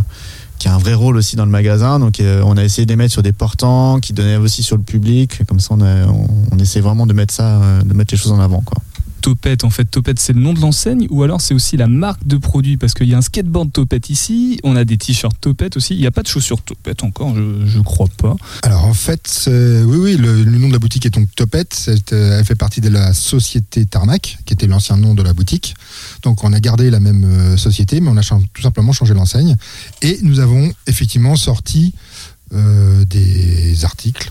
qui 0.59 0.69
a 0.69 0.75
un 0.75 0.79
vrai 0.79 0.95
rôle 0.95 1.17
aussi 1.17 1.35
dans 1.37 1.45
le 1.45 1.51
magasin. 1.51 1.99
Donc, 1.99 2.21
euh, 2.21 2.43
on 2.45 2.57
a 2.57 2.63
essayé 2.63 2.87
de 2.87 2.93
les 2.93 2.97
mettre 2.97 3.13
sur 3.13 3.23
des 3.23 3.33
portants 3.33 3.99
qui 3.99 4.13
donnaient 4.13 4.37
aussi 4.37 4.63
sur 4.63 4.77
le 4.77 4.83
public. 4.83 5.45
Comme 5.47 5.61
ça, 5.61 5.75
on, 5.75 6.27
on, 6.53 6.59
essaie 6.59 6.81
vraiment 6.81 7.07
de 7.07 7.13
mettre 7.13 7.35
ça, 7.35 7.61
de 7.85 7.93
mettre 7.95 8.15
les 8.15 8.19
choses 8.19 8.33
en 8.33 8.41
avant. 8.41 8.61
Quoi. 8.61 8.79
Topette 9.25 9.65
En 9.65 9.71
fait, 9.71 9.87
Topette, 9.87 10.21
c'est 10.21 10.35
le 10.35 10.41
nom 10.43 10.53
de 10.53 10.61
l'enseigne 10.61 11.07
ou 11.09 11.23
alors 11.23 11.41
c'est 11.41 11.55
aussi 11.55 11.79
la 11.79 11.87
marque 11.87 12.27
de 12.27 12.37
produit? 12.37 12.77
Parce 12.77 12.93
qu'il 12.93 13.09
y 13.09 13.15
a 13.15 13.17
un 13.17 13.23
skateboard 13.23 13.73
Topette 13.73 14.11
ici, 14.11 14.61
on 14.65 14.77
a 14.77 14.85
des 14.85 14.99
t-shirts 14.99 15.41
Topette 15.41 15.79
aussi. 15.79 15.95
Il 15.95 16.01
n'y 16.01 16.07
a 16.07 16.11
pas 16.11 16.21
de 16.21 16.27
chaussures 16.27 16.61
Topette 16.61 17.03
encore, 17.05 17.35
je, 17.35 17.65
je 17.65 17.81
crois 17.81 18.09
pas. 18.19 18.37
Alors 18.63 18.85
en 18.85 18.93
fait, 18.93 19.47
euh, 19.49 19.83
oui, 19.85 19.97
oui, 19.97 20.17
le, 20.19 20.45
nom 20.45 20.69
de 20.69 20.75
la 20.75 20.79
boutique 20.79 21.07
est 21.07 21.11
donc 21.11 21.35
Topette. 21.35 21.87
Euh, 22.13 22.39
Elle 22.39 22.45
fait 22.45 22.55
partie 22.55 22.83
de 22.83 22.91
la 22.91 23.15
société 23.15 23.87
Tarmac, 23.87 24.37
qui 24.45 24.53
était 24.53 24.67
l'ancien 24.67 24.99
nom 24.99 25.15
de 25.15 25.23
la 25.23 25.33
boutique. 25.33 25.75
Donc 26.23 26.45
on 26.45 26.53
a 26.53 26.61
gardé 26.61 26.91
la 26.91 27.01
même 27.01 27.25
euh, 27.25 27.57
société, 27.57 28.03
mais 28.03 28.11
on 28.11 28.19
a 28.19 28.23
tout 28.23 28.63
simplement 28.63 28.93
changé 28.93 29.15
l'enseigne. 29.15 29.57
Et 30.03 30.19
nous 30.21 30.39
avons 30.41 30.71
effectivement 30.87 31.37
sorti 31.37 31.95
des 32.53 33.85
articles 33.85 34.31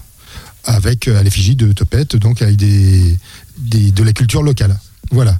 avec 0.65 1.07
à 1.07 1.23
l'effigie 1.23 1.55
de 1.55 1.73
Topette, 1.73 2.15
donc 2.15 2.41
avec 2.41 2.55
des, 2.55 3.17
des- 3.57 3.91
de 3.91 4.03
la 4.03 4.13
culture 4.13 4.43
locale. 4.43 4.77
Voilà. 5.11 5.37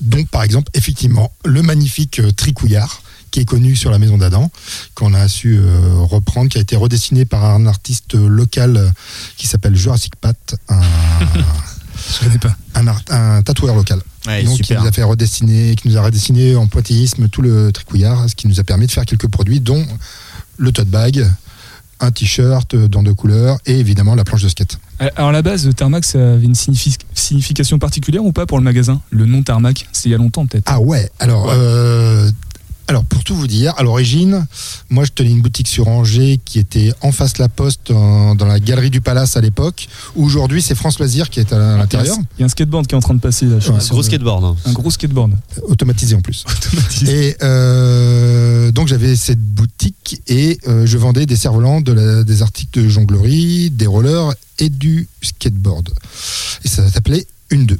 Donc 0.00 0.28
par 0.28 0.42
exemple, 0.42 0.70
effectivement, 0.74 1.32
le 1.44 1.62
magnifique 1.62 2.18
euh, 2.20 2.30
tricouillard 2.32 3.02
qui 3.30 3.40
est 3.40 3.44
connu 3.44 3.76
sur 3.76 3.90
la 3.90 3.98
maison 3.98 4.16
d'Adam, 4.18 4.50
qu'on 4.94 5.12
a 5.12 5.26
su 5.28 5.58
euh, 5.58 5.94
reprendre, 6.02 6.48
qui 6.48 6.58
a 6.58 6.60
été 6.60 6.76
redessiné 6.76 7.24
par 7.24 7.44
un 7.44 7.66
artiste 7.66 8.14
local 8.14 8.76
euh, 8.76 8.88
qui 9.36 9.46
s'appelle 9.46 9.74
Jurassic 9.76 10.16
Pat, 10.16 10.36
un, 10.68 10.80
Je 12.32 12.38
pas. 12.38 12.56
un, 12.74 12.86
art- 12.86 13.02
un 13.10 13.42
tatoueur 13.42 13.74
local. 13.74 14.00
Ouais, 14.26 14.42
Donc, 14.44 14.60
qui 14.60 14.74
nous 14.74 14.86
a 14.86 14.92
fait 14.92 15.02
redessiner, 15.02 15.74
qui 15.76 15.88
nous 15.88 15.96
a 15.96 16.02
redessiné 16.02 16.54
en 16.56 16.66
pointillisme 16.66 17.28
tout 17.28 17.42
le 17.42 17.72
tricouillard, 17.72 18.28
ce 18.28 18.34
qui 18.34 18.48
nous 18.48 18.60
a 18.60 18.64
permis 18.64 18.86
de 18.86 18.92
faire 18.92 19.04
quelques 19.06 19.28
produits, 19.28 19.60
dont 19.60 19.84
le 20.58 20.72
tote 20.72 20.88
bag, 20.88 21.30
un 22.00 22.10
t-shirt 22.10 22.74
dans 22.76 23.02
deux 23.02 23.14
couleurs 23.14 23.58
et 23.66 23.78
évidemment 23.78 24.14
la 24.14 24.24
planche 24.24 24.42
de 24.42 24.48
skate. 24.48 24.78
Euh, 25.02 25.08
Alors, 25.16 25.28
à 25.28 25.32
la 25.32 25.42
base, 25.42 25.68
Tarmac, 25.76 26.04
ça 26.04 26.18
avait 26.34 26.46
une 26.46 26.54
signifi- 26.54 26.96
signification 27.14 27.78
particulière 27.78 28.24
ou 28.24 28.32
pas 28.32 28.46
pour 28.46 28.58
le 28.58 28.64
magasin? 28.64 29.00
Le 29.10 29.26
nom 29.26 29.42
Tarmac, 29.42 29.86
c'est 29.92 30.08
il 30.08 30.12
y 30.12 30.14
a 30.14 30.18
longtemps 30.18 30.46
peut-être. 30.46 30.64
Ah 30.66 30.80
ouais, 30.80 31.10
alors, 31.18 31.48
euh, 31.50 32.30
alors 32.88 33.04
pour 33.04 33.24
tout 33.24 33.34
vous 33.34 33.46
dire, 33.48 33.74
à 33.76 33.82
l'origine, 33.82 34.46
moi 34.90 35.04
je 35.04 35.10
tenais 35.12 35.30
une 35.30 35.42
boutique 35.42 35.68
sur 35.68 35.88
Angers 35.88 36.40
qui 36.44 36.58
était 36.58 36.92
en 37.00 37.10
face 37.12 37.38
la 37.38 37.48
poste 37.48 37.90
en- 37.90 38.34
dans 38.34 38.46
la 38.46 38.60
galerie 38.60 38.90
du 38.90 39.00
Palace 39.00 39.36
à 39.36 39.40
l'époque. 39.40 39.88
Aujourd'hui 40.14 40.62
c'est 40.62 40.74
France 40.74 40.98
Loisirs 40.98 41.28
qui 41.30 41.40
est 41.40 41.52
à 41.52 41.76
l'intérieur. 41.76 42.16
Il 42.38 42.40
y 42.40 42.42
a 42.42 42.46
un 42.46 42.48
skateboard 42.48 42.86
qui 42.86 42.94
est 42.94 42.98
en 42.98 43.00
train 43.00 43.14
de 43.14 43.20
passer 43.20 43.46
là. 43.46 43.58
je 43.60 43.72
Ouais, 43.72 43.80
suis 43.80 43.90
gros 43.90 44.02
skateboard, 44.02 44.44
hein. 44.44 44.56
Un 44.64 44.72
gros 44.72 44.90
skateboard. 44.90 45.32
automatisé 45.62 46.14
en 46.14 46.20
plus. 46.20 46.44
Et 47.08 47.36
euh, 47.42 48.70
donc 48.72 48.88
j'avais 48.88 49.16
cette 49.16 49.40
boutique 49.40 50.20
et 50.28 50.58
euh, 50.68 50.86
je 50.86 50.98
vendais 50.98 51.26
des 51.26 51.36
cerfs-volants, 51.36 51.80
de 51.80 51.92
la- 51.92 52.24
des 52.24 52.42
articles 52.42 52.80
de 52.82 52.88
jonglerie, 52.88 53.70
des 53.70 53.86
rollers 53.86 54.32
et 54.58 54.68
du 54.68 55.08
skateboard. 55.22 55.90
Et 56.64 56.68
ça 56.68 56.88
s'appelait 56.88 57.26
Une 57.50 57.66
Deux. 57.66 57.78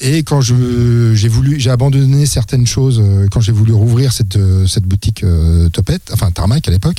Et 0.00 0.22
quand 0.22 0.40
je 0.40 1.12
j'ai 1.14 1.28
voulu, 1.28 1.60
j'ai 1.60 1.70
abandonné 1.70 2.24
certaines 2.24 2.66
choses 2.66 3.00
euh, 3.00 3.26
quand 3.30 3.40
j'ai 3.40 3.52
voulu 3.52 3.72
rouvrir 3.72 4.12
cette 4.12 4.36
euh, 4.36 4.66
cette 4.66 4.84
boutique 4.84 5.24
euh, 5.24 5.68
Topette, 5.68 6.10
enfin 6.12 6.30
Tarmac 6.30 6.66
à 6.66 6.70
l'époque, 6.70 6.98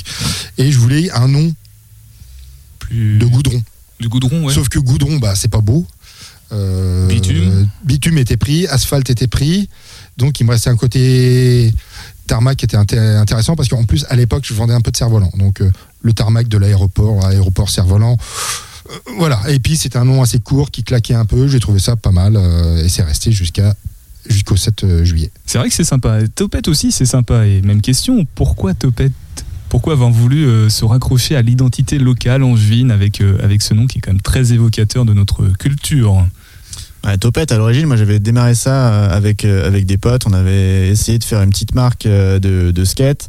et 0.56 0.70
je 0.70 0.78
voulais 0.78 1.10
un 1.10 1.26
nom 1.28 1.52
de 2.90 3.24
goudron. 3.26 3.62
De 4.00 4.08
goudron, 4.08 4.44
ouais. 4.44 4.54
Sauf 4.54 4.68
que 4.68 4.78
goudron, 4.78 5.16
bah 5.18 5.34
c'est 5.34 5.48
pas 5.50 5.60
beau. 5.60 5.86
Euh, 6.52 7.08
Bitume. 7.08 7.68
Bitume 7.84 8.18
était 8.18 8.36
pris, 8.36 8.66
asphalte 8.66 9.10
était 9.10 9.26
pris. 9.26 9.68
Donc 10.18 10.38
il 10.38 10.44
me 10.44 10.50
restait 10.50 10.70
un 10.70 10.76
côté 10.76 11.72
tarmac 12.26 12.56
qui 12.58 12.66
était 12.66 12.76
inté- 12.76 12.98
intéressant 12.98 13.56
parce 13.56 13.68
qu'en 13.68 13.84
plus 13.84 14.04
à 14.10 14.16
l'époque 14.16 14.44
je 14.46 14.52
vendais 14.54 14.74
un 14.74 14.80
peu 14.80 14.90
de 14.90 14.96
cerf-volant. 14.96 15.32
Donc 15.38 15.60
euh, 15.60 15.70
le 16.02 16.12
tarmac 16.12 16.48
de 16.48 16.58
l'aéroport, 16.58 17.24
aéroport 17.26 17.70
cerf-volant. 17.70 18.16
Euh, 18.92 18.96
voilà. 19.16 19.40
Et 19.48 19.58
puis 19.58 19.76
c'était 19.76 19.98
un 19.98 20.04
nom 20.04 20.22
assez 20.22 20.38
court 20.38 20.70
qui 20.70 20.84
claquait 20.84 21.14
un 21.14 21.24
peu. 21.24 21.48
J'ai 21.48 21.60
trouvé 21.60 21.78
ça 21.78 21.96
pas 21.96 22.12
mal 22.12 22.36
euh, 22.36 22.84
et 22.84 22.88
c'est 22.88 23.02
resté 23.02 23.32
jusqu'à 23.32 23.74
jusqu'au 24.28 24.56
7 24.56 25.04
juillet. 25.04 25.30
C'est 25.46 25.58
vrai 25.58 25.68
que 25.68 25.74
c'est 25.74 25.84
sympa. 25.84 26.20
Topette 26.28 26.68
aussi, 26.68 26.92
c'est 26.92 27.06
sympa. 27.06 27.46
Et 27.46 27.60
même 27.62 27.80
question, 27.80 28.24
pourquoi 28.34 28.74
Topette? 28.74 29.12
Pourquoi 29.72 29.94
avoir 29.94 30.10
voulu 30.10 30.44
euh, 30.44 30.68
se 30.68 30.84
raccrocher 30.84 31.34
à 31.34 31.40
l'identité 31.40 31.98
locale 31.98 32.42
angevine 32.42 32.90
avec, 32.90 33.22
euh, 33.22 33.38
avec 33.42 33.62
ce 33.62 33.72
nom 33.72 33.86
qui 33.86 33.96
est 33.96 34.00
quand 34.02 34.12
même 34.12 34.20
très 34.20 34.52
évocateur 34.52 35.06
de 35.06 35.14
notre 35.14 35.48
culture? 35.56 36.26
Topette, 37.18 37.50
à 37.50 37.58
l'origine, 37.58 37.86
moi 37.86 37.96
j'avais 37.96 38.20
démarré 38.20 38.54
ça 38.54 38.92
euh, 38.92 39.16
avec, 39.16 39.44
euh, 39.44 39.66
avec 39.66 39.86
des 39.86 39.96
potes. 39.96 40.22
On 40.26 40.32
avait 40.32 40.88
essayé 40.88 41.18
de 41.18 41.24
faire 41.24 41.42
une 41.42 41.50
petite 41.50 41.74
marque 41.74 42.06
euh, 42.06 42.38
de, 42.38 42.70
de 42.70 42.84
skate. 42.84 43.28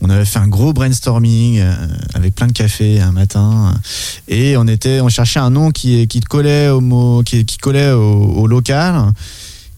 On 0.00 0.10
avait 0.10 0.24
fait 0.24 0.40
un 0.40 0.48
gros 0.48 0.72
brainstorming 0.72 1.62
avec 2.14 2.34
plein 2.34 2.48
de 2.48 2.52
café 2.52 3.00
un 3.00 3.12
matin. 3.12 3.72
Et 4.26 4.56
on, 4.56 4.66
était, 4.66 5.00
on 5.00 5.08
cherchait 5.08 5.38
un 5.38 5.50
nom 5.50 5.70
qui, 5.70 6.08
qui 6.08 6.20
collait 6.20 6.68
au, 6.68 6.80
mot, 6.80 7.22
qui, 7.22 7.44
qui 7.44 7.58
collait 7.58 7.92
au, 7.92 8.24
au 8.24 8.46
local, 8.48 9.12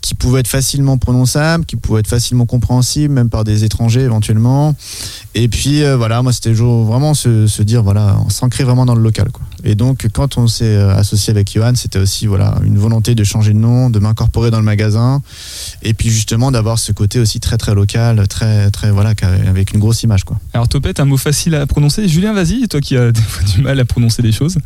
qui 0.04 0.14
pouvait 0.14 0.40
être 0.40 0.48
facilement 0.48 0.98
prononçable, 0.98 1.64
qui 1.64 1.76
pouvait 1.76 2.00
être 2.00 2.08
facilement 2.08 2.44
compréhensible, 2.44 3.14
même 3.14 3.30
par 3.30 3.42
des 3.42 3.64
étrangers 3.64 4.02
éventuellement. 4.02 4.76
Et 5.34 5.48
puis 5.48 5.82
euh, 5.82 5.96
voilà, 5.96 6.20
moi 6.20 6.30
c'était 6.30 6.52
vraiment 6.52 7.14
se, 7.14 7.46
se 7.46 7.62
dire, 7.62 7.82
voilà, 7.82 8.18
s'ancrer 8.28 8.64
vraiment 8.64 8.84
dans 8.84 8.94
le 8.94 9.00
local. 9.00 9.28
Et 9.64 9.74
donc 9.74 10.06
quand 10.12 10.36
on 10.36 10.46
s'est 10.46 10.76
euh, 10.76 10.94
associé 10.94 11.30
avec 11.30 11.50
Johan, 11.50 11.72
c'était 11.74 11.98
aussi 11.98 12.26
voilà, 12.26 12.54
une 12.66 12.76
volonté 12.76 13.14
de 13.14 13.24
changer 13.24 13.54
de 13.54 13.58
nom, 13.58 13.88
de 13.88 13.98
m'incorporer 13.98 14.50
dans 14.50 14.58
le 14.58 14.64
magasin, 14.66 15.22
et 15.82 15.94
puis 15.94 16.10
justement 16.10 16.52
d'avoir 16.52 16.78
ce 16.78 16.92
côté 16.92 17.18
aussi 17.18 17.40
très 17.40 17.56
très 17.56 17.74
local, 17.74 18.28
très, 18.28 18.70
très 18.70 18.90
voilà, 18.90 19.14
avec 19.48 19.72
une 19.72 19.80
grosse 19.80 20.02
image. 20.02 20.24
Quoi. 20.24 20.38
Alors 20.52 20.68
Topette, 20.68 21.00
un 21.00 21.06
mot 21.06 21.16
facile 21.16 21.54
à 21.54 21.66
prononcer. 21.66 22.08
Julien, 22.08 22.34
vas-y, 22.34 22.68
toi 22.68 22.82
qui 22.82 22.94
as 22.98 23.10
du 23.54 23.62
mal 23.62 23.80
à 23.80 23.86
prononcer 23.86 24.20
des 24.20 24.32
choses. 24.32 24.58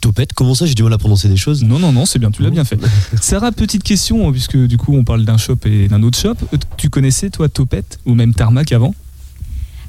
Topette, 0.00 0.32
comment 0.32 0.54
ça 0.54 0.66
j'ai 0.66 0.74
du 0.74 0.82
mal 0.82 0.92
à 0.92 0.98
prononcer 0.98 1.28
des 1.28 1.36
choses 1.36 1.62
Non, 1.62 1.78
non, 1.78 1.92
non, 1.92 2.06
c'est 2.06 2.18
bien, 2.18 2.30
tu 2.30 2.42
l'as 2.42 2.50
bien 2.50 2.64
fait. 2.64 2.78
Sarah, 3.20 3.52
petite 3.52 3.82
question, 3.82 4.32
puisque 4.32 4.56
du 4.56 4.78
coup 4.78 4.94
on 4.96 5.04
parle 5.04 5.24
d'un 5.24 5.36
shop 5.36 5.58
et 5.66 5.88
d'un 5.88 6.02
autre 6.02 6.18
shop. 6.18 6.34
Euh, 6.52 6.56
Tu 6.76 6.88
connaissais 6.88 7.30
toi 7.30 7.48
Topette 7.48 7.98
ou 8.06 8.14
même 8.14 8.32
Tarmac 8.32 8.72
avant? 8.72 8.94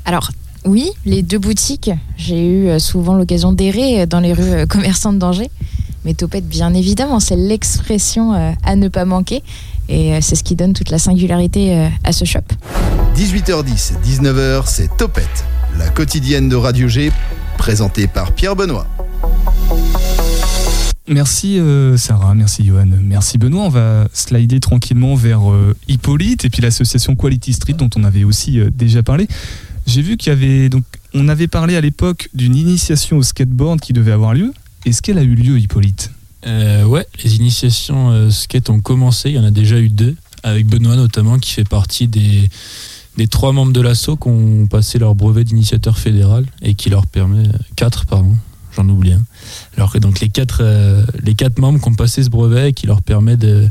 Alors, 0.06 0.32
oui, 0.66 0.90
les 1.06 1.22
deux 1.22 1.40
boutiques, 1.40 1.92
j'ai 2.18 2.46
eu 2.46 2.68
euh, 2.68 2.80
souvent 2.80 3.16
l'occasion 3.16 3.54
d'errer 3.54 4.02
euh, 4.02 4.06
dans 4.06 4.20
les 4.20 4.34
rues 4.34 4.68
commerçantes 4.68 5.18
d'Angers. 5.18 5.50
Mais 6.04 6.14
Topette, 6.14 6.48
bien 6.48 6.74
évidemment, 6.74 7.20
c'est 7.20 7.36
l'expression 7.36 8.34
à 8.64 8.76
ne 8.76 8.88
pas 8.88 9.06
manquer. 9.06 9.44
Et 9.88 10.20
c'est 10.20 10.36
ce 10.36 10.44
qui 10.44 10.56
donne 10.56 10.74
toute 10.74 10.90
la 10.90 10.98
singularité 10.98 11.92
à 12.04 12.12
ce 12.12 12.26
shop. 12.26 12.40
18h10, 13.16 14.02
19h, 14.04 14.64
c'est 14.66 14.98
Topette, 14.98 15.46
la 15.78 15.90
quotidienne 15.90 16.50
de 16.50 16.56
Radio 16.56 16.88
G, 16.88 17.12
présentée 17.60 18.08
par 18.08 18.32
Pierre 18.32 18.56
Benoît. 18.56 18.88
Merci 21.12 21.60
euh, 21.60 21.98
Sarah, 21.98 22.34
merci 22.36 22.64
Johan, 22.64 22.88
merci 23.02 23.38
Benoît. 23.38 23.66
On 23.66 23.70
va 23.70 24.08
slider 24.14 24.62
tranquillement 24.62 25.16
vers 25.16 25.52
euh, 25.52 25.76
Hippolyte 25.90 26.46
et 26.46 26.50
puis 26.50 26.62
l'association 26.62 27.18
Quality 27.18 27.52
Street 27.52 27.74
dont 27.74 27.90
on 27.98 28.06
avait 28.06 28.24
aussi 28.24 28.62
euh, 28.62 28.70
déjà 28.74 29.04
parlé. 29.04 29.28
J'ai 29.86 30.02
vu 30.02 30.16
qu'il 30.16 30.30
y 30.30 30.34
avait 30.34 30.70
donc 30.70 30.86
on 31.14 31.28
avait 31.28 31.50
parlé 31.50 31.76
à 31.76 31.82
l'époque 31.82 32.30
d'une 32.34 32.56
initiation 32.56 33.18
au 33.18 33.24
skateboard 33.24 33.82
qui 33.82 33.92
devait 33.92 34.14
avoir 34.14 34.34
lieu. 34.34 34.54
Est-ce 34.86 35.02
qu'elle 35.02 35.18
a 35.18 35.24
eu 35.24 35.36
lieu 35.36 35.60
Hippolyte? 35.60 36.12
Ouais, 36.46 37.06
les 37.24 37.36
initiations 37.36 38.32
skate 38.32 38.70
ont 38.70 38.80
commencé. 38.80 39.30
Il 39.30 39.36
y 39.36 39.40
en 39.40 39.44
a 39.44 39.52
déjà 39.52 39.80
eu 39.80 39.90
deux, 39.90 40.16
avec 40.44 40.66
Benoît 40.66 40.96
notamment, 40.96 41.38
qui 41.38 41.52
fait 41.52 41.68
partie 41.68 42.08
des, 42.08 42.50
des 43.18 43.28
trois 43.28 43.52
membres 43.52 43.74
de 43.74 43.82
l'assaut 43.82 44.16
qui 44.16 44.30
ont 44.30 44.66
passé 44.66 44.98
leur 44.98 45.14
brevet 45.14 45.44
d'initiateur 45.44 46.00
fédéral 46.00 46.46
et 46.64 46.74
qui 46.74 46.90
leur 46.90 47.06
permet. 47.06 47.44
quatre, 47.76 48.08
pardon, 48.08 48.36
j'en 48.76 48.88
oublie 48.90 49.14
un. 49.14 49.24
Alors 49.78 49.92
que 49.92 49.98
donc 49.98 50.20
les 50.20 50.30
quatre, 50.30 50.60
euh, 50.62 51.04
les 51.24 51.36
quatre 51.36 51.60
membres 51.60 51.80
qui 51.82 51.88
ont 51.90 51.94
passé 51.96 52.24
ce 52.24 52.30
brevet 52.30 52.70
et 52.70 52.74
qui 52.74 52.88
leur 52.88 53.02
permet 53.02 53.38
de 53.38 53.68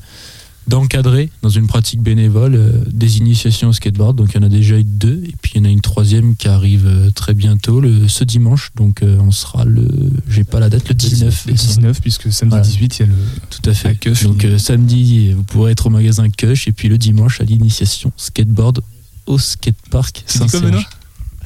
d'encadrer 0.67 1.31
dans 1.43 1.49
une 1.49 1.67
pratique 1.67 2.01
bénévole 2.01 2.55
euh, 2.55 2.71
des 2.93 3.19
initiations 3.19 3.71
au 3.71 3.73
skateboard. 3.73 4.17
Donc 4.17 4.33
il 4.33 4.37
y 4.37 4.39
en 4.39 4.47
a 4.47 4.49
déjà 4.49 4.79
eu 4.79 4.85
deux 4.85 5.21
et 5.25 5.35
puis 5.43 5.53
il 5.55 5.59
y 5.59 5.61
en 5.63 5.65
a 5.65 5.73
une 5.73 5.81
troisième 5.81 6.37
qui 6.37 6.47
arrive 6.47 6.87
euh, 6.87 7.11
très 7.11 7.35
bientôt, 7.35 7.81
le, 7.81 8.07
ce 8.07 8.23
dimanche. 8.23 8.71
Donc 8.77 9.03
euh, 9.03 9.19
on 9.21 9.33
sera 9.33 9.65
le, 9.65 9.89
j'ai 10.29 10.45
pas 10.45 10.61
la 10.61 10.69
date, 10.69 10.89
le 10.89 10.95
19. 10.95 11.47
Le 11.47 11.53
19 11.55 12.01
puisque 12.01 12.31
samedi 12.33 12.51
Voilà. 12.51 12.63
18 12.65 12.99
il 12.99 13.01
y 13.01 13.03
a 13.03 13.07
le 13.07 13.15
Tout 13.49 13.71
à 13.71 13.75
fait. 13.75 13.89
à 13.89 13.95
Cush. 13.95 14.23
Donc 14.25 14.47
samedi, 14.59 15.33
vous 15.33 15.43
pourrez 15.43 15.73
être 15.73 15.87
au 15.87 15.91
magasin 15.91 16.29
Cush 16.31 16.69
et 16.69 16.73
puis 16.73 16.89
le 16.89 16.99
dimanche 16.99 17.41
à 17.41 17.45
l'initiation 17.45 18.13
skateboard 18.17 18.81
au 19.27 19.39
skatepark 19.39 20.23
Saint-Serge. 20.27 20.63
Benoît? 20.63 20.85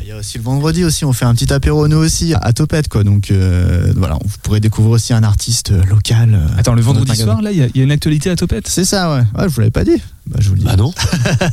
Il 0.07 0.09
y 0.09 0.13
a 0.13 0.19
aussi 0.19 0.37
le 0.37 0.45
vendredi 0.45 0.85
aussi, 0.85 1.07
on 1.07 1.15
fait 1.15 1.25
un 1.25 1.35
petit 1.35 1.51
apéro 1.51 1.89
nous 1.89 1.97
aussi 1.97 2.35
à 2.35 2.53
Topette 2.53 2.89
quoi. 2.89 3.05
Donc 3.05 3.31
euh, 3.31 3.91
voilà, 3.97 4.19
vous 4.23 4.37
pourrez 4.43 4.61
découvrir 4.61 4.93
aussi 4.93 5.15
un 5.15 5.23
artiste 5.23 5.71
euh, 5.71 5.83
local. 5.85 6.35
euh, 6.35 6.47
Attends, 6.59 6.75
le 6.75 6.83
vendredi 6.83 7.13
soir 7.17 7.41
là, 7.41 7.53
il 7.53 7.59
y, 7.59 7.63
a- 7.63 7.69
il 7.69 7.77
y 7.79 7.81
a 7.81 7.85
une 7.85 7.91
actualité 7.91 8.29
à 8.29 8.37
Topette? 8.37 8.69
C'est 8.69 8.85
ça 8.85 9.15
ouais. 9.15 9.21
Ouais, 9.35 9.49
je 9.49 9.55
vous 9.55 9.61
l'avais 9.61 9.71
pas 9.71 9.83
dit. 9.85 9.97
Bah 10.27 10.39
je 10.41 10.49
vous 10.49 10.55
le 10.55 10.61
dis. 10.61 10.67
Bah 10.67 10.77
non. 10.77 10.93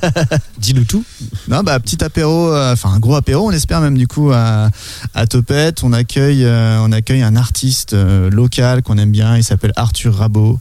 Dis-nous 0.60 0.86
tout. 0.86 1.04
Non, 1.50 1.62
bah, 1.62 1.78
petit 1.80 2.02
apéro, 2.04 2.54
euh, 2.54 2.72
enfin 2.74 2.92
un 2.92 3.00
gros 3.00 3.16
apéro, 3.16 3.48
on 3.50 3.52
espère 3.52 3.82
même 3.82 3.98
du 3.98 4.08
coup 4.08 4.32
à, 4.32 4.70
à 5.14 5.28
Topette. 5.28 5.84
On 5.84 5.92
accueille, 5.92 6.46
euh, 6.46 6.80
on 6.82 6.92
accueille 6.94 7.22
un 7.22 7.36
artiste 7.36 7.94
euh, 7.94 8.30
local 8.30 8.82
qu'on 8.82 8.98
aime 8.98 9.12
bien. 9.12 9.36
Il 9.36 9.44
s'appelle 9.44 9.74
Arthur 9.76 10.16
Rabot, 10.16 10.60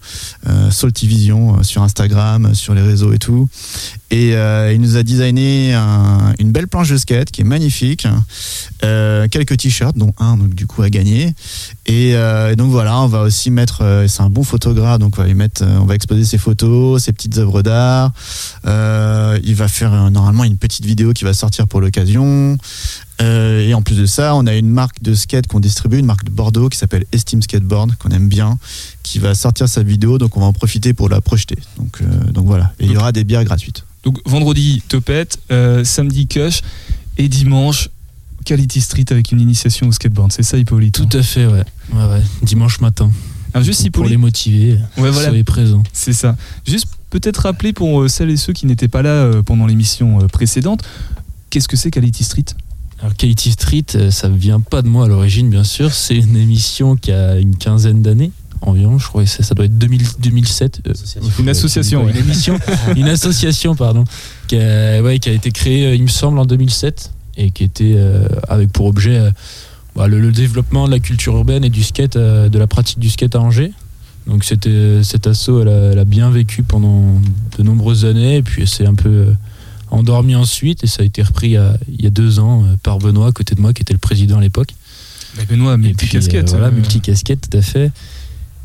euh, 0.49 0.71
Saltivision 0.73 1.59
euh, 1.59 1.63
sur 1.63 1.83
Instagram, 1.83 2.53
sur 2.55 2.75
les 2.75 2.83
réseaux 2.83 3.13
et 3.13 3.19
tout. 3.19 3.49
Et 4.11 4.35
euh, 4.35 4.73
il 4.73 4.81
nous 4.81 4.97
a 4.97 5.05
designé 5.05 5.73
un- 5.75 6.35
une 6.41 6.51
belle 6.51 6.67
planche 6.67 6.89
de 6.91 6.97
skate 6.97 7.31
qui 7.31 7.43
est 7.43 7.45
magnifique, 7.45 8.09
euh, 8.85 9.29
quelques 9.29 9.57
t-shirts, 9.57 9.97
dont 9.97 10.13
un 10.19 10.37
donc 10.37 10.53
du 10.55 10.67
coup 10.67 10.83
à 10.83 10.91
gagner. 10.91 11.33
Et, 11.87 12.17
euh, 12.17 12.51
et 12.53 12.57
donc 12.57 12.73
voilà, 12.73 12.99
on 13.03 13.07
va 13.07 13.21
aussi 13.23 13.53
mettre, 13.53 13.83
euh, 13.83 14.09
c'est 14.09 14.23
un 14.23 14.31
bon 14.31 14.43
photographe, 14.43 14.99
donc 14.99 15.15
on 15.19 15.23
va 15.23 15.29
y 15.29 15.35
mettre, 15.35 15.63
euh, 15.63 15.79
on 15.81 15.85
va 15.85 15.95
exposer 15.95 16.25
ses 16.25 16.39
photos, 16.39 17.05
ses 17.05 17.13
petites 17.13 17.39
œuvres 17.39 17.63
d'art. 17.63 18.00
Euh, 18.67 19.39
il 19.45 19.55
va 19.55 19.69
faire 19.69 19.93
euh, 19.93 20.11
normalement 20.11 20.45
une 20.45 20.57
petite 20.57 20.85
vidéo 20.85 21.13
qui 21.13 21.25
va 21.25 21.35
sortir 21.35 21.67
pour 21.67 21.81
l'occasion. 21.81 22.57
Euh, 23.21 23.67
et 23.69 23.75
en 23.75 23.83
plus 23.83 23.97
de 23.97 24.07
ça, 24.07 24.35
on 24.35 24.47
a 24.47 24.55
une 24.55 24.69
marque 24.71 25.03
de 25.03 25.15
skate 25.15 25.47
qu'on 25.47 25.61
distribue, 25.61 25.99
une 25.99 26.07
marque 26.07 26.25
de 26.25 26.31
Bordeaux 26.31 26.69
qui 26.69 26.79
s'appelle 26.79 27.05
Esteem 27.13 27.43
Skateboard, 27.43 27.97
qu'on 27.97 28.11
aime 28.11 28.29
bien, 28.29 28.59
qui 29.03 29.19
va 29.19 29.35
sortir 29.35 29.69
sa 29.69 29.83
vidéo, 29.83 30.17
donc 30.19 30.37
on 30.37 30.41
va 30.41 30.47
en 30.47 30.53
profiter 30.55 30.95
pour 30.95 31.09
la 31.09 31.21
projeter. 31.21 31.59
Donc, 31.77 31.99
euh, 32.01 32.07
donc 32.33 32.47
voilà, 32.47 32.73
et 32.81 32.87
il 32.87 32.93
y 32.93 32.97
aura 32.97 33.13
des 33.13 33.25
bières 33.25 33.45
gratuites. 33.45 33.85
Donc 34.05 34.19
vendredi, 34.25 34.83
Topette, 34.89 35.39
euh, 35.53 35.85
samedi, 35.85 36.27
Cush, 36.27 36.63
et 37.19 37.29
dimanche, 37.29 37.91
Quality 38.47 38.81
Street 38.81 39.05
avec 39.11 39.33
une 39.33 39.41
initiation 39.41 39.89
au 39.89 39.93
skateboard. 39.93 40.33
C'est 40.33 40.43
ça, 40.43 40.57
Hippolyte 40.57 40.95
Tout 40.95 41.17
à 41.19 41.23
fait, 41.23 41.45
ouais. 41.45 41.65
ouais, 41.93 42.05
ouais. 42.07 42.23
Dimanche 42.43 42.81
matin. 42.81 43.11
Alors 43.53 43.65
juste 43.65 43.81
pour 43.81 43.87
Hippolyte. 44.05 44.11
les 44.13 44.17
motiver, 44.17 44.73
Ouais, 44.97 45.11
voilà. 45.11 45.29
soyez 45.29 45.45
présents. 45.45 45.83
C'est 45.93 46.15
ça. 46.15 46.37
Juste 46.67 46.87
peut-être 47.11 47.39
rappeler 47.39 47.73
pour 47.73 48.01
euh, 48.03 48.09
celles 48.09 48.31
et 48.31 48.37
ceux 48.37 48.53
qui 48.53 48.67
n'étaient 48.67 48.89
pas 48.89 49.03
là 49.03 49.11
euh, 49.11 49.43
pendant 49.43 49.67
l'émission 49.67 50.21
euh, 50.21 50.27
précédente, 50.27 50.83
qu'est-ce 51.51 51.69
que 51.69 51.77
c'est 51.77 51.91
Quality 51.91 52.25
Street? 52.25 52.45
Alors 53.01 53.15
Quality 53.17 53.53
Street, 53.53 53.85
euh, 53.95 54.11
ça 54.11 54.29
vient 54.29 54.61
pas 54.61 54.83
de 54.83 54.89
moi 54.89 55.07
à 55.07 55.09
l'origine, 55.09 55.49
bien 55.51 55.65
sûr. 55.65 55.93
C'est 55.93 56.17
une 56.17 56.37
émission 56.37 56.97
qui 56.97 57.13
a 57.13 57.37
une 57.39 57.57
quinzaine 57.57 58.03
d'années 58.03 58.31
environ. 58.63 58.99
Je 58.99 59.07
crois 59.09 59.25
que 59.25 59.29
ça 59.31 59.43
ça 59.43 59.55
doit 59.55 59.65
être 59.65 59.79
2000 59.79 60.03
2007. 60.21 60.83
euh, 60.87 60.93
Une 61.39 61.49
association, 61.49 62.03
Une 62.03 62.15
ouais. 62.15 62.19
émission, 62.21 62.59
une 62.97 63.09
association, 63.09 63.75
pardon, 63.75 64.05
qui 64.49 64.57
a, 64.57 65.01
ouais, 65.03 65.19
qui 65.19 65.31
a 65.31 65.33
été 65.33 65.51
créée, 65.51 65.87
euh, 65.87 65.95
il 65.95 66.03
me 66.03 66.09
semble, 66.09 66.39
en 66.39 66.45
2007 66.45 67.11
et 67.39 67.51
qui 67.53 67.65
était 67.65 67.95
euh, 67.97 68.29
avec 68.49 68.71
pour 68.71 68.85
objet 68.87 69.17
euh, 69.17 69.31
bah, 69.97 70.09
le, 70.09 70.21
le 70.21 70.31
développement 70.31 70.87
de 70.87 70.91
la 70.91 70.99
culture 71.01 71.35
urbaine 71.37 71.65
et 71.65 71.71
du 71.71 71.83
skate, 71.83 72.17
euh, 72.17 72.51
de 72.51 72.59
la 72.59 72.67
pratique 72.67 72.99
du 72.99 73.09
skate 73.09 73.35
à 73.35 73.41
Angers. 73.41 73.73
Donc 74.31 74.45
c'était 74.45 75.01
cet 75.03 75.27
assaut, 75.27 75.61
elle 75.61 75.69
a, 75.69 75.73
elle 75.93 75.99
a 75.99 76.05
bien 76.05 76.31
vécu 76.31 76.63
pendant 76.63 77.21
de 77.59 77.63
nombreuses 77.63 78.05
années 78.05 78.37
et 78.37 78.43
puis 78.43 78.63
elle 78.63 78.69
s'est 78.69 78.87
un 78.87 78.95
peu 78.95 79.09
euh, 79.09 79.33
endormie 79.91 80.37
ensuite 80.37 80.85
et 80.85 80.87
ça 80.87 81.03
a 81.03 81.05
été 81.05 81.21
repris 81.23 81.57
euh, 81.57 81.73
il 81.93 82.03
y 82.03 82.07
a 82.07 82.11
deux 82.11 82.39
ans 82.39 82.63
euh, 82.65 82.77
par 82.83 82.99
Benoît 82.99 83.27
à 83.27 83.33
côté 83.33 83.55
de 83.57 83.61
moi 83.61 83.73
qui 83.73 83.83
était 83.83 83.93
le 83.93 83.99
président 83.99 84.39
à 84.39 84.41
l'époque. 84.41 84.69
Benoît, 85.49 85.77
multi-casquette. 85.77 86.49
Euh, 86.49 86.51
voilà, 86.53 86.69
euh. 86.69 86.73
multi-casquette, 86.73 87.49
tout 87.51 87.59
à 87.59 87.63
fait. 87.63 87.91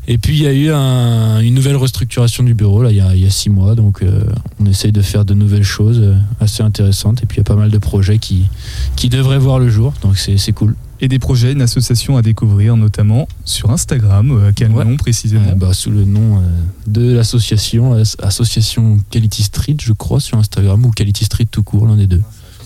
Et 0.08 0.18
puis 0.18 0.36
il 0.36 0.42
y 0.44 0.46
a 0.46 0.52
eu 0.52 0.70
un- 0.70 1.40
une 1.40 1.54
nouvelle 1.54 1.74
restructuration 1.76 2.44
du 2.44 2.54
bureau 2.54 2.84
là, 2.84 2.92
il, 2.92 2.96
y 2.96 3.00
a, 3.00 3.12
il 3.16 3.24
y 3.24 3.26
a 3.26 3.30
six 3.30 3.50
mois, 3.50 3.74
donc 3.74 4.02
euh, 4.02 4.22
on 4.60 4.66
essaye 4.66 4.92
de 4.92 5.02
faire 5.02 5.24
de 5.24 5.34
nouvelles 5.34 5.64
choses 5.64 5.98
euh, 6.00 6.14
assez 6.38 6.62
intéressantes. 6.62 7.24
Et 7.24 7.26
puis 7.26 7.38
il 7.38 7.40
y 7.40 7.40
a 7.40 7.44
pas 7.44 7.56
mal 7.56 7.72
de 7.72 7.78
projets 7.78 8.18
qui, 8.18 8.44
qui 8.94 9.08
devraient 9.08 9.38
voir 9.40 9.58
le 9.58 9.68
jour, 9.68 9.92
donc 10.02 10.16
c'est 10.16 10.52
cool. 10.52 10.76
Et 11.00 11.08
des 11.08 11.18
projets, 11.18 11.52
une 11.52 11.60
association 11.62 12.16
à 12.16 12.22
découvrir, 12.22 12.76
notamment 12.76 13.28
sur 13.44 13.70
Instagram. 13.70 14.30
euh, 14.30 14.48
à 14.48 14.52
quel 14.52 14.70
Ouais. 14.70 14.84
nom 14.84 14.96
précisément 14.96 15.50
Euh, 15.50 15.54
bah, 15.54 15.74
sous 15.74 15.90
le 15.90 16.04
nom 16.04 16.38
euh, 16.38 16.40
de 16.86 17.12
l'association, 17.12 17.92
as- 17.94 18.16
association 18.22 18.98
Quality 19.10 19.42
Street, 19.42 19.76
je 19.80 19.92
crois, 19.92 20.20
sur 20.20 20.38
Instagram, 20.38 20.84
ou 20.86 20.90
Quality 20.90 21.24
Street 21.26 21.46
tout 21.50 21.62
court, 21.62 21.86
l'un 21.86 21.96
des 21.96 22.06
deux. 22.06 22.22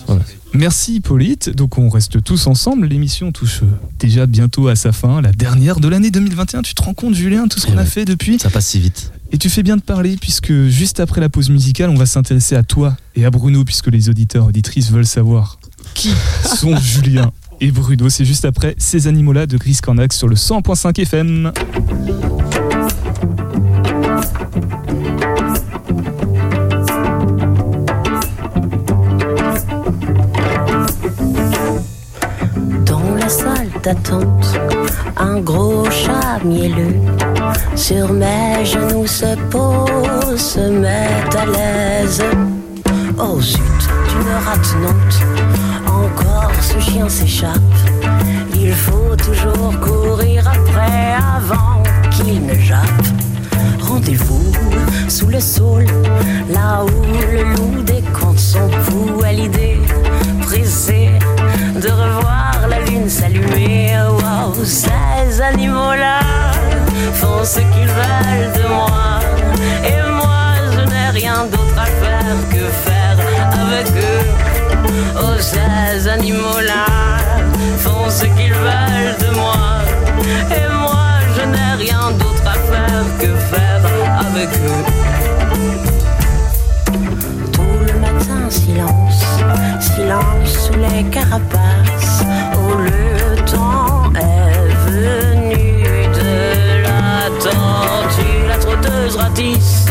Voilà. 0.07 0.23
Merci 0.55 0.97
Hippolyte. 0.97 1.51
Donc 1.51 1.79
on 1.79 1.89
reste 1.89 2.23
tous 2.25 2.47
ensemble. 2.47 2.87
L'émission 2.87 3.31
touche 3.33 3.63
euh, 3.63 3.67
déjà 3.99 4.27
bientôt 4.27 4.69
à 4.69 4.75
sa 4.77 4.91
fin, 4.93 5.21
la 5.21 5.31
dernière 5.33 5.79
de 5.81 5.87
l'année 5.89 6.11
2021. 6.11 6.63
Tu 6.63 6.75
te 6.75 6.83
rends 6.83 6.95
compte, 6.95 7.15
Julien, 7.15 7.47
tout 7.49 7.61
ce 7.61 7.67
qu'on 7.67 7.79
a 7.79 7.85
fait 7.85 8.05
depuis 8.05 8.39
Ça 8.41 8.51
passe 8.51 8.67
si 8.67 8.81
vite. 8.81 9.13
Et 9.33 9.39
tu 9.39 9.49
fais 9.49 9.63
bien 9.63 9.77
de 9.77 9.83
parler 9.83 10.17
puisque 10.21 10.53
juste 10.69 10.99
après 10.99 11.21
la 11.21 11.29
pause 11.29 11.51
musicale, 11.51 11.91
on 11.91 11.95
va 11.97 12.07
s'intéresser 12.07 12.57
à 12.57 12.63
toi 12.65 12.97
et 13.15 13.25
à 13.25 13.31
Bruno 13.31 13.65
puisque 13.65 13.87
les 13.89 14.09
auditeurs 14.09 14.47
auditrices 14.47 14.91
veulent 14.91 15.07
savoir 15.07 15.59
qui 15.95 16.11
sont 16.57 16.77
Julien 16.79 17.31
et 17.61 17.71
Bruno. 17.71 18.09
C'est 18.09 18.25
juste 18.25 18.45
après 18.45 18.75
ces 18.79 19.07
animaux-là 19.07 19.47
de 19.47 19.57
Gris 19.57 19.79
Cornac 19.83 20.13
sur 20.13 20.29
le 20.29 20.37
100.5 20.37 21.01
FM. 21.01 21.53
Dans 32.87 33.15
la 33.15 33.29
salle 33.29 33.69
d'attente, 33.83 34.59
un 35.17 35.41
gros 35.41 35.85
chat 35.91 36.43
mielleux 36.45 36.97
sur 37.77 38.13
mes 38.13 38.65
genoux 38.65 39.07
se 39.07 39.37
pose, 39.51 40.41
se 40.41 40.61
met 40.61 41.09
à 41.37 41.47
l'aise. 41.47 42.23
Oh 43.19 43.41
zut, 43.41 43.59
d'une 43.59 44.29
rate 44.45 44.77
Nantes, 44.83 45.21
chien 46.81 47.09
s'échappe. 47.09 47.59
Il 48.55 48.73
faut 48.73 49.17
toujours 49.17 49.79
courir 49.81 50.47
après 50.49 51.15
avant 51.37 51.83
qu'il 52.11 52.45
ne 52.45 52.55
jappe. 52.55 53.07
Rendez-vous 53.81 54.53
sous 55.09 55.27
le 55.27 55.41
sol, 55.41 55.85
là 56.49 56.85
où 56.85 57.35
le 57.35 57.43
loup 57.55 57.83
décompte 57.83 58.39
son 58.39 58.69
pouls 58.69 59.23
à 59.25 59.33
l'idée 59.33 59.79
pressée 60.43 61.11
de 61.77 61.89
revoir 61.89 62.67
la 62.69 62.81
lune 62.81 63.09
s'allumer. 63.09 63.95
Wow, 64.11 64.65
ces 64.65 65.41
animaux-là 65.41 66.21
font 67.15 67.45
ce 67.45 67.61
qu'ils 67.61 67.93
veulent 67.99 68.53
de 68.63 68.69
moi. 68.69 69.21
Et 69.85 70.11
moi, 70.11 70.43
je 70.73 70.81
n'ai 70.91 71.11
rien 71.11 71.47
d'autre 71.47 71.79
à 71.79 71.87
faire 71.87 72.37
que 72.51 72.65
faire 72.85 73.19
avec 73.53 73.89
eux. 73.97 74.50
Oh, 75.17 75.37
ces 75.39 76.09
animaux-là 76.09 76.87
font 77.79 78.09
ce 78.09 78.25
qu'ils 78.25 78.53
veulent 78.55 79.17
de 79.21 79.35
moi. 79.37 79.55
Et 80.51 80.69
moi, 80.73 81.07
je 81.37 81.43
n'ai 81.47 81.85
rien 81.91 82.11
d'autre 82.13 82.47
à 82.47 82.55
faire 82.55 83.05
que 83.19 83.27
faire 83.51 83.83
avec 84.19 84.49
eux. 84.49 84.85
Tout 87.53 87.79
le 87.87 87.99
matin, 88.01 88.49
silence, 88.49 89.25
silence 89.81 90.53
sous 90.67 90.75
les 90.75 91.05
carapaces. 91.11 92.25
Oh, 92.55 92.77
le 92.77 93.37
temps 93.45 94.13
est 94.15 94.75
venu 94.87 95.83
de 96.15 96.83
la 96.83 97.31
tortue. 97.41 98.49
La 98.49 98.59
trotteuse 98.59 99.17
ratisse 99.17 99.87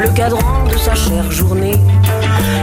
le 0.00 0.08
cadran 0.08 0.64
de 0.70 0.76
sa 0.76 0.94
chère 0.94 1.30
journée 1.30 1.78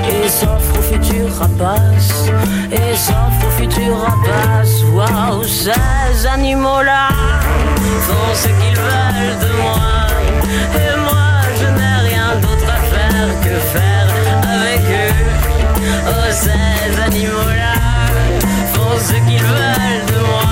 et 0.09 0.27
s'offre 0.27 0.78
futur 0.89 1.27
rapace. 1.39 2.29
Et 2.71 2.95
s'offre 2.95 3.47
au 3.47 3.51
futur 3.51 3.97
rapace. 3.97 4.83
Waouh, 4.93 5.43
ces 5.43 6.27
animaux-là 6.27 7.09
font 8.05 8.33
ce 8.33 8.47
qu'ils 8.47 8.79
veulent 8.87 9.39
de 9.45 9.51
moi. 9.61 10.07
Et 10.83 10.93
moi, 11.05 11.29
je 11.59 11.67
n'ai 11.77 11.95
rien 12.09 12.29
d'autre 12.41 12.69
à 12.77 12.79
faire 12.91 13.29
que 13.43 13.55
faire 13.73 14.09
avec 14.57 14.81
eux. 15.03 15.15
Oh, 16.07 16.27
ces 16.31 17.01
animaux-là 17.07 17.75
font 18.73 18.95
ce 18.99 19.13
qu'ils 19.25 19.43
veulent 19.43 20.05
de 20.13 20.19
moi, 20.31 20.49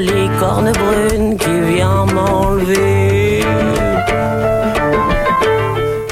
licorne 0.00 0.72
brune 0.72 1.36
qui 1.36 1.74
vient 1.74 2.06
m'enlever 2.06 3.42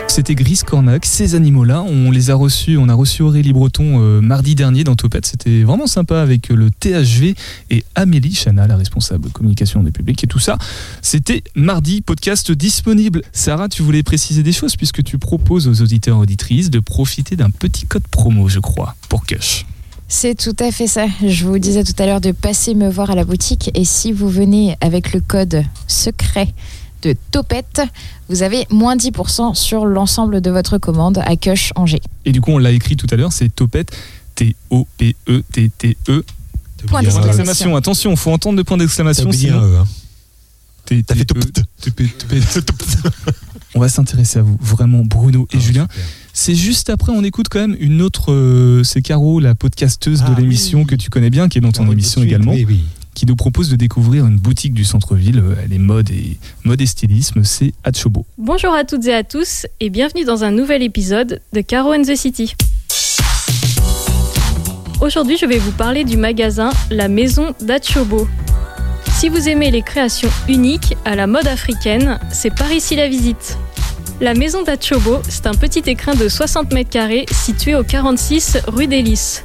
C'était 0.09 0.35
Gris 0.35 0.61
Cornac. 0.66 1.05
Ces 1.05 1.35
animaux-là, 1.35 1.83
on 1.83 2.11
les 2.11 2.31
a 2.31 2.35
reçus, 2.35 2.79
on 2.79 2.89
a 2.89 2.95
reçu 2.95 3.22
Aurélie 3.22 3.53
Breton 3.53 4.01
euh, 4.01 4.22
mardi 4.22 4.55
dernier 4.55 4.83
dans 4.83 4.97
Topette. 4.97 5.27
C'était 5.27 5.62
vraiment 5.62 5.87
sympa 5.87 6.22
avec 6.22 6.49
le 6.49 6.70
THV 6.70 7.35
et 7.70 7.85
Amélie 7.95 8.35
Chana, 8.35 8.66
la 8.66 8.77
responsable 8.77 9.29
communication 9.29 9.83
des 9.83 9.93
publics 9.93 10.24
et 10.24 10.27
tout 10.27 10.39
ça. 10.39 10.57
C'était 11.03 11.45
mardi, 11.55 12.01
podcast 12.01 12.51
disponible. 12.51 13.20
Sarah, 13.33 13.68
tu 13.68 13.83
voulais 13.83 14.03
préciser 14.03 14.43
des 14.43 14.53
choses 14.53 14.74
puisque 14.77 15.05
tu 15.05 15.18
proposes 15.18 15.68
aux 15.68 15.83
auditeurs 15.83 16.16
et 16.16 16.20
auditrices 16.20 16.70
de 16.70 16.81
profiter 16.81 17.37
d'un 17.37 17.51
petit 17.51 17.87
code 17.87 18.09
promo, 18.09 18.49
je 18.49 18.61
crois, 18.61 18.97
pour 19.11 19.27
Kush. 19.27 19.66
C'est 20.09 20.35
tout 20.37 20.55
à 20.61 20.71
fait 20.71 20.87
ça. 20.87 21.07
Je 21.27 21.45
vous 21.47 21.59
disais 21.59 21.83
tout 21.85 21.95
à 21.99 22.07
l'heure 22.07 22.21
de 22.21 22.31
passer 22.33 22.75
me 22.75 22.89
voir 22.89 23.11
à 23.11 23.15
la 23.15 23.25
boutique 23.25 23.71
et 23.75 23.85
si 23.85 24.13
vous 24.13 24.29
venez 24.29 24.77
avec 24.81 25.13
le 25.13 25.21
code 25.21 25.65
secret 25.89 26.49
de 27.03 27.15
Topette, 27.33 27.83
vous 28.29 28.43
avez 28.43 28.67
moins 28.71 28.97
10% 28.97 29.55
sur 29.55 29.85
l'ensemble 29.85 30.41
de 30.41 30.51
votre 30.51 30.79
commande 30.79 31.19
à 31.19 31.37
Kush 31.37 31.73
Angers. 31.77 32.01
Et 32.25 32.33
du 32.33 32.41
coup, 32.41 32.53
on 32.53 32.59
l'a 32.59 32.71
écrit 32.71 32.97
tout 32.97 33.07
à 33.11 33.17
l'heure, 33.17 33.33
c'est 33.33 33.49
Topette, 33.55 33.91
T-O-P-E-T-T-E. 34.37 36.25
Point 36.87 37.03
Point 37.03 37.03
d'exclamation. 37.03 37.75
Attention, 37.77 38.15
faut 38.17 38.31
entendre 38.31 38.57
le 38.59 38.65
point 38.65 38.77
d'exclamation. 38.77 39.29
T'as 39.29 39.49
E, 39.49 39.79
hein. 39.79 39.87
T'as 40.85 41.15
fait 41.17 41.23
E, 41.23 41.25
T- 41.81 41.91
P- 41.91 42.07
T- 42.19 42.31
P- 42.31 42.41
On 43.75 43.81
va 43.81 43.89
s'intéresser 43.89 44.39
à 44.39 44.43
vous, 44.43 44.57
vraiment, 44.61 45.03
Bruno 45.05 45.49
Ah, 45.53 45.57
et 45.57 45.61
Julien. 45.61 45.89
C'est 46.39 46.55
juste 46.55 46.91
après, 46.91 47.12
on 47.12 47.24
écoute 47.24 47.47
quand 47.51 47.61
même 47.61 47.76
une 47.80 48.03
autre. 48.03 48.30
euh, 48.30 48.84
c'est 48.84 49.01
Caro, 49.01 49.41
la 49.41 49.55
podcasteuse 49.55 50.20
de 50.20 50.26
Ah, 50.37 50.39
l'émission 50.39 50.84
que 50.84 50.95
tu 50.95 51.09
connais 51.09 51.30
bien, 51.30 51.49
qui 51.49 51.57
est 51.57 51.61
dans 51.62 51.72
ton 51.72 51.80
Caro 51.84 51.93
émission 51.95 52.22
également, 52.22 52.53
oui, 52.53 52.66
oui. 52.68 52.80
qui 53.14 53.24
nous 53.24 53.37
propose 53.37 53.70
de 53.70 53.76
découvrir 53.76 54.26
une 54.26 54.37
boutique 54.37 54.74
du 54.74 54.84
centre-ville. 54.84 55.39
Euh, 55.39 55.55
Elle 55.64 55.72
est 55.72 55.78
mode 55.78 56.11
et, 56.11 56.37
mode 56.64 56.82
et 56.82 56.87
stylisme, 56.87 57.43
c'est 57.43 57.72
Hachobo. 57.84 58.26
Bonjour 58.37 58.74
à 58.74 58.84
toutes 58.84 59.07
et 59.07 59.14
à 59.14 59.24
tous 59.24 59.66
et 59.80 59.89
bienvenue 59.89 60.24
dans 60.26 60.45
un 60.45 60.51
nouvel 60.51 60.82
épisode 60.82 61.41
de 61.55 61.61
Caro 61.62 61.95
and 61.95 62.03
the 62.03 62.14
City. 62.14 62.55
Aujourd'hui, 65.01 65.39
je 65.41 65.47
vais 65.47 65.59
vous 65.59 65.72
parler 65.72 66.05
du 66.05 66.18
magasin 66.18 66.68
La 66.91 67.09
Maison 67.09 67.55
d'Achobo. 67.62 68.28
Si 69.14 69.30
vous 69.30 69.49
aimez 69.49 69.70
les 69.70 69.80
créations 69.80 70.28
uniques 70.51 70.95
à 71.07 71.16
la 71.16 71.26
mode 71.26 71.47
africaine, 71.47 72.18
c'est 72.30 72.55
par 72.55 72.70
ici 72.72 72.95
la 72.95 73.09
visite. 73.09 73.57
La 74.19 74.33
Maison 74.33 74.62
d'Achobo, 74.62 75.19
c'est 75.29 75.47
un 75.47 75.53
petit 75.53 75.83
écrin 75.91 76.14
de 76.14 76.27
60 76.27 76.73
mètres 76.73 76.89
carrés 76.89 77.27
situé 77.31 77.75
au 77.75 77.85
46 77.85 78.57
rue 78.67 78.87
des 78.87 79.03
Lys. 79.03 79.45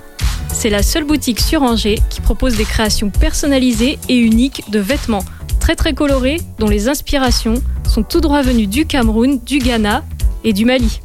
C'est 0.53 0.69
la 0.69 0.81
seule 0.81 1.03
boutique 1.03 1.41
sur 1.41 1.61
Angers 1.63 1.99
qui 2.09 2.21
propose 2.21 2.55
des 2.55 2.63
créations 2.63 3.09
personnalisées 3.09 3.99
et 4.07 4.15
uniques 4.15 4.63
de 4.71 4.79
vêtements 4.79 5.25
très 5.59 5.75
très 5.75 5.93
colorés 5.93 6.39
dont 6.57 6.69
les 6.69 6.87
inspirations 6.87 7.55
sont 7.85 8.03
tout 8.03 8.21
droit 8.21 8.41
venues 8.43 8.67
du 8.67 8.85
Cameroun, 8.85 9.41
du 9.45 9.59
Ghana 9.59 10.05
et 10.45 10.53
du 10.53 10.63
Mali. 10.63 11.01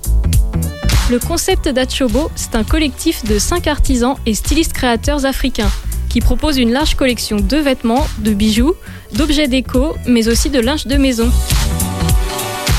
Le 1.10 1.18
concept 1.18 1.68
d'Achobo, 1.68 2.30
c'est 2.36 2.54
un 2.54 2.64
collectif 2.64 3.24
de 3.24 3.36
5 3.36 3.66
artisans 3.66 4.14
et 4.26 4.34
stylistes 4.34 4.74
créateurs 4.74 5.26
africains 5.26 5.70
qui 6.08 6.20
proposent 6.20 6.58
une 6.58 6.70
large 6.70 6.94
collection 6.94 7.38
de 7.38 7.56
vêtements, 7.56 8.06
de 8.18 8.32
bijoux, 8.32 8.74
d'objets 9.14 9.48
déco, 9.48 9.96
mais 10.06 10.28
aussi 10.28 10.50
de 10.50 10.60
linge 10.60 10.86
de 10.86 10.96
maison. 10.96 11.32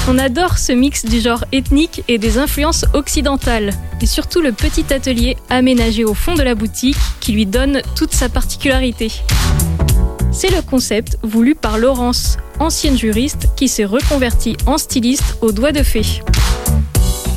On 0.09 0.17
adore 0.19 0.57
ce 0.57 0.71
mix 0.71 1.03
du 1.03 1.19
genre 1.19 1.43
ethnique 1.51 2.01
et 2.07 2.17
des 2.17 2.37
influences 2.37 2.85
occidentales, 2.93 3.71
et 4.01 4.05
surtout 4.05 4.39
le 4.39 4.53
petit 4.53 4.93
atelier 4.93 5.35
aménagé 5.49 6.05
au 6.05 6.13
fond 6.13 6.33
de 6.33 6.43
la 6.43 6.55
boutique 6.55 6.95
qui 7.19 7.33
lui 7.33 7.45
donne 7.45 7.81
toute 7.93 8.13
sa 8.13 8.29
particularité. 8.29 9.11
C'est 10.31 10.49
le 10.49 10.61
concept 10.61 11.17
voulu 11.23 11.55
par 11.55 11.77
Laurence, 11.77 12.37
ancienne 12.59 12.97
juriste 12.97 13.49
qui 13.57 13.67
s'est 13.67 13.83
reconvertie 13.83 14.55
en 14.65 14.77
styliste 14.77 15.37
au 15.41 15.51
doigt 15.51 15.73
de 15.73 15.83
fée. 15.83 16.21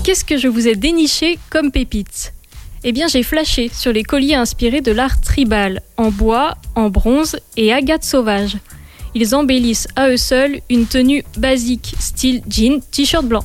Qu'est-ce 0.04 0.24
que 0.24 0.38
je 0.38 0.46
vous 0.46 0.68
ai 0.68 0.76
déniché 0.76 1.40
comme 1.50 1.72
pépite 1.72 2.32
Eh 2.84 2.92
bien, 2.92 3.08
j'ai 3.08 3.24
flashé 3.24 3.68
sur 3.74 3.92
les 3.92 4.04
colliers 4.04 4.36
inspirés 4.36 4.80
de 4.80 4.92
l'art 4.92 5.20
tribal, 5.20 5.82
en 5.96 6.12
bois, 6.12 6.54
en 6.76 6.88
bronze 6.88 7.36
et 7.56 7.72
agate 7.72 8.04
sauvage. 8.04 8.58
Ils 9.14 9.34
embellissent 9.34 9.88
à 9.96 10.08
eux 10.08 10.16
seuls 10.16 10.61
une 10.70 10.86
tenue 10.86 11.24
basique, 11.36 11.94
style 11.98 12.42
jean, 12.48 12.80
t-shirt 12.90 13.24
blanc. 13.24 13.44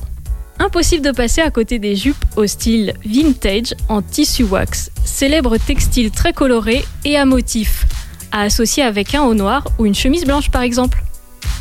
Impossible 0.58 1.04
de 1.04 1.10
passer 1.10 1.42
à 1.42 1.50
côté 1.50 1.78
des 1.78 1.96
jupes 1.96 2.24
au 2.36 2.46
style 2.46 2.94
vintage 3.04 3.74
en 3.88 4.00
tissu 4.00 4.44
wax, 4.44 4.90
célèbre 5.04 5.58
textile 5.58 6.10
très 6.10 6.32
coloré 6.32 6.84
et 7.04 7.16
à 7.16 7.26
motifs, 7.26 7.84
à 8.32 8.42
associer 8.42 8.82
avec 8.82 9.14
un 9.14 9.24
haut 9.24 9.34
noir 9.34 9.64
ou 9.78 9.86
une 9.86 9.94
chemise 9.94 10.24
blanche 10.24 10.50
par 10.50 10.62
exemple. 10.62 11.02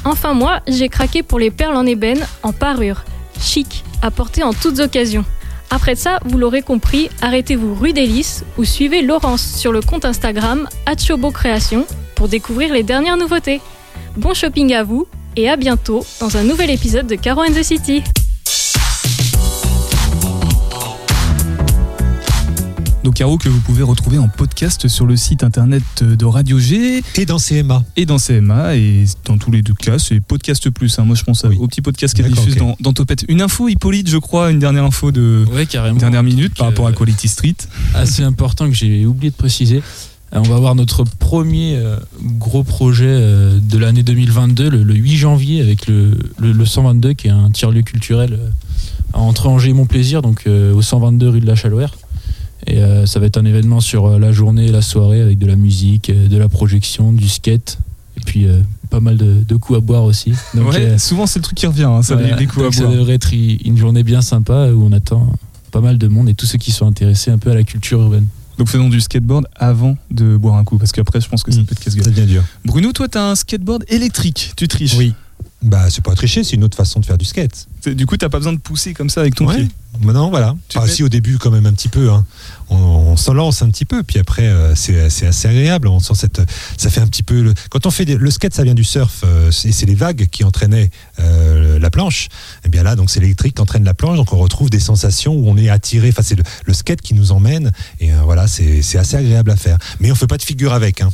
Enfin 0.05 0.33
moi, 0.33 0.61
j'ai 0.67 0.87
craqué 0.87 1.23
pour 1.23 1.39
les 1.39 1.51
perles 1.51 1.75
en 1.75 1.85
ébène 1.85 2.25
en 2.43 2.53
parure, 2.53 3.03
chic, 3.41 3.83
à 4.01 4.11
porter 4.11 4.43
en 4.43 4.53
toutes 4.53 4.79
occasions. 4.79 5.25
Après 5.71 5.95
ça, 5.95 6.19
vous 6.23 6.37
l'aurez 6.37 6.61
compris, 6.61 7.09
arrêtez-vous 7.21 7.75
rue 7.75 7.91
des 7.91 8.05
Lys 8.05 8.45
ou 8.57 8.63
suivez 8.63 9.01
Laurence 9.01 9.57
sur 9.57 9.71
le 9.71 9.81
compte 9.81 10.05
Instagram 10.05 10.69
Achobo 10.85 11.31
Création 11.31 11.85
pour 12.15 12.29
découvrir 12.29 12.71
les 12.71 12.83
dernières 12.83 13.17
nouveautés. 13.17 13.59
Bon 14.17 14.33
shopping 14.33 14.73
à 14.73 14.83
vous 14.83 15.07
et 15.35 15.49
à 15.49 15.57
bientôt 15.57 16.05
dans 16.19 16.37
un 16.37 16.43
nouvel 16.43 16.69
épisode 16.69 17.07
de 17.07 17.15
Caro 17.15 17.41
and 17.41 17.51
the 17.53 17.63
City. 17.63 18.01
Donc 23.03 23.13
Caro 23.15 23.37
que 23.37 23.49
vous 23.49 23.59
pouvez 23.59 23.83
retrouver 23.83 24.17
en 24.17 24.27
podcast 24.27 24.87
sur 24.87 25.05
le 25.05 25.15
site 25.15 25.43
internet 25.43 25.83
de 26.01 26.25
Radio 26.25 26.57
G. 26.57 27.03
Et 27.17 27.25
dans 27.27 27.37
CMA. 27.37 27.83
Et 27.97 28.07
dans 28.07 28.17
CMA. 28.17 28.75
Et 28.77 29.05
dans 29.25 29.37
tous 29.37 29.51
les 29.51 29.61
deux 29.61 29.75
cas, 29.75 29.99
c'est 29.99 30.19
Podcast 30.19 30.67
Plus. 30.71 30.97
hein. 30.97 31.03
Moi 31.05 31.15
je 31.15 31.23
pense 31.23 31.45
à- 31.45 31.49
au 31.49 31.67
petit 31.67 31.81
podcast 31.81 32.15
qui 32.15 32.21
est 32.23 32.29
diffusé 32.29 32.57
dans, 32.59 32.75
dans 32.79 32.93
Topette. 32.93 33.23
Une 33.27 33.41
info 33.43 33.67
Hippolyte, 33.67 34.09
je 34.09 34.17
crois, 34.17 34.49
une 34.49 34.57
dernière 34.57 34.85
info 34.85 35.11
de 35.11 35.45
Ouais, 35.53 35.67
carrément. 35.67 35.93
une 35.93 35.99
dernière 35.99 36.23
minute 36.23 36.55
par 36.57 36.65
rapport 36.67 36.87
à 36.87 36.93
Quality 36.93 37.27
Street. 37.27 37.55
assez 37.93 38.23
important 38.23 38.67
que 38.67 38.73
j'ai 38.73 39.05
oublié 39.05 39.29
de 39.29 39.35
préciser. 39.35 39.83
Euh, 40.35 40.39
On 40.39 40.49
va 40.49 40.55
avoir 40.55 40.75
notre 40.75 41.03
premier 41.03 41.75
euh, 41.77 41.97
gros 42.21 42.63
projet 42.63 43.05
euh, 43.07 43.59
de 43.59 43.77
l'année 43.77 44.03
2022, 44.03 44.69
le, 44.69 44.83
le 44.83 44.93
8 44.93 45.15
janvier, 45.15 45.61
avec 45.61 45.87
le, 45.87 46.17
le, 46.39 46.51
le 46.51 46.65
122, 46.65 47.13
qui 47.13 47.27
est 47.27 47.31
un 47.31 47.49
tiers-lieu 47.51 47.81
culturel 47.81 48.39
entre 49.13 49.47
Angers 49.47 49.69
et 49.69 49.73
Montplaisir, 49.73 50.21
donc 50.21 50.45
au 50.47 50.81
122 50.81 51.29
rue 51.29 51.39
de 51.39 51.45
la 51.47 51.55
Chalouère. 51.55 51.95
Et 52.67 52.79
euh, 52.79 53.05
ça 53.05 53.19
va 53.19 53.27
être 53.27 53.37
un 53.37 53.45
événement 53.45 53.79
sur 53.79 54.05
euh, 54.07 54.19
la 54.19 54.31
journée 54.31 54.65
et 54.67 54.71
la 54.71 54.81
soirée, 54.81 55.21
avec 55.21 55.37
de 55.37 55.45
la 55.45 55.55
musique, 55.55 56.09
euh, 56.09 56.27
de 56.27 56.37
la 56.37 56.49
projection, 56.49 57.13
du 57.13 57.29
skate, 57.29 57.77
et 58.17 58.21
puis 58.21 58.47
pas 58.89 58.99
mal 59.01 59.17
de, 59.17 59.43
de 59.47 59.55
coups 59.55 59.77
à 59.77 59.81
boire 59.81 60.03
aussi. 60.03 60.33
Donc, 60.53 60.71
ouais, 60.71 60.97
souvent 60.97 61.27
c'est 61.27 61.39
le 61.39 61.43
truc 61.43 61.57
qui 61.57 61.67
revient, 61.67 61.83
hein, 61.83 62.01
ça 62.01 62.15
voilà, 62.15 62.37
les 62.37 62.45
coups 62.45 62.61
à 62.61 62.63
donc 62.63 62.73
ça 62.73 62.83
boire. 62.85 62.93
devrait 62.93 63.13
être 63.15 63.33
une 63.33 63.77
journée 63.77 64.03
bien 64.03 64.21
sympa 64.21 64.69
où 64.73 64.83
on 64.85 64.91
attend 64.93 65.33
pas 65.71 65.81
mal 65.81 65.97
de 65.97 66.07
monde 66.07 66.29
et 66.29 66.33
tous 66.33 66.45
ceux 66.45 66.57
qui 66.57 66.71
sont 66.71 66.87
intéressés 66.87 67.29
un 67.29 67.37
peu 67.37 67.51
à 67.51 67.55
la 67.55 67.63
culture 67.63 67.99
urbaine. 68.01 68.25
Donc 68.57 68.69
faisons 68.69 68.89
du 68.89 69.01
skateboard 69.01 69.47
avant 69.55 69.97
de 70.11 70.37
boire 70.37 70.55
un 70.55 70.63
coup, 70.63 70.77
parce 70.77 70.91
qu'après 70.91 71.21
je 71.21 71.27
pense 71.27 71.43
que 71.43 71.51
ça 71.51 71.61
peut 71.61 71.73
être 71.73 71.79
casse-gueule. 71.79 72.43
Bruno, 72.63 72.91
toi 72.91 73.07
t'as 73.07 73.31
un 73.31 73.35
skateboard 73.35 73.83
électrique, 73.87 74.53
tu 74.55 74.67
triches. 74.67 74.95
Oui. 74.97 75.13
Bah, 75.65 75.89
c'est 75.89 76.03
pas 76.03 76.13
tricher, 76.13 76.43
c'est 76.43 76.55
une 76.55 76.63
autre 76.63 76.77
façon 76.77 76.99
de 76.99 77.05
faire 77.05 77.17
du 77.17 77.25
skate. 77.25 77.67
Du 77.87 78.05
coup 78.05 78.17
t'as 78.17 78.29
pas 78.29 78.37
besoin 78.37 78.53
de 78.53 78.59
pousser 78.59 78.93
comme 78.93 79.09
ça 79.09 79.21
avec 79.21 79.33
ton 79.35 79.47
Ouais. 79.47 79.55
pied. 79.55 79.67
Voilà. 79.99 80.55
Tu 80.67 80.77
Enfin, 80.77 80.85
te 80.85 80.91
mets- 80.91 80.95
si 80.95 81.03
au 81.03 81.09
début, 81.09 81.37
quand 81.37 81.49
même 81.51 81.65
un 81.65 81.71
petit 81.73 81.87
peu. 81.87 82.11
hein. 82.11 82.25
On, 82.69 82.75
on 82.75 83.15
s'en 83.17 83.33
lance 83.33 83.61
un 83.61 83.69
petit 83.69 83.85
peu, 83.85 84.03
puis 84.03 84.19
après, 84.19 84.45
euh, 84.47 84.75
c'est 84.75 85.09
c'est 85.09 85.25
assez 85.25 85.47
agréable. 85.47 85.87
On 85.87 85.99
sent 85.99 86.13
cette, 86.15 86.41
ça 86.77 86.89
fait 86.89 86.99
un 87.01 87.07
petit 87.07 87.23
peu. 87.23 87.41
le- 87.41 87.53
quand 87.69 87.85
on 87.85 87.91
fait 87.91 88.03
des- 88.05 88.17
le 88.17 88.29
skate, 88.29 88.53
ça 88.53 88.63
vient 88.63 88.73
du 88.73 88.83
surf. 88.83 89.21
euh, 89.23 89.51
c'est 89.51 89.71
c'est 89.71 89.85
les 89.85 89.95
vagues 89.95 90.27
qui 90.29 90.43
entraînaient 90.43 90.89
euh, 91.19 91.79
la 91.79 91.89
planche. 91.89 92.27
Et 92.65 92.69
bien 92.69 92.83
là, 92.83 92.95
donc 92.95 93.09
c'est 93.09 93.19
l'électrique 93.21 93.55
qui 93.55 93.61
entraîne 93.61 93.85
la 93.85 93.93
planche. 93.93 94.17
Donc 94.17 94.33
on 94.33 94.37
retrouve 94.37 94.69
des 94.69 94.79
sensations 94.81 95.33
où 95.33 95.49
on 95.49 95.55
est 95.57 95.69
attiré. 95.69 96.09
Enfin, 96.09 96.21
c'est 96.23 96.35
le, 96.35 96.43
le 96.65 96.73
skate 96.73 97.01
qui 97.01 97.13
nous 97.13 97.31
emmène. 97.31 97.71
Et 98.01 98.13
euh, 98.13 98.17
voilà, 98.23 98.47
c'est 98.47 98.81
c'est 98.81 98.97
assez 98.97 99.15
agréable 99.15 99.49
à 99.51 99.55
faire. 99.55 99.77
Mais 100.01 100.11
on 100.11 100.15
fait 100.15 100.27
pas 100.27 100.37
de 100.37 100.43
figure 100.43 100.73
avec. 100.73 101.01
hein. 101.01 101.09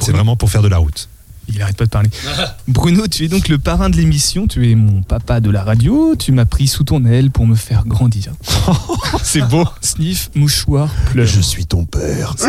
C'est 0.00 0.12
vraiment 0.12 0.36
pour 0.36 0.50
faire 0.50 0.62
de 0.62 0.68
la 0.68 0.78
route. 0.78 1.08
Il 1.48 1.62
arrête 1.62 1.76
pas 1.76 1.86
de 1.86 1.90
parler. 1.90 2.10
Bruno, 2.68 3.06
tu 3.06 3.24
es 3.24 3.28
donc 3.28 3.48
le 3.48 3.58
parrain 3.58 3.90
de 3.90 3.96
l'émission, 3.96 4.46
tu 4.46 4.70
es 4.70 4.74
mon 4.74 5.02
papa 5.02 5.40
de 5.40 5.50
la 5.50 5.64
radio, 5.64 6.14
tu 6.16 6.32
m'as 6.32 6.44
pris 6.44 6.68
sous 6.68 6.84
ton 6.84 7.04
aile 7.04 7.30
pour 7.30 7.46
me 7.46 7.54
faire 7.54 7.86
grandir. 7.86 8.32
C'est 9.22 9.46
beau. 9.48 9.64
Sniff, 9.80 10.30
mouchoir, 10.34 10.90
pleure. 11.10 11.26
Je 11.26 11.40
suis 11.40 11.66
ton 11.66 11.84
père. 11.84 12.34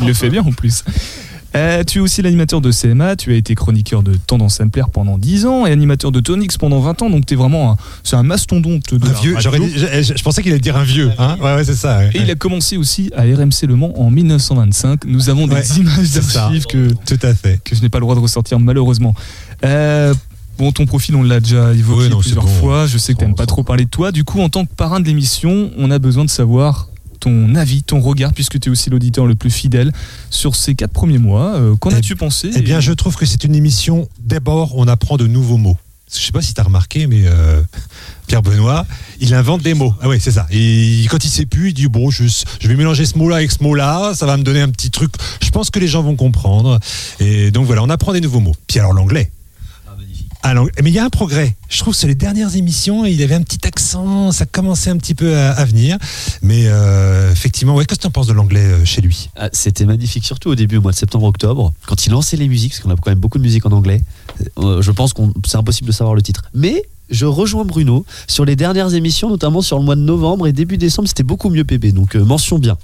Il 0.00 0.06
le 0.06 0.14
fait 0.14 0.30
bien 0.30 0.42
en 0.42 0.52
plus. 0.52 0.84
Euh, 1.56 1.84
tu 1.84 1.98
es 1.98 2.00
aussi 2.00 2.20
l'animateur 2.20 2.60
de 2.60 2.72
CMA, 2.72 3.14
tu 3.14 3.32
as 3.32 3.36
été 3.36 3.54
chroniqueur 3.54 4.02
de 4.02 4.14
Tendance 4.14 4.56
Sampler 4.56 4.82
pendant 4.92 5.18
10 5.18 5.46
ans 5.46 5.66
et 5.66 5.70
animateur 5.70 6.10
de 6.10 6.18
Tonix 6.18 6.56
pendant 6.58 6.80
20 6.80 7.02
ans, 7.02 7.10
donc 7.10 7.26
tu 7.26 7.34
es 7.34 7.36
vraiment 7.36 7.72
un, 7.72 7.76
c'est 8.02 8.16
un 8.16 8.24
mastodonte 8.24 8.92
de 8.92 9.06
Un 9.08 9.12
vieux, 9.12 9.34
radio. 9.36 9.38
j'aurais 9.40 9.60
dit- 9.60 9.72
je, 9.76 10.14
je 10.16 10.22
pensais 10.24 10.42
qu'il 10.42 10.50
allait 10.50 10.60
dire 10.60 10.76
un 10.76 10.82
vieux. 10.82 11.12
Hein 11.16 11.36
ouais, 11.40 11.54
ouais, 11.54 11.64
c'est 11.64 11.76
ça. 11.76 11.98
ouais. 11.98 12.10
Et 12.14 12.22
il 12.22 12.30
a 12.30 12.34
commencé 12.34 12.76
aussi 12.76 13.10
à 13.16 13.22
RMC 13.22 13.66
Le 13.68 13.76
Mans 13.76 13.92
en 14.00 14.10
1925. 14.10 15.04
Nous 15.06 15.30
avons 15.30 15.46
des 15.46 15.54
Ouais, 15.54 15.62
images 15.78 16.10
d'archives 16.32 16.66
que, 16.66 16.88
Tout 17.06 17.24
à 17.24 17.32
fait. 17.34 17.60
que 17.62 17.76
je 17.76 17.82
n'ai 17.82 17.88
pas 17.88 17.98
le 17.98 18.02
droit 18.04 18.16
de 18.16 18.20
ressortir 18.20 18.58
malheureusement. 18.58 19.14
Euh, 19.64 20.12
bon, 20.58 20.72
ton 20.72 20.86
profil, 20.86 21.14
on 21.14 21.22
l'a 21.22 21.38
déjà 21.38 21.72
évoqué 21.72 22.00
Ouais, 22.04 22.08
non, 22.08 22.16
c'est 22.20 22.30
plusieurs 22.34 22.44
bon. 22.46 22.50
fois. 22.60 22.86
Je 22.88 22.98
sais 22.98 23.12
que 23.14 23.18
tu 23.20 23.24
n'aimes 23.26 23.36
pas 23.36 23.46
trop 23.46 23.62
parler 23.62 23.84
de 23.84 23.90
toi. 23.90 24.10
Du 24.10 24.24
coup, 24.24 24.40
en 24.40 24.48
tant 24.48 24.64
que 24.64 24.74
parrain 24.74 24.98
de 24.98 25.06
l'émission, 25.06 25.70
on 25.78 25.90
a 25.92 26.00
besoin 26.00 26.24
de 26.24 26.30
savoir 26.30 26.88
ton 27.20 27.54
avis, 27.54 27.82
ton 27.82 28.00
regard, 28.00 28.32
puisque 28.32 28.58
tu 28.60 28.68
es 28.68 28.72
aussi 28.72 28.90
l'auditeur 28.90 29.26
le 29.26 29.34
plus 29.34 29.50
fidèle 29.50 29.92
sur 30.30 30.56
ces 30.56 30.74
quatre 30.74 30.92
premiers 30.92 31.18
mois. 31.18 31.54
Euh, 31.54 31.76
Qu'en 31.76 31.90
Eh- 31.90 31.94
as-tu 31.94 32.16
pensé 32.16 32.50
Eh 32.54 32.60
bien, 32.62 32.80
je 32.80 32.92
trouve 32.92 33.16
que 33.16 33.26
c'est 33.26 33.44
une 33.44 33.54
émission. 33.54 34.08
D'abord, 34.20 34.76
on 34.76 34.86
apprend 34.88 35.16
de 35.16 35.26
nouveaux 35.26 35.56
mots. 35.56 35.76
je 36.12 36.20
sais 36.20 36.32
pas 36.32 36.42
si 36.42 36.54
tu 36.54 36.60
as 36.60 36.64
remarqué, 36.64 37.06
mais 37.08 37.22
euh, 37.24 37.60
Pierre 38.28 38.42
Benoît, 38.42 38.86
il 39.20 39.34
invente 39.34 39.62
des 39.62 39.74
mots. 39.74 39.92
Ah 40.00 40.08
oui, 40.08 40.18
c'est 40.20 40.30
ça. 40.30 40.46
Et 40.50 41.06
quand 41.10 41.24
il 41.24 41.28
sait 41.30 41.46
plus, 41.46 41.70
il 41.70 41.74
dit 41.74 41.88
bon, 41.88 42.10
je, 42.10 42.24
je 42.60 42.68
vais 42.68 42.76
mélanger 42.76 43.04
ce 43.04 43.18
mot-là 43.18 43.36
avec 43.36 43.50
ce 43.50 43.62
mot-là, 43.62 44.12
ça 44.14 44.24
va 44.26 44.36
me 44.36 44.42
donner 44.44 44.60
un 44.60 44.68
petit 44.70 44.90
truc. 44.90 45.12
Je 45.42 45.50
pense 45.50 45.70
que 45.70 45.78
les 45.80 45.88
gens 45.88 46.02
vont 46.02 46.14
comprendre. 46.16 46.78
Et 47.20 47.50
donc 47.50 47.66
voilà, 47.66 47.82
on 47.82 47.88
apprend 47.90 48.12
des 48.12 48.20
nouveaux 48.20 48.40
mots. 48.40 48.54
Puis 48.68 48.78
alors 48.78 48.92
l'anglais. 48.92 49.30
Mais 50.82 50.90
il 50.90 50.94
y 50.94 50.98
a 50.98 51.04
un 51.04 51.10
progrès. 51.10 51.56
Je 51.68 51.78
trouve 51.78 51.94
que 51.94 51.98
sur 51.98 52.08
les 52.08 52.14
dernières 52.14 52.54
émissions, 52.54 53.04
il 53.06 53.22
avait 53.22 53.34
un 53.34 53.42
petit 53.42 53.66
accent, 53.66 54.30
ça 54.30 54.44
commençait 54.46 54.90
un 54.90 54.96
petit 54.98 55.14
peu 55.14 55.36
à, 55.36 55.52
à 55.52 55.64
venir. 55.64 55.96
Mais 56.42 56.64
euh, 56.66 57.32
effectivement, 57.32 57.74
ouais, 57.74 57.86
qu'est-ce 57.86 57.98
que 57.98 58.02
tu 58.02 58.08
en 58.08 58.10
penses 58.10 58.26
de 58.26 58.32
l'anglais 58.34 58.60
euh, 58.60 58.84
chez 58.84 59.00
lui? 59.00 59.30
Ah, 59.36 59.48
C'était 59.52 59.86
magnifique, 59.86 60.24
surtout 60.26 60.50
au 60.50 60.54
début, 60.54 60.76
au 60.76 60.82
mois 60.82 60.92
de 60.92 60.96
septembre-octobre, 60.96 61.72
quand 61.86 62.06
il 62.06 62.10
lançait 62.10 62.36
les 62.36 62.48
musiques, 62.48 62.72
parce 62.72 62.82
qu'on 62.82 62.90
a 62.90 62.96
quand 62.96 63.10
même 63.10 63.20
beaucoup 63.20 63.38
de 63.38 63.42
musique 63.42 63.64
en 63.64 63.72
anglais. 63.72 64.02
Euh, 64.58 64.82
je 64.82 64.90
pense 64.90 65.12
qu'on 65.14 65.32
c'est 65.46 65.56
impossible 65.56 65.86
de 65.86 65.92
savoir 65.92 66.14
le 66.14 66.22
titre. 66.22 66.42
Mais 66.52 66.82
je 67.10 67.26
rejoins 67.26 67.64
Bruno 67.64 68.04
sur 68.26 68.44
les 68.44 68.56
dernières 68.56 68.94
émissions, 68.94 69.30
notamment 69.30 69.62
sur 69.62 69.78
le 69.78 69.84
mois 69.84 69.96
de 69.96 70.00
novembre 70.02 70.46
et 70.46 70.52
début 70.52 70.76
décembre, 70.78 71.08
c'était 71.08 71.22
beaucoup 71.22 71.48
mieux 71.50 71.64
pépé. 71.64 71.92
Donc 71.92 72.16
euh, 72.16 72.24
mention 72.24 72.58
bien. 72.58 72.76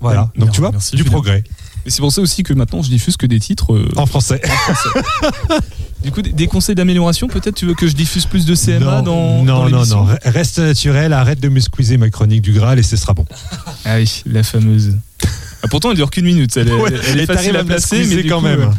Voilà. 0.00 0.30
Donc 0.36 0.52
tu 0.52 0.60
vois, 0.60 0.72
du 0.92 1.04
progrès. 1.04 1.42
Et 1.86 1.90
c'est 1.90 2.00
pour 2.00 2.12
ça 2.12 2.20
aussi 2.20 2.42
que 2.42 2.52
maintenant 2.52 2.82
je 2.82 2.88
diffuse 2.90 3.16
que 3.16 3.26
des 3.26 3.40
titres 3.40 3.72
euh, 3.74 3.88
en 3.96 4.06
français. 4.06 4.40
du 6.06 6.12
coup, 6.12 6.22
des, 6.22 6.46
conseils 6.46 6.76
d'amélioration, 6.76 7.26
peut-être 7.26 7.56
tu 7.56 7.66
veux 7.66 7.74
que 7.74 7.88
je 7.88 7.94
diffuse 7.94 8.26
plus 8.26 8.46
de 8.46 8.54
CMA 8.54 9.02
dans 9.02 9.42
non, 9.42 9.68
dans 9.68 9.68
non, 9.68 9.84
non. 9.84 10.06
Re- 10.06 10.18
Reste 10.24 10.60
naturel, 10.60 11.12
arrête 11.12 11.40
de 11.40 11.48
me 11.48 11.58
squeezer 11.58 11.98
ma 11.98 12.10
chronique 12.10 12.42
du 12.42 12.52
Graal 12.52 12.78
et 12.78 12.84
ce 12.84 12.96
sera 12.96 13.12
bon. 13.12 13.24
Ah 13.84 13.96
oui, 13.96 14.22
la 14.24 14.44
fameuse. 14.44 14.94
Ah, 15.64 15.68
pourtant, 15.68 15.90
elle 15.90 15.96
dure 15.96 16.10
qu'une 16.10 16.26
minute. 16.26 16.56
Elle 16.56 16.68
est, 16.68 16.72
Ouais, 16.72 16.92
elle 17.08 17.18
est 17.18 17.24
et 17.24 17.26
facile 17.26 17.56
à 17.56 17.64
placer, 17.64 18.06
mais 18.06 18.22
quand 18.22 18.38
coup, 18.38 18.44
même. 18.46 18.70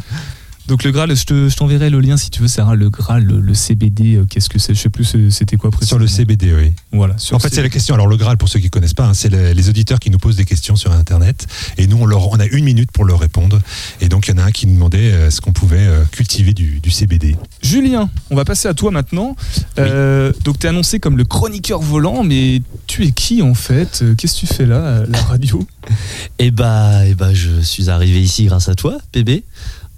Donc 0.68 0.84
le 0.84 0.90
Graal, 0.92 1.16
je 1.16 1.24
te- 1.24 1.48
je 1.48 1.56
t'enverrai 1.56 1.88
le 1.88 1.98
lien 1.98 2.18
si 2.18 2.28
tu 2.28 2.42
veux, 2.42 2.46
Sarah. 2.48 2.74
Le 2.76 2.90
Graal, 2.90 3.24
le, 3.24 3.40
le 3.40 3.54
CBD, 3.54 4.16
euh, 4.16 4.26
qu'est-ce 4.28 4.50
que 4.50 4.58
c'est? 4.58 4.74
Je 4.74 4.78
sais 4.80 4.90
plus, 4.90 5.04
c'est- 5.04 5.30
c'était 5.30 5.56
quoi 5.56 5.70
Sur 5.70 5.78
précisément? 5.78 6.00
le 6.02 6.06
CBD, 6.06 6.52
oui. 6.54 6.72
Voilà. 6.92 7.16
sur 7.16 7.34
En 7.36 7.38
fait, 7.38 7.52
c'est 7.54 7.62
la 7.62 7.70
question. 7.70 7.94
Alors, 7.94 8.06
le 8.06 8.18
Graal, 8.18 8.36
pour 8.36 8.50
ceux 8.50 8.58
qui 8.58 8.66
ne 8.66 8.70
connaissent 8.70 8.92
pas, 8.92 9.06
hein, 9.06 9.14
c'est 9.14 9.30
le- 9.30 9.52
les 9.52 9.68
auditeurs 9.70 9.98
qui 9.98 10.10
nous 10.10 10.18
posent 10.18 10.36
des 10.36 10.44
questions 10.44 10.76
sur 10.76 10.92
Internet. 10.92 11.46
Et 11.78 11.86
nous, 11.86 11.96
on, 11.96 12.04
leur, 12.04 12.28
on 12.30 12.38
a 12.38 12.44
une 12.44 12.64
minute 12.64 12.92
pour 12.92 13.06
leur 13.06 13.18
répondre. 13.18 13.58
Et 14.02 14.08
donc, 14.10 14.28
il 14.28 14.32
y 14.32 14.34
en 14.34 14.42
a 14.42 14.44
un 14.44 14.50
qui 14.50 14.66
nous 14.66 14.74
demandait 14.74 15.10
euh, 15.12 15.30
ce 15.30 15.40
qu'on 15.40 15.54
pouvait 15.54 15.86
euh, 15.86 16.04
cultiver 16.12 16.52
du, 16.52 16.80
du 16.80 16.90
CBD. 16.90 17.36
Julien, 17.62 18.10
on 18.30 18.36
va 18.36 18.44
passer 18.44 18.68
à 18.68 18.74
toi 18.74 18.90
maintenant. 18.90 19.36
Euh, 19.78 20.34
donc, 20.44 20.58
tu 20.58 20.66
es 20.66 20.68
annoncé 20.68 21.00
comme 21.00 21.16
le 21.16 21.24
chroniqueur 21.24 21.80
volant, 21.80 22.24
mais 22.24 22.60
tu 22.86 23.06
es 23.06 23.12
qui 23.12 23.40
en 23.40 23.54
fait? 23.54 24.04
Qu'est-ce 24.18 24.34
que 24.42 24.46
tu 24.46 24.54
fais 24.54 24.66
là, 24.66 24.98
à 24.98 25.06
la 25.06 25.22
radio? 25.22 25.66
Et 26.38 26.50
bah, 26.50 27.06
et 27.06 27.14
bah, 27.14 27.32
je 27.32 27.60
suis 27.62 27.88
arrivé 27.88 28.20
ici 28.20 28.44
grâce 28.44 28.68
à 28.68 28.74
toi, 28.74 28.98
PB. 29.12 29.42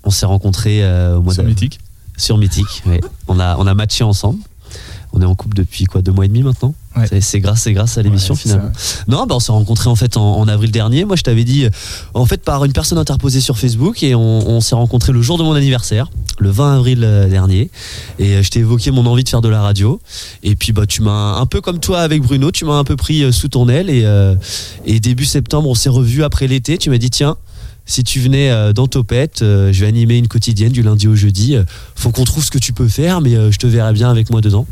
On 0.05 0.11
s'est 0.11 0.26
rencontrés 0.26 0.82
euh, 0.82 1.16
au 1.16 1.22
mois 1.22 1.34
Sur 1.34 1.42
de... 1.42 1.48
Mythique. 1.48 1.78
Sur 2.16 2.38
Mythique, 2.38 2.82
oui. 2.86 2.98
On 3.28 3.38
a, 3.40 3.57
on 3.59 3.66
a 3.66 3.74
matché 3.74 4.05
ensemble. 4.05 4.38
On 5.12 5.20
est 5.20 5.24
en 5.24 5.34
couple 5.34 5.57
depuis 5.57 5.86
quoi, 5.86 6.03
deux 6.03 6.12
mois 6.12 6.24
et 6.24 6.28
demi 6.28 6.42
maintenant 6.44 6.72
C'est- 7.09 7.20
C'est 7.20 7.40
grâce, 7.40 7.62
c'est 7.62 7.72
grâce 7.72 7.98
à 7.98 8.03
l'émission 8.03 8.34
finalement. 8.36 8.70
Non, 9.09 9.26
bah 9.26 9.34
on 9.34 9.40
s'est 9.40 9.51
rencontrés 9.51 9.90
en 9.90 9.96
fait 9.96 10.16
en, 10.16 10.36
en 10.38 10.46
avril 10.46 10.70
dernier. 10.70 11.05
Moi, 11.05 11.16
je 11.16 11.22
t'avais 11.22 11.42
dit, 11.42 11.64
euh, 11.64 11.70
en 12.14 12.26
fait, 12.26 12.42
par 12.44 12.64
une 12.64 12.72
personne 12.72 12.96
interposée 12.98 13.40
sur 13.40 13.59
Facebook, 13.59 14.05
et 14.05 14.14
on, 14.14 14.48
on 14.48 14.61
s'est 14.61 14.76
rencontrés 14.76 15.11
le 15.12 15.20
jour 15.20 15.36
de 15.36 15.42
mon 15.42 15.55
anniversaire, 15.55 16.11
le 16.38 16.51
20 16.51 16.76
avril 16.76 17.01
euh, 17.03 17.28
dernier. 17.28 17.70
Et 18.20 18.40
je 18.44 18.51
t'ai 18.51 18.61
évoqué 18.61 18.92
mon 18.92 19.05
envie 19.07 19.24
de 19.24 19.28
faire 19.28 19.40
de 19.40 19.48
la 19.48 19.62
radio. 19.62 20.01
Et 20.44 20.55
puis, 20.55 20.72
bah, 20.72 20.86
tu 20.86 21.03
m'as 21.03 21.38
un 21.40 21.46
peu 21.46 21.61
comme 21.61 21.80
toi 21.80 22.01
avec 22.03 22.22
Bruno, 22.22 22.53
tu 22.53 22.64
m'as 22.64 22.78
un 22.78 22.84
peu 22.84 22.94
pris 22.94 23.32
sous 23.32 23.48
ton 23.48 23.68
aile. 23.68 23.90
Et, 23.90 24.05
euh, 24.05 24.36
et 24.86 25.01
début 25.01 25.24
septembre, 25.24 25.68
on 25.68 25.74
s'est 25.74 25.88
revus 25.90 26.22
après 26.22 26.46
l'été. 26.46 26.78
Tu 26.78 26.88
m'as 26.90 26.98
dit, 26.98 27.11
tiens. 27.11 27.36
Si 27.87 28.05
tu 28.05 28.20
venais 28.20 28.51
euh, 28.51 28.72
dans 28.72 28.87
Topette, 28.87 29.43
euh, 29.43 29.72
je 29.72 29.81
vais 29.81 29.87
animer 29.89 30.16
une 30.18 30.28
quotidienne 30.28 30.72
du 30.72 30.83
lundi 30.83 31.09
au 31.09 31.16
jeudi. 31.16 31.57
Euh, 31.57 31.64
faut 31.97 32.11
qu'on 32.11 32.24
trouve 32.24 32.45
ce 32.45 32.51
que 32.51 32.59
tu 32.59 32.72
peux 32.72 32.89
faire, 32.89 33.20
mais 33.20 33.33
je 33.51 33.59
te 33.59 33.66
verrai 33.66 33.93
bien 33.93 34.11
avec 34.11 34.31
moi 34.31 34.41
dedans. 34.41 34.66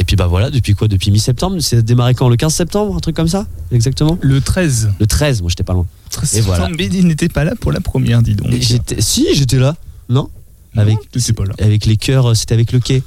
Et 0.00 0.04
puis 0.04 0.14
bah 0.14 0.26
voilà, 0.28 0.50
depuis 0.50 0.74
quoi? 0.74 0.86
Depuis 0.86 1.10
mi-septembre? 1.10 1.56
C'est 1.60 1.82
démarré 1.84 2.14
quand? 2.14 2.28
Le 2.28 2.36
15 2.36 2.54
septembre? 2.54 2.94
Un 2.96 3.00
truc 3.00 3.16
comme 3.16 3.26
ça? 3.28 3.46
Exactement? 3.72 4.16
Le 4.20 4.40
13. 4.40 4.90
Le 5.00 5.06
13, 5.06 5.40
moi 5.42 5.50
j'étais 5.50 5.64
pas 5.64 5.72
loin. 5.72 5.86
Et 6.34 6.40
voilà. 6.40 6.68
Mais 6.76 6.86
il 6.86 7.06
n'était 7.06 7.28
pas 7.28 7.42
là 7.44 7.54
pour 7.60 7.72
la 7.72 7.80
première, 7.80 8.22
dis 8.22 8.34
donc. 8.34 8.48
J'étais- 8.60 9.00
Si, 9.00 9.26
j'étais 9.34 9.58
là. 9.58 9.76
Non? 10.08 10.30
Avec, 10.76 10.98
pas 11.36 11.44
là. 11.44 11.54
avec 11.58 11.86
les 11.86 11.96
cœurs, 11.96 12.36
c'était 12.36 12.54
avec 12.54 12.70
le 12.72 12.78
quai. 12.78 13.02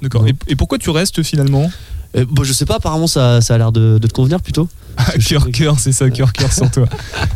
D'accord. 0.00 0.26
Et, 0.28 0.34
et 0.48 0.54
pourquoi 0.56 0.78
tu 0.78 0.90
restes 0.90 1.22
finalement? 1.24 1.70
Euh, 2.16 2.24
bon, 2.28 2.44
je 2.44 2.52
sais 2.52 2.66
pas, 2.66 2.76
apparemment 2.76 3.06
ça, 3.06 3.40
ça 3.40 3.54
a 3.54 3.58
l'air 3.58 3.72
de, 3.72 3.98
de 3.98 4.06
te 4.06 4.12
convenir 4.12 4.40
plutôt. 4.40 4.68
Ah, 4.98 5.12
Cœur, 5.26 5.50
cœur, 5.50 5.78
c'est 5.80 5.92
ça, 5.92 6.10
cœur, 6.10 6.32
cœur 6.32 6.52
sur 6.52 6.70
toi. 6.70 6.86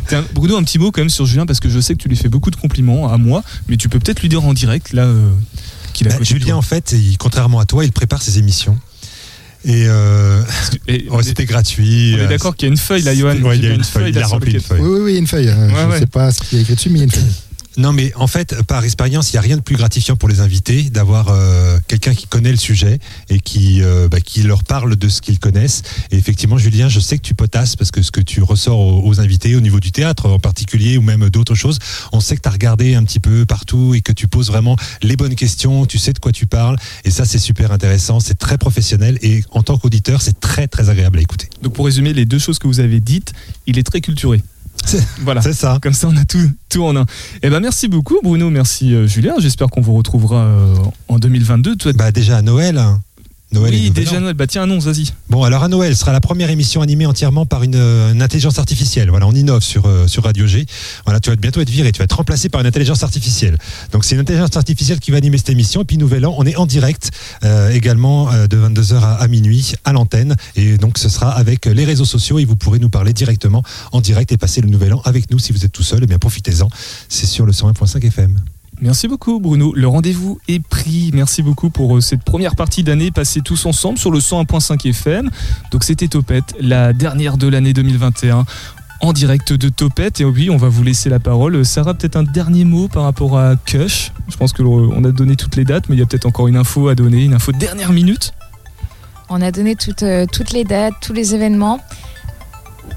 Tiens, 0.07 0.23
Bruno, 0.33 0.57
un 0.57 0.63
petit 0.63 0.77
mot 0.77 0.91
quand 0.91 1.01
même 1.01 1.09
sur 1.09 1.25
Julien, 1.25 1.45
parce 1.47 1.59
que 1.59 1.69
je 1.69 1.79
sais 1.79 1.95
que 1.95 2.01
tu 2.01 2.07
lui 2.09 2.15
fais 2.15 2.29
beaucoup 2.29 2.51
de 2.51 2.55
compliments 2.55 3.11
à 3.11 3.17
moi, 3.17 3.43
mais 3.67 3.77
tu 3.77 3.89
peux 3.89 3.97
peut-être 3.99 4.21
lui 4.21 4.29
dire 4.29 4.43
en 4.45 4.53
direct, 4.53 4.93
là, 4.93 5.03
euh, 5.05 5.29
qu'il 5.93 6.07
a 6.07 6.11
Bah, 6.11 6.17
Julien, 6.21 6.45
toi. 6.49 6.55
en 6.57 6.61
fait, 6.61 6.91
il- 6.93 7.17
contrairement 7.17 7.59
à 7.59 7.65
toi, 7.65 7.83
il 7.85 7.91
prépare 7.91 8.21
ses 8.21 8.37
émissions. 8.37 8.77
Et, 9.65 9.85
euh, 9.87 10.43
Et 10.87 11.07
ouais, 11.09 11.23
c'était 11.23 11.45
gratuit. 11.45 12.15
On 12.15 12.23
est 12.23 12.27
d'accord 12.27 12.55
qu'il 12.55 12.67
y 12.67 12.69
a 12.69 12.71
une 12.71 12.77
feuille 12.77 13.01
là, 13.01 13.15
Johan. 13.15 13.35
Ouais, 13.41 13.57
il 13.57 13.63
y 13.63 13.67
a 13.67 13.73
une 13.73 13.83
feuille, 13.83 14.11
il 14.15 14.19
a 14.21 14.27
rempli 14.27 14.53
une 14.53 14.61
feuille. 14.61 14.79
Oui, 14.81 14.89
oui, 14.91 14.99
oui, 15.01 15.17
une 15.17 15.27
feuille. 15.27 15.49
euh, 15.49 15.67
Ouais, 15.69 15.73
je 15.85 15.89
ouais. 15.89 15.99
sais 15.99 16.05
pas 16.05 16.31
ce 16.31 16.41
qu'il 16.41 16.59
y 16.59 16.59
a 16.59 16.61
écrit 16.61 16.75
dessus, 16.75 16.89
mais 16.91 16.99
il 16.99 16.99
y 16.99 17.01
a 17.01 17.05
une 17.05 17.11
feuille. 17.11 17.23
Non, 17.77 17.93
mais 17.93 18.11
en 18.15 18.25
fait, 18.25 18.63
par 18.63 18.83
expérience, 18.83 19.31
il 19.31 19.35
n'y 19.35 19.37
a 19.37 19.41
rien 19.41 19.55
de 19.55 19.61
plus 19.61 19.75
gratifiant 19.75 20.15
pour 20.15 20.27
les 20.29 20.39
invités 20.39 20.89
d'avoir 20.89 21.27
euh, 21.29 21.77
quelqu'un 21.87 22.15
qui 22.15 22.25
connaît 22.25 22.49
le 22.49 22.57
sujet 22.57 22.97
et 23.29 23.39
qui, 23.39 23.83
euh, 23.83 24.07
bah, 24.09 24.19
qui 24.19 24.41
leur 24.41 24.63
parle 24.63 24.95
de 24.95 25.09
ce 25.09 25.21
qu'ils 25.21 25.37
connaissent. 25.37 25.83
Et 26.09 26.17
effectivement, 26.17 26.57
Julien, 26.57 26.89
je 26.89 26.99
sais 26.99 27.17
que 27.17 27.21
tu 27.21 27.35
potasses 27.35 27.75
parce 27.75 27.91
que 27.91 28.01
ce 28.01 28.09
que 28.09 28.19
tu 28.19 28.41
ressors 28.41 28.79
aux, 28.79 29.07
aux 29.07 29.19
invités, 29.19 29.55
au 29.55 29.59
niveau 29.59 29.79
du 29.79 29.91
théâtre 29.91 30.27
en 30.27 30.39
particulier, 30.39 30.97
ou 30.97 31.03
même 31.03 31.29
d'autres 31.29 31.53
choses, 31.53 31.77
on 32.11 32.19
sait 32.19 32.35
que 32.35 32.41
tu 32.41 32.49
as 32.49 32.51
regardé 32.51 32.95
un 32.95 33.03
petit 33.03 33.19
peu 33.19 33.45
partout 33.45 33.93
et 33.93 34.01
que 34.01 34.11
tu 34.11 34.27
poses 34.27 34.47
vraiment 34.47 34.75
les 35.03 35.15
bonnes 35.15 35.35
questions, 35.35 35.85
tu 35.85 35.99
sais 35.99 36.13
de 36.13 36.19
quoi 36.19 36.31
tu 36.31 36.47
parles. 36.47 36.77
Et 37.05 37.11
ça, 37.11 37.25
c'est 37.25 37.37
super 37.37 37.71
intéressant, 37.71 38.19
c'est 38.19 38.39
très 38.39 38.57
professionnel. 38.57 39.19
Et 39.21 39.43
en 39.51 39.61
tant 39.61 39.77
qu'auditeur, 39.77 40.23
c'est 40.23 40.39
très, 40.39 40.67
très 40.67 40.89
agréable 40.89 41.19
à 41.19 41.21
écouter. 41.21 41.47
Donc 41.61 41.73
pour 41.73 41.85
résumer 41.85 42.13
les 42.13 42.25
deux 42.25 42.39
choses 42.39 42.57
que 42.57 42.65
vous 42.65 42.79
avez 42.79 42.99
dites, 43.01 43.33
il 43.67 43.77
est 43.77 43.83
très 43.83 44.01
culturé. 44.01 44.41
Voilà. 45.21 45.41
C'est 45.41 45.53
ça. 45.53 45.79
Comme 45.81 45.93
ça, 45.93 46.07
on 46.07 46.15
a 46.17 46.25
tout, 46.25 46.49
tout 46.69 46.83
en 46.83 46.95
un. 46.95 47.05
Eh 47.43 47.49
ben, 47.49 47.59
merci 47.59 47.87
beaucoup, 47.87 48.19
Bruno. 48.23 48.49
Merci, 48.49 48.93
euh, 48.93 49.07
Julien. 49.07 49.35
J'espère 49.39 49.67
qu'on 49.67 49.81
vous 49.81 49.93
retrouvera 49.95 50.43
euh, 50.45 50.75
en 51.07 51.19
2022. 51.19 51.75
Toi, 51.75 51.93
Bah, 51.93 52.11
déjà 52.11 52.37
à 52.37 52.41
Noël. 52.41 52.81
Noël 53.51 53.73
et 53.73 53.77
oui, 53.77 53.91
déjà. 53.91 54.19
Noël. 54.19 54.33
Bah, 54.33 54.45
tiens, 54.45 54.63
annonce, 54.63 54.83
vas-y. 54.85 55.05
Bon, 55.29 55.43
alors 55.43 55.63
à 55.63 55.69
Noël, 55.69 55.93
ce 55.95 56.01
sera 56.01 56.11
la 56.11 56.19
première 56.19 56.49
émission 56.49 56.81
animée 56.81 57.05
entièrement 57.05 57.45
par 57.45 57.63
une, 57.63 57.75
euh, 57.75 58.11
une 58.11 58.21
intelligence 58.21 58.59
artificielle. 58.59 59.09
Voilà, 59.09 59.25
on 59.25 59.31
innove 59.31 59.61
sur, 59.63 59.85
euh, 59.85 60.05
sur 60.07 60.23
Radio 60.23 60.45
G. 60.47 60.65
Voilà, 61.05 61.19
tu 61.21 61.29
vas 61.29 61.35
bientôt 61.37 61.61
être 61.61 61.69
viré, 61.69 61.91
tu 61.91 61.99
vas 61.99 62.03
être 62.03 62.17
remplacé 62.17 62.49
par 62.49 62.59
une 62.59 62.67
intelligence 62.67 63.03
artificielle. 63.03 63.57
Donc 63.93 64.03
c'est 64.03 64.15
une 64.15 64.21
intelligence 64.21 64.55
artificielle 64.57 64.99
qui 64.99 65.11
va 65.11 65.17
animer 65.17 65.37
cette 65.37 65.49
émission. 65.49 65.81
Et 65.81 65.85
puis 65.85 65.97
Nouvel 65.97 66.25
An, 66.25 66.35
on 66.37 66.45
est 66.45 66.57
en 66.57 66.65
direct 66.65 67.11
euh, 67.43 67.69
également 67.71 68.29
de 68.47 68.57
22h 68.57 68.95
à, 68.95 69.13
à 69.13 69.27
minuit 69.27 69.73
à 69.85 69.93
l'antenne. 69.93 70.35
Et 70.55 70.77
donc 70.77 70.97
ce 70.97 71.07
sera 71.07 71.31
avec 71.31 71.67
les 71.67 71.85
réseaux 71.85 72.05
sociaux 72.05 72.39
et 72.39 72.45
vous 72.45 72.57
pourrez 72.57 72.79
nous 72.79 72.89
parler 72.89 73.13
directement 73.13 73.63
en 73.93 74.01
direct 74.01 74.31
et 74.33 74.37
passer 74.37 74.59
le 74.61 74.67
Nouvel 74.67 74.93
An 74.93 75.01
avec 75.05 75.31
nous 75.31 75.39
si 75.39 75.53
vous 75.53 75.63
êtes 75.63 75.71
tout 75.71 75.83
seul. 75.83 76.01
Eh 76.03 76.07
bien 76.07 76.19
profitez-en. 76.19 76.67
C'est 77.07 77.27
sur 77.27 77.45
le 77.45 77.53
101.5 77.53 78.05
FM. 78.05 78.37
Merci 78.79 79.07
beaucoup 79.07 79.39
Bruno. 79.39 79.73
Le 79.75 79.87
rendez-vous 79.87 80.39
est 80.47 80.59
pris. 80.59 81.09
Merci 81.13 81.41
beaucoup 81.41 81.69
pour 81.71 81.97
euh, 81.97 82.01
cette 82.01 82.23
première 82.23 82.55
partie 82.55 82.83
d'année 82.83 83.09
passée 83.09 83.41
tous 83.41 83.65
ensemble 83.65 83.97
sur 83.97 84.11
le 84.11 84.19
101.5 84.19 84.87
FM. 84.87 85.31
Donc 85.71 85.83
c'était 85.83 86.07
Topette, 86.07 86.55
la 86.59 86.93
dernière 86.93 87.37
de 87.37 87.47
l'année 87.47 87.73
2021 87.73 88.45
en 89.01 89.13
direct 89.13 89.53
de 89.53 89.69
Topette. 89.69 90.21
Et 90.21 90.25
oui, 90.25 90.49
on 90.49 90.57
va 90.57 90.69
vous 90.69 90.83
laisser 90.83 91.09
la 91.09 91.19
parole. 91.19 91.65
Sarah, 91.65 91.95
peut-être 91.95 92.17
un 92.17 92.23
dernier 92.23 92.65
mot 92.65 92.87
par 92.87 93.03
rapport 93.03 93.37
à 93.37 93.55
Kush? 93.55 94.11
Je 94.27 94.37
pense 94.37 94.53
qu'on 94.53 95.03
a 95.03 95.11
donné 95.11 95.35
toutes 95.35 95.55
les 95.55 95.65
dates, 95.65 95.89
mais 95.89 95.95
il 95.95 95.99
y 95.99 96.01
a 96.03 96.05
peut-être 96.05 96.25
encore 96.25 96.47
une 96.47 96.57
info 96.57 96.87
à 96.87 96.95
donner, 96.95 97.23
une 97.23 97.33
info 97.33 97.51
de 97.51 97.57
dernière 97.57 97.93
minute. 97.93 98.33
On 99.29 99.41
a 99.41 99.51
donné 99.51 99.75
toutes, 99.75 100.03
euh, 100.03 100.25
toutes 100.31 100.51
les 100.51 100.63
dates, 100.63 100.93
tous 101.01 101.13
les 101.13 101.35
événements. 101.35 101.79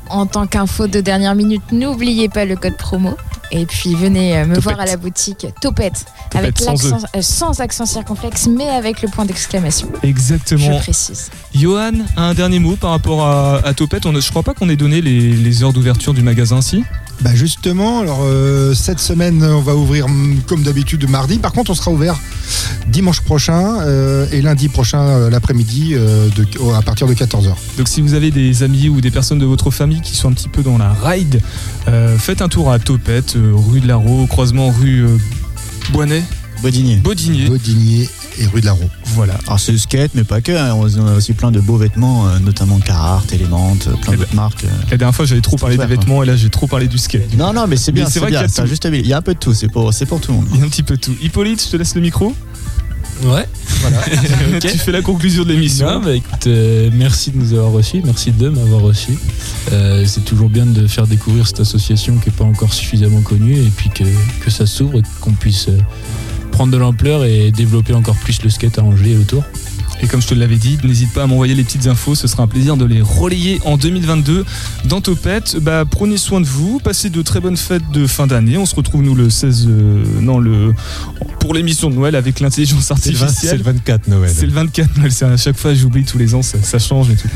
En 0.09 0.27
tant 0.27 0.47
qu'info 0.47 0.87
de 0.87 1.01
dernière 1.01 1.35
minute, 1.35 1.63
n'oubliez 1.73 2.29
pas 2.29 2.45
le 2.45 2.57
code 2.57 2.77
promo. 2.77 3.17
Et 3.53 3.67
puis 3.67 3.95
venez 3.95 4.37
euh, 4.37 4.47
me 4.47 4.55
Topette. 4.55 4.63
voir 4.65 4.81
à 4.81 4.87
la 4.87 4.97
boutique 4.97 5.47
Topette, 5.61 6.05
Topette, 6.31 6.35
avec 6.35 6.59
sans 6.59 6.71
l'accent- 6.73 6.99
E. 7.15 7.19
euh, 7.19 7.23
sans 7.23 7.61
accent 7.61 7.87
circonflexe, 7.87 8.47
mais 8.47 8.69
avec 8.69 9.03
le 9.03 9.09
point 9.09 9.25
d'exclamation. 9.25 9.89
Exactement. 10.03 10.73
Je 10.79 10.79
précise. 10.79 11.31
Johan, 11.55 11.93
un 12.17 12.35
dernier 12.35 12.59
mot 12.61 12.77
par 12.77 12.91
rapport 12.91 13.27
à, 13.27 13.59
à 13.67 13.75
Topette. 13.75 14.07
On 14.07 14.19
je 14.21 14.31
crois 14.31 14.43
pas 14.43 14.55
qu'on 14.55 14.69
ait 14.69 14.77
donné 14.77 15.01
les, 15.01 15.33
les 15.35 15.63
heures 15.65 15.73
d'ouverture 15.73 16.15
du 16.15 16.23
magasin, 16.23 16.61
si? 16.63 16.85
Bah 17.23 17.35
justement, 17.35 18.01
alors 18.01 18.21
euh, 18.23 18.73
cette 18.73 18.99
semaine, 18.99 19.43
on 19.43 19.61
va 19.61 19.77
ouvrir 19.77 20.07
hum, 20.07 20.41
comme 20.47 20.63
d'habitude 20.63 21.09
mardi. 21.09 21.39
Par 21.39 21.53
contre, 21.53 21.71
on 21.71 21.75
sera 21.75 21.91
ouvert 21.91 22.19
dimanche 22.87 23.21
prochain 23.21 23.81
euh, 23.83 24.27
et 24.33 24.41
lundi 24.41 24.69
prochain 24.69 25.03
euh, 25.03 25.31
l'après-midi 25.31 25.95
à 25.97 26.83
partir 26.83 27.07
de 27.07 27.15
14h. 27.15 27.53
Donc 27.77 27.89
si 27.89 28.01
vous 28.01 28.15
avez 28.15 28.31
des 28.31 28.63
amis 28.63 28.89
ou 28.89 29.01
des 29.01 29.11
personnes 29.11 29.39
de 29.39 29.45
votre 29.45 29.71
famille 29.71 30.01
qui 30.01 30.17
sont 30.17 30.31
un 30.31 30.33
petit 30.33 30.49
peu 30.49 30.63
dans 30.63 30.79
la 30.79 30.93
ride, 30.93 31.41
faites 32.19 32.41
un 32.43 32.49
tour 32.49 32.71
à 32.71 32.79
Topette, 32.79 33.37
rue 33.37 33.81
de 33.81 33.89
la 33.89 33.97
Rue, 33.97 34.27
croisement 34.27 34.71
rue 34.71 35.05
Boinet. 35.93 36.23
Bodinier. 36.63 36.97
Bodinier. 36.97 37.49
Bodinier 37.49 38.09
et 38.39 38.47
rue 38.47 38.61
de 38.61 38.67
la 38.67 38.73
Roue. 38.73 38.89
Voilà. 39.15 39.35
Alors 39.47 39.59
c'est 39.61 39.73
le 39.73 39.79
skate, 39.79 40.13
mais 40.15 40.25
pas 40.25 40.41
que. 40.41 40.53
hein. 40.53 40.75
On 40.75 41.07
a 41.07 41.15
aussi 41.17 41.33
plein 41.33 41.51
de 41.51 41.61
beaux 41.61 41.77
vêtements, 41.77 42.29
euh, 42.29 42.39
notamment 42.39 42.79
Carhartt, 42.79 43.33
Element, 43.33 43.77
euh, 43.87 43.93
plein 44.03 44.15
d'autres 44.15 44.35
marques. 44.35 44.65
euh. 44.65 44.69
La 44.91 44.97
dernière 44.97 45.15
fois 45.15 45.25
j'avais 45.27 45.41
trop 45.41 45.57
parlé 45.57 45.77
des 45.77 45.83
super, 45.83 45.99
vêtements 45.99 46.23
et 46.23 46.27
là 46.27 46.37
j'ai 46.37 46.51
trop 46.51 46.67
parlé 46.67 46.87
du 46.89 46.99
skate. 46.99 47.37
Non, 47.37 47.53
non, 47.53 47.67
mais 47.67 47.77
c'est 47.77 47.93
bien, 47.93 48.07
c'est 48.09 48.21
vrai 48.21 48.29
qu'il 48.31 48.41
y 48.41 48.43
a 48.43 48.49
tout. 48.49 48.67
juste. 48.67 48.87
Il 48.93 49.07
y 49.07 49.13
a 49.13 49.19
un 49.19 49.23
peu 49.23 49.35
de 49.35 49.39
tout, 49.39 49.55
c'est 49.55 49.69
pour, 49.69 49.93
c'est 49.93 50.07
pour 50.07 50.21
tout 50.21 50.33
le 50.33 50.39
monde. 50.39 50.47
Il 50.55 50.61
y 50.61 50.63
a 50.63 50.65
un 50.65 50.69
petit 50.69 50.83
peu 50.83 50.97
tout. 50.97 51.15
Hippolyte, 51.23 51.63
je 51.65 51.71
te 51.71 51.77
laisse 51.77 51.95
le 51.95 52.01
micro. 52.01 52.35
Ouais. 53.25 53.47
Voilà. 53.83 53.99
Tu 54.61 54.79
fais 54.79 54.93
la 54.93 55.03
conclusion 55.03 55.45
de 55.45 55.51
l'émission. 55.51 55.87
Non, 55.91 56.01
bah 56.01 56.15
écoute, 56.15 56.47
euh, 56.47 56.89
merci 56.95 57.31
de 57.31 57.37
nous 57.37 57.53
avoir 57.53 57.71
reçus, 57.73 58.01
merci 58.05 58.31
de 58.33 58.49
m'avoir 58.49 58.81
reçu. 58.81 59.13
Euh, 59.73 60.05
c'est 60.07 60.25
toujours 60.25 60.49
bien 60.49 60.65
de 60.65 60.87
faire 60.87 61.07
découvrir 61.07 61.47
cette 61.47 61.61
association 61.61 62.17
qui 62.17 62.31
n'est 62.31 62.35
pas 62.37 62.45
encore 62.45 62.73
suffisamment 62.73 63.21
connue 63.21 63.57
et 63.59 63.71
puis 63.77 63.91
que, 63.91 64.05
que 64.43 64.51
ça 64.51 64.65
s'ouvre 64.67 64.99
et 64.99 65.03
qu'on 65.21 65.33
puisse 65.33 65.69
euh, 65.69 65.79
prendre 66.61 66.73
de 66.75 66.77
l'ampleur 66.77 67.25
et 67.25 67.51
développer 67.53 67.95
encore 67.95 68.17
plus 68.17 68.43
le 68.43 68.51
skate 68.51 68.79
à 68.79 68.83
Angers 68.83 69.13
et 69.13 69.17
autour. 69.17 69.43
Et 70.03 70.07
comme 70.07 70.21
je 70.21 70.27
te 70.27 70.35
l'avais 70.35 70.57
dit, 70.57 70.79
n'hésite 70.85 71.11
pas 71.11 71.23
à 71.23 71.27
m'envoyer 71.27 71.55
les 71.55 71.65
petites 71.65 71.87
infos, 71.87 72.15
ce 72.15 72.29
sera 72.29 72.43
un 72.43 72.47
plaisir 72.47 72.77
de 72.77 72.85
les 72.85 73.01
relayer 73.01 73.61
en 73.65 73.79
2022 73.79 74.45
dans 74.85 75.01
Topette. 75.01 75.57
Bah, 75.59 75.85
prenez 75.91 76.19
soin 76.19 76.43
de 76.43 76.47
vous, 76.47 76.79
passez 76.79 77.09
de 77.09 77.23
très 77.23 77.41
bonnes 77.41 77.57
fêtes 77.57 77.91
de 77.95 78.07
fin 78.07 78.27
d'année. 78.27 78.59
On 78.59 78.67
se 78.67 78.75
retrouve 78.75 79.01
nous 79.03 79.15
le 79.15 79.31
16, 79.31 79.69
euh, 79.69 80.05
non 80.21 80.39
le 80.39 80.75
pour 81.39 81.55
l'émission 81.55 81.89
de 81.89 81.95
Noël 81.95 82.15
avec 82.15 82.41
l'intelligence 82.41 82.91
artificielle. 82.91 83.31
c'est 83.33 83.57
le 83.57 83.63
24 83.63 84.09
Noël. 84.09 84.31
C'est 84.35 84.45
le 84.47 84.53
24 84.53 84.99
Noël, 84.99 85.13
c'est 85.13 85.25
à 85.25 85.37
chaque 85.39 85.57
fois 85.57 85.73
j'oublie 85.73 86.05
tous 86.05 86.19
les 86.19 86.35
ans, 86.35 86.43
ça, 86.43 86.59
ça 86.63 86.79
change 86.79 87.09
et 87.09 87.17
tout. 87.17 87.29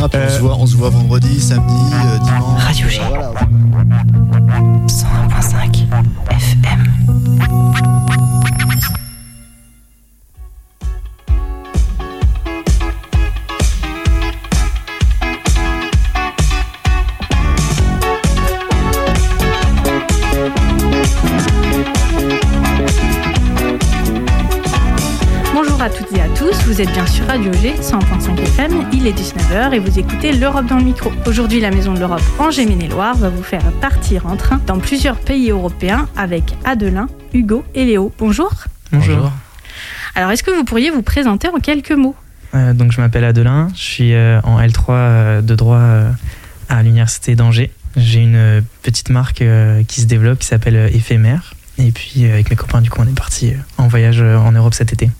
Ah, 0.00 0.08
puis 0.08 0.20
on, 0.26 0.28
se 0.28 0.40
voit, 0.40 0.56
on 0.58 0.66
se 0.66 0.74
voit 0.74 0.90
vendredi, 0.90 1.40
samedi, 1.40 1.72
euh, 1.72 2.18
dimanche. 2.18 2.62
Radio 2.62 2.86
G 27.50 27.74
100.5 27.74 28.38
FM, 28.40 28.86
il 28.92 29.06
est 29.08 29.18
19h 29.18 29.72
et 29.72 29.80
vous 29.80 29.98
écoutez 29.98 30.32
l'Europe 30.32 30.66
dans 30.66 30.76
le 30.76 30.84
micro. 30.84 31.10
Aujourd'hui, 31.26 31.60
la 31.60 31.72
Maison 31.72 31.92
de 31.92 31.98
l'Europe 31.98 32.22
Angers 32.38 32.66
Maine-et-Loire 32.66 33.16
va 33.16 33.30
vous 33.30 33.42
faire 33.42 33.64
partir 33.80 34.26
en 34.26 34.36
train 34.36 34.60
dans 34.64 34.78
plusieurs 34.78 35.16
pays 35.16 35.50
européens 35.50 36.08
avec 36.16 36.44
Adelin, 36.64 37.08
Hugo 37.34 37.64
et 37.74 37.84
Léo. 37.84 38.12
Bonjour. 38.18 38.52
Bonjour. 38.92 39.32
Alors, 40.14 40.30
est-ce 40.30 40.44
que 40.44 40.52
vous 40.52 40.62
pourriez 40.62 40.90
vous 40.90 41.02
présenter 41.02 41.48
en 41.48 41.58
quelques 41.58 41.90
mots? 41.90 42.14
Euh, 42.54 42.74
donc 42.74 42.92
je 42.92 43.00
m'appelle 43.00 43.24
Adelin, 43.24 43.68
je 43.74 43.82
suis 43.82 44.14
euh, 44.14 44.40
en 44.44 44.60
L3 44.60 44.84
euh, 44.90 45.42
de 45.42 45.54
droit 45.56 45.78
euh, 45.78 46.10
à 46.68 46.82
l'université 46.84 47.34
d'Angers. 47.34 47.72
J'ai 47.96 48.20
une 48.20 48.62
petite 48.82 49.10
marque 49.10 49.42
euh, 49.42 49.82
qui 49.82 50.00
se 50.00 50.06
développe 50.06 50.38
qui 50.38 50.46
s'appelle 50.46 50.90
Éphémère. 50.94 51.54
Et 51.78 51.90
puis 51.90 52.26
euh, 52.26 52.34
avec 52.34 52.50
mes 52.50 52.56
copains 52.56 52.80
du 52.82 52.90
coup 52.90 53.00
on 53.00 53.06
est 53.06 53.16
parti 53.16 53.50
euh, 53.50 53.56
en 53.78 53.88
voyage 53.88 54.20
euh, 54.20 54.36
en 54.36 54.52
Europe 54.52 54.74
cet 54.74 54.92
été. 54.92 55.10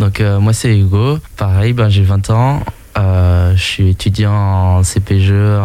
Donc 0.00 0.22
euh, 0.22 0.40
moi 0.40 0.54
c'est 0.54 0.76
Hugo, 0.76 1.18
pareil, 1.36 1.74
ben, 1.74 1.90
j'ai 1.90 2.02
20 2.02 2.30
ans, 2.30 2.60
Euh, 2.98 3.54
je 3.54 3.62
suis 3.62 3.88
étudiant 3.90 4.32
en 4.32 4.82
CPGE 4.82 5.60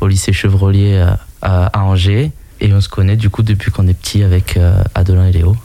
au 0.00 0.06
lycée 0.06 0.32
Chevrolier 0.32 0.94
euh, 0.94 1.12
à, 1.42 1.84
Angers 1.84 2.32
et 2.60 2.72
on 2.72 2.80
se 2.80 2.88
connaît 2.88 3.16
du 3.16 3.28
coup 3.28 3.42
depuis 3.42 3.70
qu'on 3.70 3.86
est 3.86 3.94
petit 3.94 4.22
avec 4.22 4.58
Adelin 4.94 5.26
et 5.26 5.32
Léo. 5.32 5.56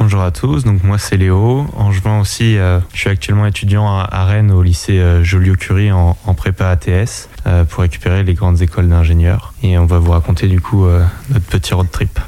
Bonjour 0.00 0.22
à 0.22 0.32
tous, 0.32 0.64
donc 0.64 0.82
moi 0.82 0.98
c'est 0.98 1.16
Léo. 1.16 1.66
Angevin 1.76 2.20
aussi, 2.20 2.56
je 2.56 2.98
suis 2.98 3.10
actuellement 3.10 3.46
étudiant 3.46 3.86
à, 3.86 4.24
Rennes 4.24 4.50
au 4.50 4.62
lycée 4.62 5.00
Joliot-Curie 5.22 5.92
en, 5.92 6.16
prépa 6.36 6.68
ATS 6.70 7.28
pour 7.68 7.82
récupérer 7.82 8.24
les 8.24 8.34
grandes 8.34 8.60
écoles 8.62 8.88
d'ingénieurs. 8.88 9.54
Et 9.62 9.78
on 9.78 9.86
va 9.86 9.98
vous 9.98 10.10
raconter 10.10 10.48
du 10.48 10.60
coup 10.60 10.86
notre 11.30 11.46
petit 11.46 11.74
road 11.74 11.88
trip. 11.90 12.18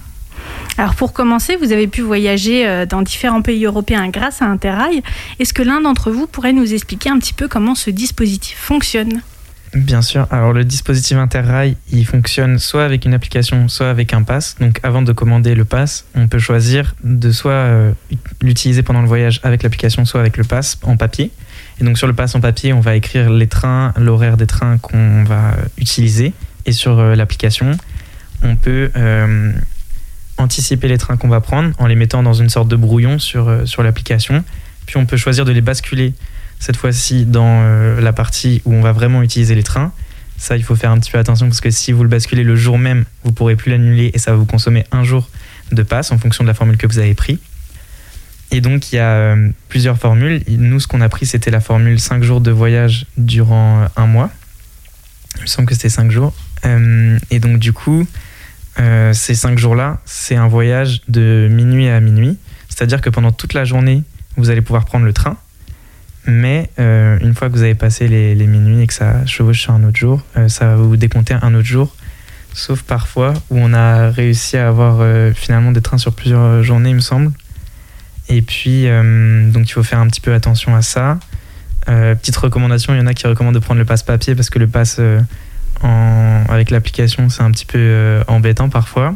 Alors, 0.78 0.94
pour 0.94 1.12
commencer, 1.12 1.56
vous 1.56 1.72
avez 1.72 1.86
pu 1.86 2.02
voyager 2.02 2.66
euh, 2.66 2.84
dans 2.84 3.02
différents 3.02 3.42
pays 3.42 3.64
européens 3.64 4.08
grâce 4.08 4.42
à 4.42 4.46
Interrail. 4.46 5.02
Est-ce 5.38 5.54
que 5.54 5.62
l'un 5.62 5.80
d'entre 5.80 6.10
vous 6.10 6.26
pourrait 6.26 6.52
nous 6.52 6.74
expliquer 6.74 7.08
un 7.08 7.18
petit 7.18 7.32
peu 7.32 7.48
comment 7.48 7.74
ce 7.74 7.90
dispositif 7.90 8.58
fonctionne? 8.58 9.22
Bien 9.74 10.00
sûr. 10.00 10.26
Alors 10.30 10.52
le 10.52 10.64
dispositif 10.64 11.16
Interrail, 11.16 11.76
il 11.90 12.06
fonctionne 12.06 12.58
soit 12.58 12.84
avec 12.84 13.04
une 13.04 13.14
application, 13.14 13.68
soit 13.68 13.90
avec 13.90 14.14
un 14.14 14.22
pass. 14.22 14.56
Donc 14.60 14.78
avant 14.82 15.02
de 15.02 15.12
commander 15.12 15.54
le 15.54 15.64
pass, 15.64 16.06
on 16.14 16.28
peut 16.28 16.38
choisir 16.38 16.94
de 17.02 17.30
soit 17.30 17.52
euh, 17.52 17.92
l'utiliser 18.40 18.82
pendant 18.82 19.02
le 19.02 19.08
voyage 19.08 19.40
avec 19.42 19.62
l'application, 19.62 20.04
soit 20.04 20.20
avec 20.20 20.36
le 20.36 20.44
pass 20.44 20.78
en 20.82 20.96
papier. 20.96 21.30
Et 21.80 21.84
donc 21.84 21.98
sur 21.98 22.06
le 22.06 22.14
pass 22.14 22.34
en 22.34 22.40
papier, 22.40 22.72
on 22.72 22.80
va 22.80 22.96
écrire 22.96 23.28
les 23.28 23.48
trains, 23.48 23.92
l'horaire 23.96 24.36
des 24.36 24.46
trains 24.46 24.78
qu'on 24.78 25.24
va 25.24 25.50
euh, 25.50 25.64
utiliser. 25.78 26.32
Et 26.64 26.72
sur 26.72 27.00
l'application, 27.00 27.72
on 28.42 28.56
peut 28.56 28.90
anticiper 30.38 30.88
les 30.88 30.98
trains 30.98 31.16
qu'on 31.16 31.28
va 31.28 31.40
prendre 31.40 31.72
en 31.78 31.86
les 31.86 31.94
mettant 31.94 32.22
dans 32.22 32.34
une 32.34 32.48
sorte 32.48 32.68
de 32.68 32.76
brouillon 32.76 33.18
sur, 33.18 33.48
euh, 33.48 33.66
sur 33.66 33.82
l'application. 33.82 34.44
Puis 34.86 34.96
on 34.96 35.06
peut 35.06 35.16
choisir 35.16 35.44
de 35.44 35.52
les 35.52 35.60
basculer 35.60 36.14
cette 36.58 36.76
fois-ci 36.76 37.24
dans 37.24 37.62
euh, 37.62 38.00
la 38.00 38.12
partie 38.12 38.62
où 38.64 38.74
on 38.74 38.80
va 38.80 38.92
vraiment 38.92 39.22
utiliser 39.22 39.54
les 39.54 39.62
trains. 39.62 39.92
Ça, 40.38 40.56
il 40.56 40.62
faut 40.62 40.76
faire 40.76 40.90
un 40.90 40.98
petit 40.98 41.10
peu 41.10 41.18
attention 41.18 41.46
parce 41.46 41.60
que 41.60 41.70
si 41.70 41.92
vous 41.92 42.02
le 42.02 42.08
basculez 42.08 42.44
le 42.44 42.56
jour 42.56 42.78
même, 42.78 43.04
vous 43.24 43.32
pourrez 43.32 43.56
plus 43.56 43.70
l'annuler 43.70 44.10
et 44.12 44.18
ça 44.18 44.32
va 44.32 44.36
vous 44.36 44.44
consommer 44.44 44.84
un 44.92 45.02
jour 45.02 45.28
de 45.72 45.82
passe 45.82 46.12
en 46.12 46.18
fonction 46.18 46.44
de 46.44 46.48
la 46.48 46.54
formule 46.54 46.76
que 46.76 46.86
vous 46.86 46.98
avez 46.98 47.14
pris. 47.14 47.38
Et 48.52 48.60
donc, 48.60 48.92
il 48.92 48.96
y 48.96 48.98
a 48.98 49.10
euh, 49.10 49.48
plusieurs 49.68 49.98
formules. 49.98 50.42
Nous, 50.46 50.78
ce 50.78 50.86
qu'on 50.86 51.00
a 51.00 51.08
pris, 51.08 51.26
c'était 51.26 51.50
la 51.50 51.60
formule 51.60 51.98
5 51.98 52.22
jours 52.22 52.40
de 52.40 52.50
voyage 52.50 53.06
durant 53.16 53.86
un 53.96 54.06
mois. 54.06 54.30
Il 55.36 55.42
me 55.42 55.46
semble 55.46 55.66
que 55.66 55.74
c'était 55.74 55.88
5 55.88 56.10
jours. 56.10 56.32
Et 57.30 57.38
donc, 57.38 57.58
du 57.58 57.72
coup, 57.72 58.06
euh, 58.78 59.12
ces 59.12 59.34
5 59.34 59.58
jours-là, 59.58 59.98
c'est 60.04 60.36
un 60.36 60.48
voyage 60.48 61.02
de 61.08 61.48
minuit 61.50 61.88
à 61.88 62.00
minuit. 62.00 62.38
C'est-à-dire 62.68 63.00
que 63.00 63.10
pendant 63.10 63.32
toute 63.32 63.54
la 63.54 63.64
journée, 63.64 64.02
vous 64.36 64.50
allez 64.50 64.60
pouvoir 64.60 64.84
prendre 64.84 65.04
le 65.04 65.12
train. 65.12 65.36
Mais 66.26 66.70
euh, 66.78 67.18
une 67.20 67.34
fois 67.34 67.48
que 67.48 67.54
vous 67.54 67.62
avez 67.62 67.74
passé 67.74 68.08
les, 68.08 68.34
les 68.34 68.46
minuit 68.46 68.82
et 68.82 68.86
que 68.86 68.92
ça 68.92 69.24
chevauche 69.26 69.60
sur 69.60 69.72
un 69.72 69.84
autre 69.84 69.96
jour, 69.96 70.22
euh, 70.36 70.48
ça 70.48 70.68
va 70.68 70.76
vous 70.76 70.96
décompter 70.96 71.34
un 71.40 71.54
autre 71.54 71.66
jour. 71.66 71.94
Sauf 72.52 72.82
parfois 72.82 73.34
où 73.50 73.58
on 73.58 73.72
a 73.72 74.10
réussi 74.10 74.56
à 74.56 74.68
avoir 74.68 75.04
finalement 75.34 75.72
des 75.72 75.82
trains 75.82 75.98
sur 75.98 76.14
plusieurs 76.14 76.62
journées, 76.62 76.88
il 76.88 76.96
me 76.96 77.00
semble. 77.00 77.30
Et 78.30 78.40
puis, 78.40 78.86
donc 79.52 79.68
il 79.68 79.72
faut 79.72 79.82
faire 79.82 79.98
un 79.98 80.06
petit 80.06 80.22
peu 80.22 80.32
attention 80.32 80.74
à 80.74 80.80
ça. 80.80 81.18
Petite 81.84 82.36
recommandation, 82.38 82.94
il 82.94 82.96
y 82.96 83.00
en 83.02 83.06
a 83.06 83.12
qui 83.12 83.26
recommandent 83.26 83.54
de 83.54 83.58
prendre 83.58 83.78
le 83.78 83.84
passe 83.84 84.02
papier 84.02 84.34
parce 84.34 84.48
que 84.48 84.58
le 84.58 84.68
passe 84.68 84.98
avec 85.82 86.70
l'application, 86.70 87.28
c'est 87.28 87.42
un 87.42 87.50
petit 87.50 87.66
peu 87.66 87.78
euh, 87.78 88.22
embêtant 88.28 88.68
parfois. 88.68 89.14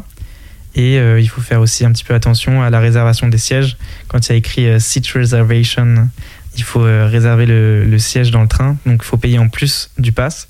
Et 0.75 0.97
euh, 0.99 1.19
il 1.19 1.27
faut 1.27 1.41
faire 1.41 1.59
aussi 1.59 1.83
un 1.83 1.91
petit 1.91 2.03
peu 2.03 2.13
attention 2.13 2.61
à 2.61 2.69
la 2.69 2.79
réservation 2.79 3.27
des 3.27 3.37
sièges. 3.37 3.77
Quand 4.07 4.27
il 4.27 4.31
y 4.31 4.35
a 4.35 4.37
écrit 4.37 4.67
euh, 4.67 4.79
seat 4.79 5.05
reservation, 5.07 6.09
il 6.55 6.63
faut 6.63 6.81
réserver 6.81 7.45
le, 7.45 7.97
siège 7.97 8.31
dans 8.31 8.41
le 8.41 8.47
train. 8.47 8.77
Donc 8.85 9.01
il 9.03 9.05
faut 9.05 9.17
payer 9.17 9.39
en 9.39 9.47
plus 9.47 9.89
du 9.97 10.11
pass. 10.11 10.47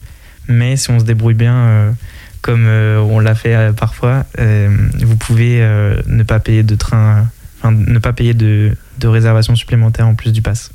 Mais 0.48 0.76
si 0.76 0.90
on 0.90 1.00
se 1.00 1.06
débrouille 1.06 1.36
bien, 1.36 1.94
comme 2.42 2.66
on 2.68 3.20
l'a 3.20 3.36
fait 3.36 3.72
parfois, 3.76 4.26
vous 4.40 5.16
pouvez 5.18 5.60
ne 6.08 6.24
pas 6.24 6.40
payer 6.40 6.64
de 6.64 6.74
train, 6.74 7.28
ne 7.64 8.00
pas 8.00 8.14
payer 8.14 8.34
de 8.34 8.76
réservation 9.04 9.56
supplémentaire 9.56 10.08
en 10.08 10.16
plus 10.16 10.32
du 10.32 10.42
pass. 10.42 10.72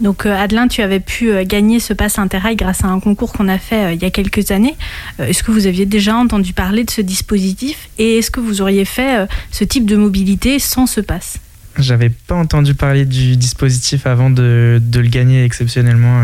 Donc, 0.00 0.24
euh, 0.24 0.34
Adelin, 0.34 0.66
tu 0.66 0.80
avais 0.80 1.00
pu 1.00 1.30
euh, 1.30 1.44
gagner 1.44 1.78
ce 1.78 1.92
pass 1.92 2.18
Interrail 2.18 2.56
grâce 2.56 2.84
à 2.84 2.88
un 2.88 3.00
concours 3.00 3.32
qu'on 3.32 3.48
a 3.48 3.58
fait 3.58 3.84
euh, 3.84 3.92
il 3.92 4.02
y 4.02 4.06
a 4.06 4.10
quelques 4.10 4.50
années. 4.50 4.76
Est-ce 5.18 5.42
que 5.42 5.50
vous 5.50 5.66
aviez 5.66 5.84
déjà 5.84 6.16
entendu 6.16 6.54
parler 6.54 6.84
de 6.84 6.90
ce 6.90 7.02
dispositif 7.02 7.90
et 7.98 8.18
est-ce 8.18 8.30
que 8.30 8.40
vous 8.40 8.62
auriez 8.62 8.84
fait 8.84 9.26
ce 9.50 9.64
type 9.64 9.84
de 9.84 9.96
mobilité 9.96 10.58
sans 10.58 10.86
ce 10.86 11.00
pass? 11.00 11.38
J'avais 11.78 12.08
pas 12.08 12.34
entendu 12.34 12.74
parler 12.74 13.04
du 13.04 13.36
dispositif 13.36 14.06
avant 14.06 14.30
de, 14.30 14.80
le 14.92 15.08
gagner 15.08 15.44
exceptionnellement 15.44 16.22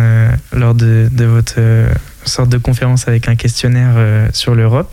lors 0.53 0.75
de, 0.75 1.09
votre 1.19 1.61
sorte 2.25 2.49
de 2.49 2.59
conférence 2.59 3.09
avec 3.09 3.29
un 3.29 3.37
questionnaire 3.37 4.29
sur 4.33 4.55
l'Europe. 4.55 4.93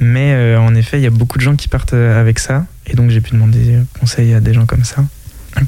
Mais 0.00 0.56
en 0.56 0.74
effet, 0.74 0.98
il 0.98 1.02
y 1.02 1.06
a 1.06 1.10
beaucoup 1.10 1.38
de 1.38 1.42
gens 1.42 1.56
qui 1.56 1.68
partent 1.68 1.94
avec 1.94 2.38
ça. 2.38 2.66
Et 2.86 2.94
donc 2.94 3.10
j'ai 3.10 3.20
pu 3.20 3.32
demander 3.32 3.78
conseil 4.00 4.34
à 4.34 4.40
des 4.40 4.52
gens 4.52 4.66
comme 4.66 4.84
ça. 4.84 5.04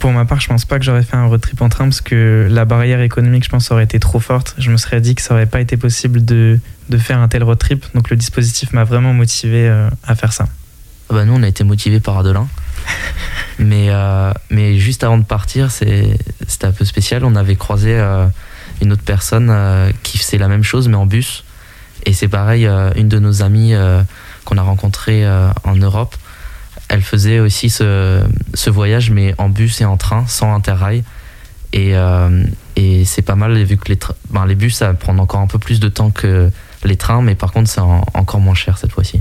Pour 0.01 0.13
ma 0.13 0.25
part, 0.27 0.39
je 0.41 0.49
pense 0.49 0.65
pas 0.65 0.79
que 0.79 0.85
j'aurais 0.85 1.03
fait 1.03 1.17
un 1.17 1.27
road 1.27 1.41
trip 1.41 1.61
en 1.63 1.69
train 1.69 1.85
parce 1.85 2.03
que 2.03 2.47
la 2.51 2.65
barrière 2.65 3.01
économique, 3.01 3.45
je 3.45 3.49
pense, 3.49 3.71
aurait 3.71 3.85
été 3.85 3.99
trop 3.99 4.21
forte. 4.21 4.55
Je 4.59 4.71
me 4.71 4.77
serais 4.77 5.01
dit 5.01 5.15
que 5.15 5.23
ça 5.23 5.35
aurait 5.35 5.47
pas 5.47 5.61
été 5.61 5.77
possible 5.77 6.25
de, 6.25 6.61
de 6.91 6.99
faire 6.99 7.19
un 7.19 7.27
tel 7.29 7.43
road 7.43 7.59
trip. 7.59 7.85
Donc 7.95 8.11
le 8.11 8.17
dispositif 8.17 8.73
m'a 8.73 8.85
vraiment 8.85 9.15
motivé 9.15 9.67
euh, 9.69 9.89
à 10.07 10.15
faire 10.15 10.33
ça. 10.33 10.45
Ah 11.11 11.15
bah 11.15 11.25
nous 11.25 11.33
on 11.33 11.43
a 11.43 11.49
été 11.49 11.65
motivés 11.65 12.01
par 12.01 12.19
Adelin. 12.19 12.47
mais, 13.59 13.87
euh, 13.89 14.31
mais 14.51 14.77
juste 14.79 15.05
avant 15.05 15.17
de 15.19 15.25
partir, 15.25 15.71
c'est- 15.71 16.19
c'était 16.47 16.67
un 16.67 16.73
peu 16.73 16.85
spécial. 16.85 17.25
On 17.25 17.35
avait 17.35 17.57
croisé 17.57 17.95
euh, 17.99 18.27
une 18.83 18.93
autre 18.93 19.03
personne 19.05 19.49
euh, 19.51 19.91
qui 20.03 20.19
faisait 20.19 20.39
la 20.39 20.49
même 20.49 20.63
chose 20.65 20.87
mais 20.89 20.97
en 20.97 21.07
bus. 21.07 21.45
Et 22.05 22.13
c'est 22.13 22.29
pareil, 22.29 22.67
une 22.97 23.09
de 23.09 23.19
nos 23.19 23.43
amies 23.43 23.75
qu'on 24.45 24.57
a 24.57 24.63
rencontrée 24.63 25.27
en 25.29 25.75
Europe, 25.75 26.15
elle 26.89 27.03
faisait 27.03 27.39
aussi 27.41 27.71
ce, 27.71 28.23
ce 28.55 28.71
voyage 28.71 29.11
mais 29.11 29.35
en 29.39 29.49
bus 29.49 29.81
et 29.81 29.85
en 29.85 29.97
train, 29.97 30.27
sans 30.27 30.55
interrail. 30.55 31.05
Et, 31.75 31.95
euh, 31.97 32.45
et 32.77 33.05
c'est 33.05 33.21
pas 33.23 33.35
mal 33.35 33.53
vu 33.63 33.77
que 33.77 33.89
les, 33.93 33.99
ben, 34.31 34.47
les 34.47 34.55
bus 34.55 34.77
ça 34.77 34.95
prend 34.95 35.17
encore 35.19 35.41
un 35.41 35.47
peu 35.47 35.59
plus 35.59 35.81
de 35.81 35.89
temps 35.89 36.11
que 36.11 36.51
les 36.85 36.97
trains, 36.97 37.21
mais 37.21 37.35
par 37.35 37.53
contre 37.53 37.69
c'est 37.69 37.81
en- 37.81 38.05
encore 38.15 38.41
moins 38.41 38.55
cher 38.55 38.79
cette 38.79 38.93
fois-ci. 38.93 39.21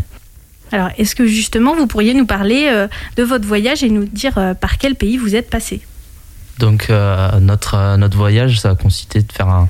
Alors, 0.72 0.89
est-ce 0.97 1.15
que 1.15 1.26
justement 1.28 1.76
vous 1.76 1.88
pourriez 1.88 2.13
nous 2.13 2.26
parler 2.26 2.68
euh, 2.72 2.88
de 3.15 3.24
votre 3.24 3.45
voyage 3.47 3.84
et 3.84 3.89
nous 3.89 4.05
dire 4.05 4.38
euh, 4.38 4.53
par 4.53 4.78
quel 4.78 4.95
pays 4.95 5.18
vous 5.18 5.36
êtes 5.36 5.49
passé? 5.49 5.82
Donc 6.59 6.89
notre, 7.39 7.97
notre 7.97 8.18
voyage, 8.18 8.59
ça 8.59 8.72
a 8.72 8.76
consisté 8.76 9.22
de 9.22 9.32
faire 9.32 9.47
un, 9.47 9.68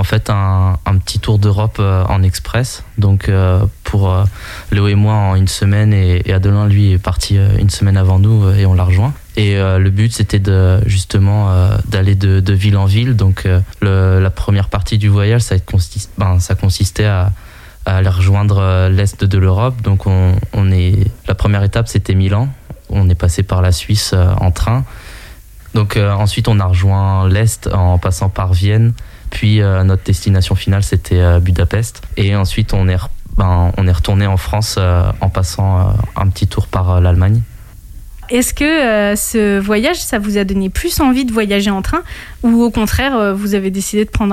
en 0.00 0.04
fait 0.04 0.30
un, 0.30 0.78
petit 1.04 1.18
tour 1.18 1.38
d'Europe 1.38 1.76
euh, 1.78 2.04
en 2.08 2.22
express. 2.22 2.84
Donc 2.96 3.28
euh, 3.28 3.60
pour 3.84 4.10
euh, 4.10 4.24
Léo 4.72 4.88
et 4.88 4.94
moi 4.94 5.12
en 5.12 5.34
une 5.34 5.46
semaine 5.46 5.92
et, 5.92 6.32
Adelin 6.32 6.66
lui 6.66 6.92
est 6.92 6.98
parti 6.98 7.36
euh, 7.36 7.50
une 7.58 7.68
semaine 7.68 7.98
avant 7.98 8.18
nous 8.18 8.50
et 8.50 8.64
on 8.64 8.72
l'a 8.72 8.84
rejoint. 8.84 9.12
Et 9.36 9.56
le 9.56 9.90
but 9.90 10.12
c'était 10.12 10.42
justement 10.84 11.50
d'aller 11.88 12.14
de, 12.14 12.52
ville 12.52 12.76
en 12.76 12.84
ville. 12.84 13.16
Donc 13.16 13.48
la 13.80 14.30
première 14.30 14.68
partie 14.68 14.98
du 14.98 15.08
voyage 15.08 15.40
ça, 15.40 15.54
ben, 16.18 16.40
ça 16.40 16.54
consistait 16.54 17.06
à, 17.06 17.32
aller 17.86 18.08
rejoindre 18.08 18.88
l'est 18.88 19.24
de 19.24 19.38
l'Europe. 19.38 19.80
Donc 19.80 20.06
on, 20.06 20.72
est 20.72 21.06
la 21.26 21.34
première 21.34 21.62
étape 21.62 21.88
c'était 21.88 22.14
Milan. 22.14 22.48
On 22.90 23.08
est 23.08 23.14
passé 23.14 23.42
par 23.42 23.62
la 23.62 23.72
Suisse 23.72 24.14
en 24.14 24.50
train. 24.50 24.84
Donc 25.72 25.96
ensuite 25.96 26.46
on 26.46 26.60
a 26.60 26.66
rejoint 26.66 27.26
l'est 27.26 27.66
en 27.72 27.96
passant 27.96 28.28
par 28.28 28.52
Vienne. 28.52 28.92
Puis 29.30 29.62
euh, 29.62 29.84
notre 29.84 30.02
destination 30.02 30.54
finale 30.54 30.82
c'était 30.82 31.20
euh, 31.20 31.40
Budapest. 31.40 32.02
Et 32.16 32.36
ensuite 32.36 32.74
on 32.74 32.88
est 32.88 32.96
ben, 33.36 33.72
on 33.78 33.86
est 33.86 33.92
retourné 33.92 34.26
en 34.26 34.36
France 34.36 34.76
euh, 34.78 35.10
en 35.20 35.30
passant 35.30 35.94
un 36.16 36.28
petit 36.28 36.46
tour 36.46 36.66
par 36.66 37.00
l'Allemagne. 37.00 37.40
Est-ce 38.28 38.54
que 38.54 39.16
ce 39.16 39.58
voyage, 39.58 39.96
ça 39.96 40.20
vous 40.20 40.38
a 40.38 40.44
donné 40.44 40.68
plus 40.70 41.00
envie 41.00 41.24
de 41.24 41.32
voyager 41.32 41.70
en 41.70 41.82
train 41.82 42.02
ou 42.44 42.62
au 42.62 42.70
contraire, 42.70 43.34
vous 43.34 43.56
avez 43.56 43.72
décidé 43.72 44.04
de 44.04 44.10
prendre 44.10 44.28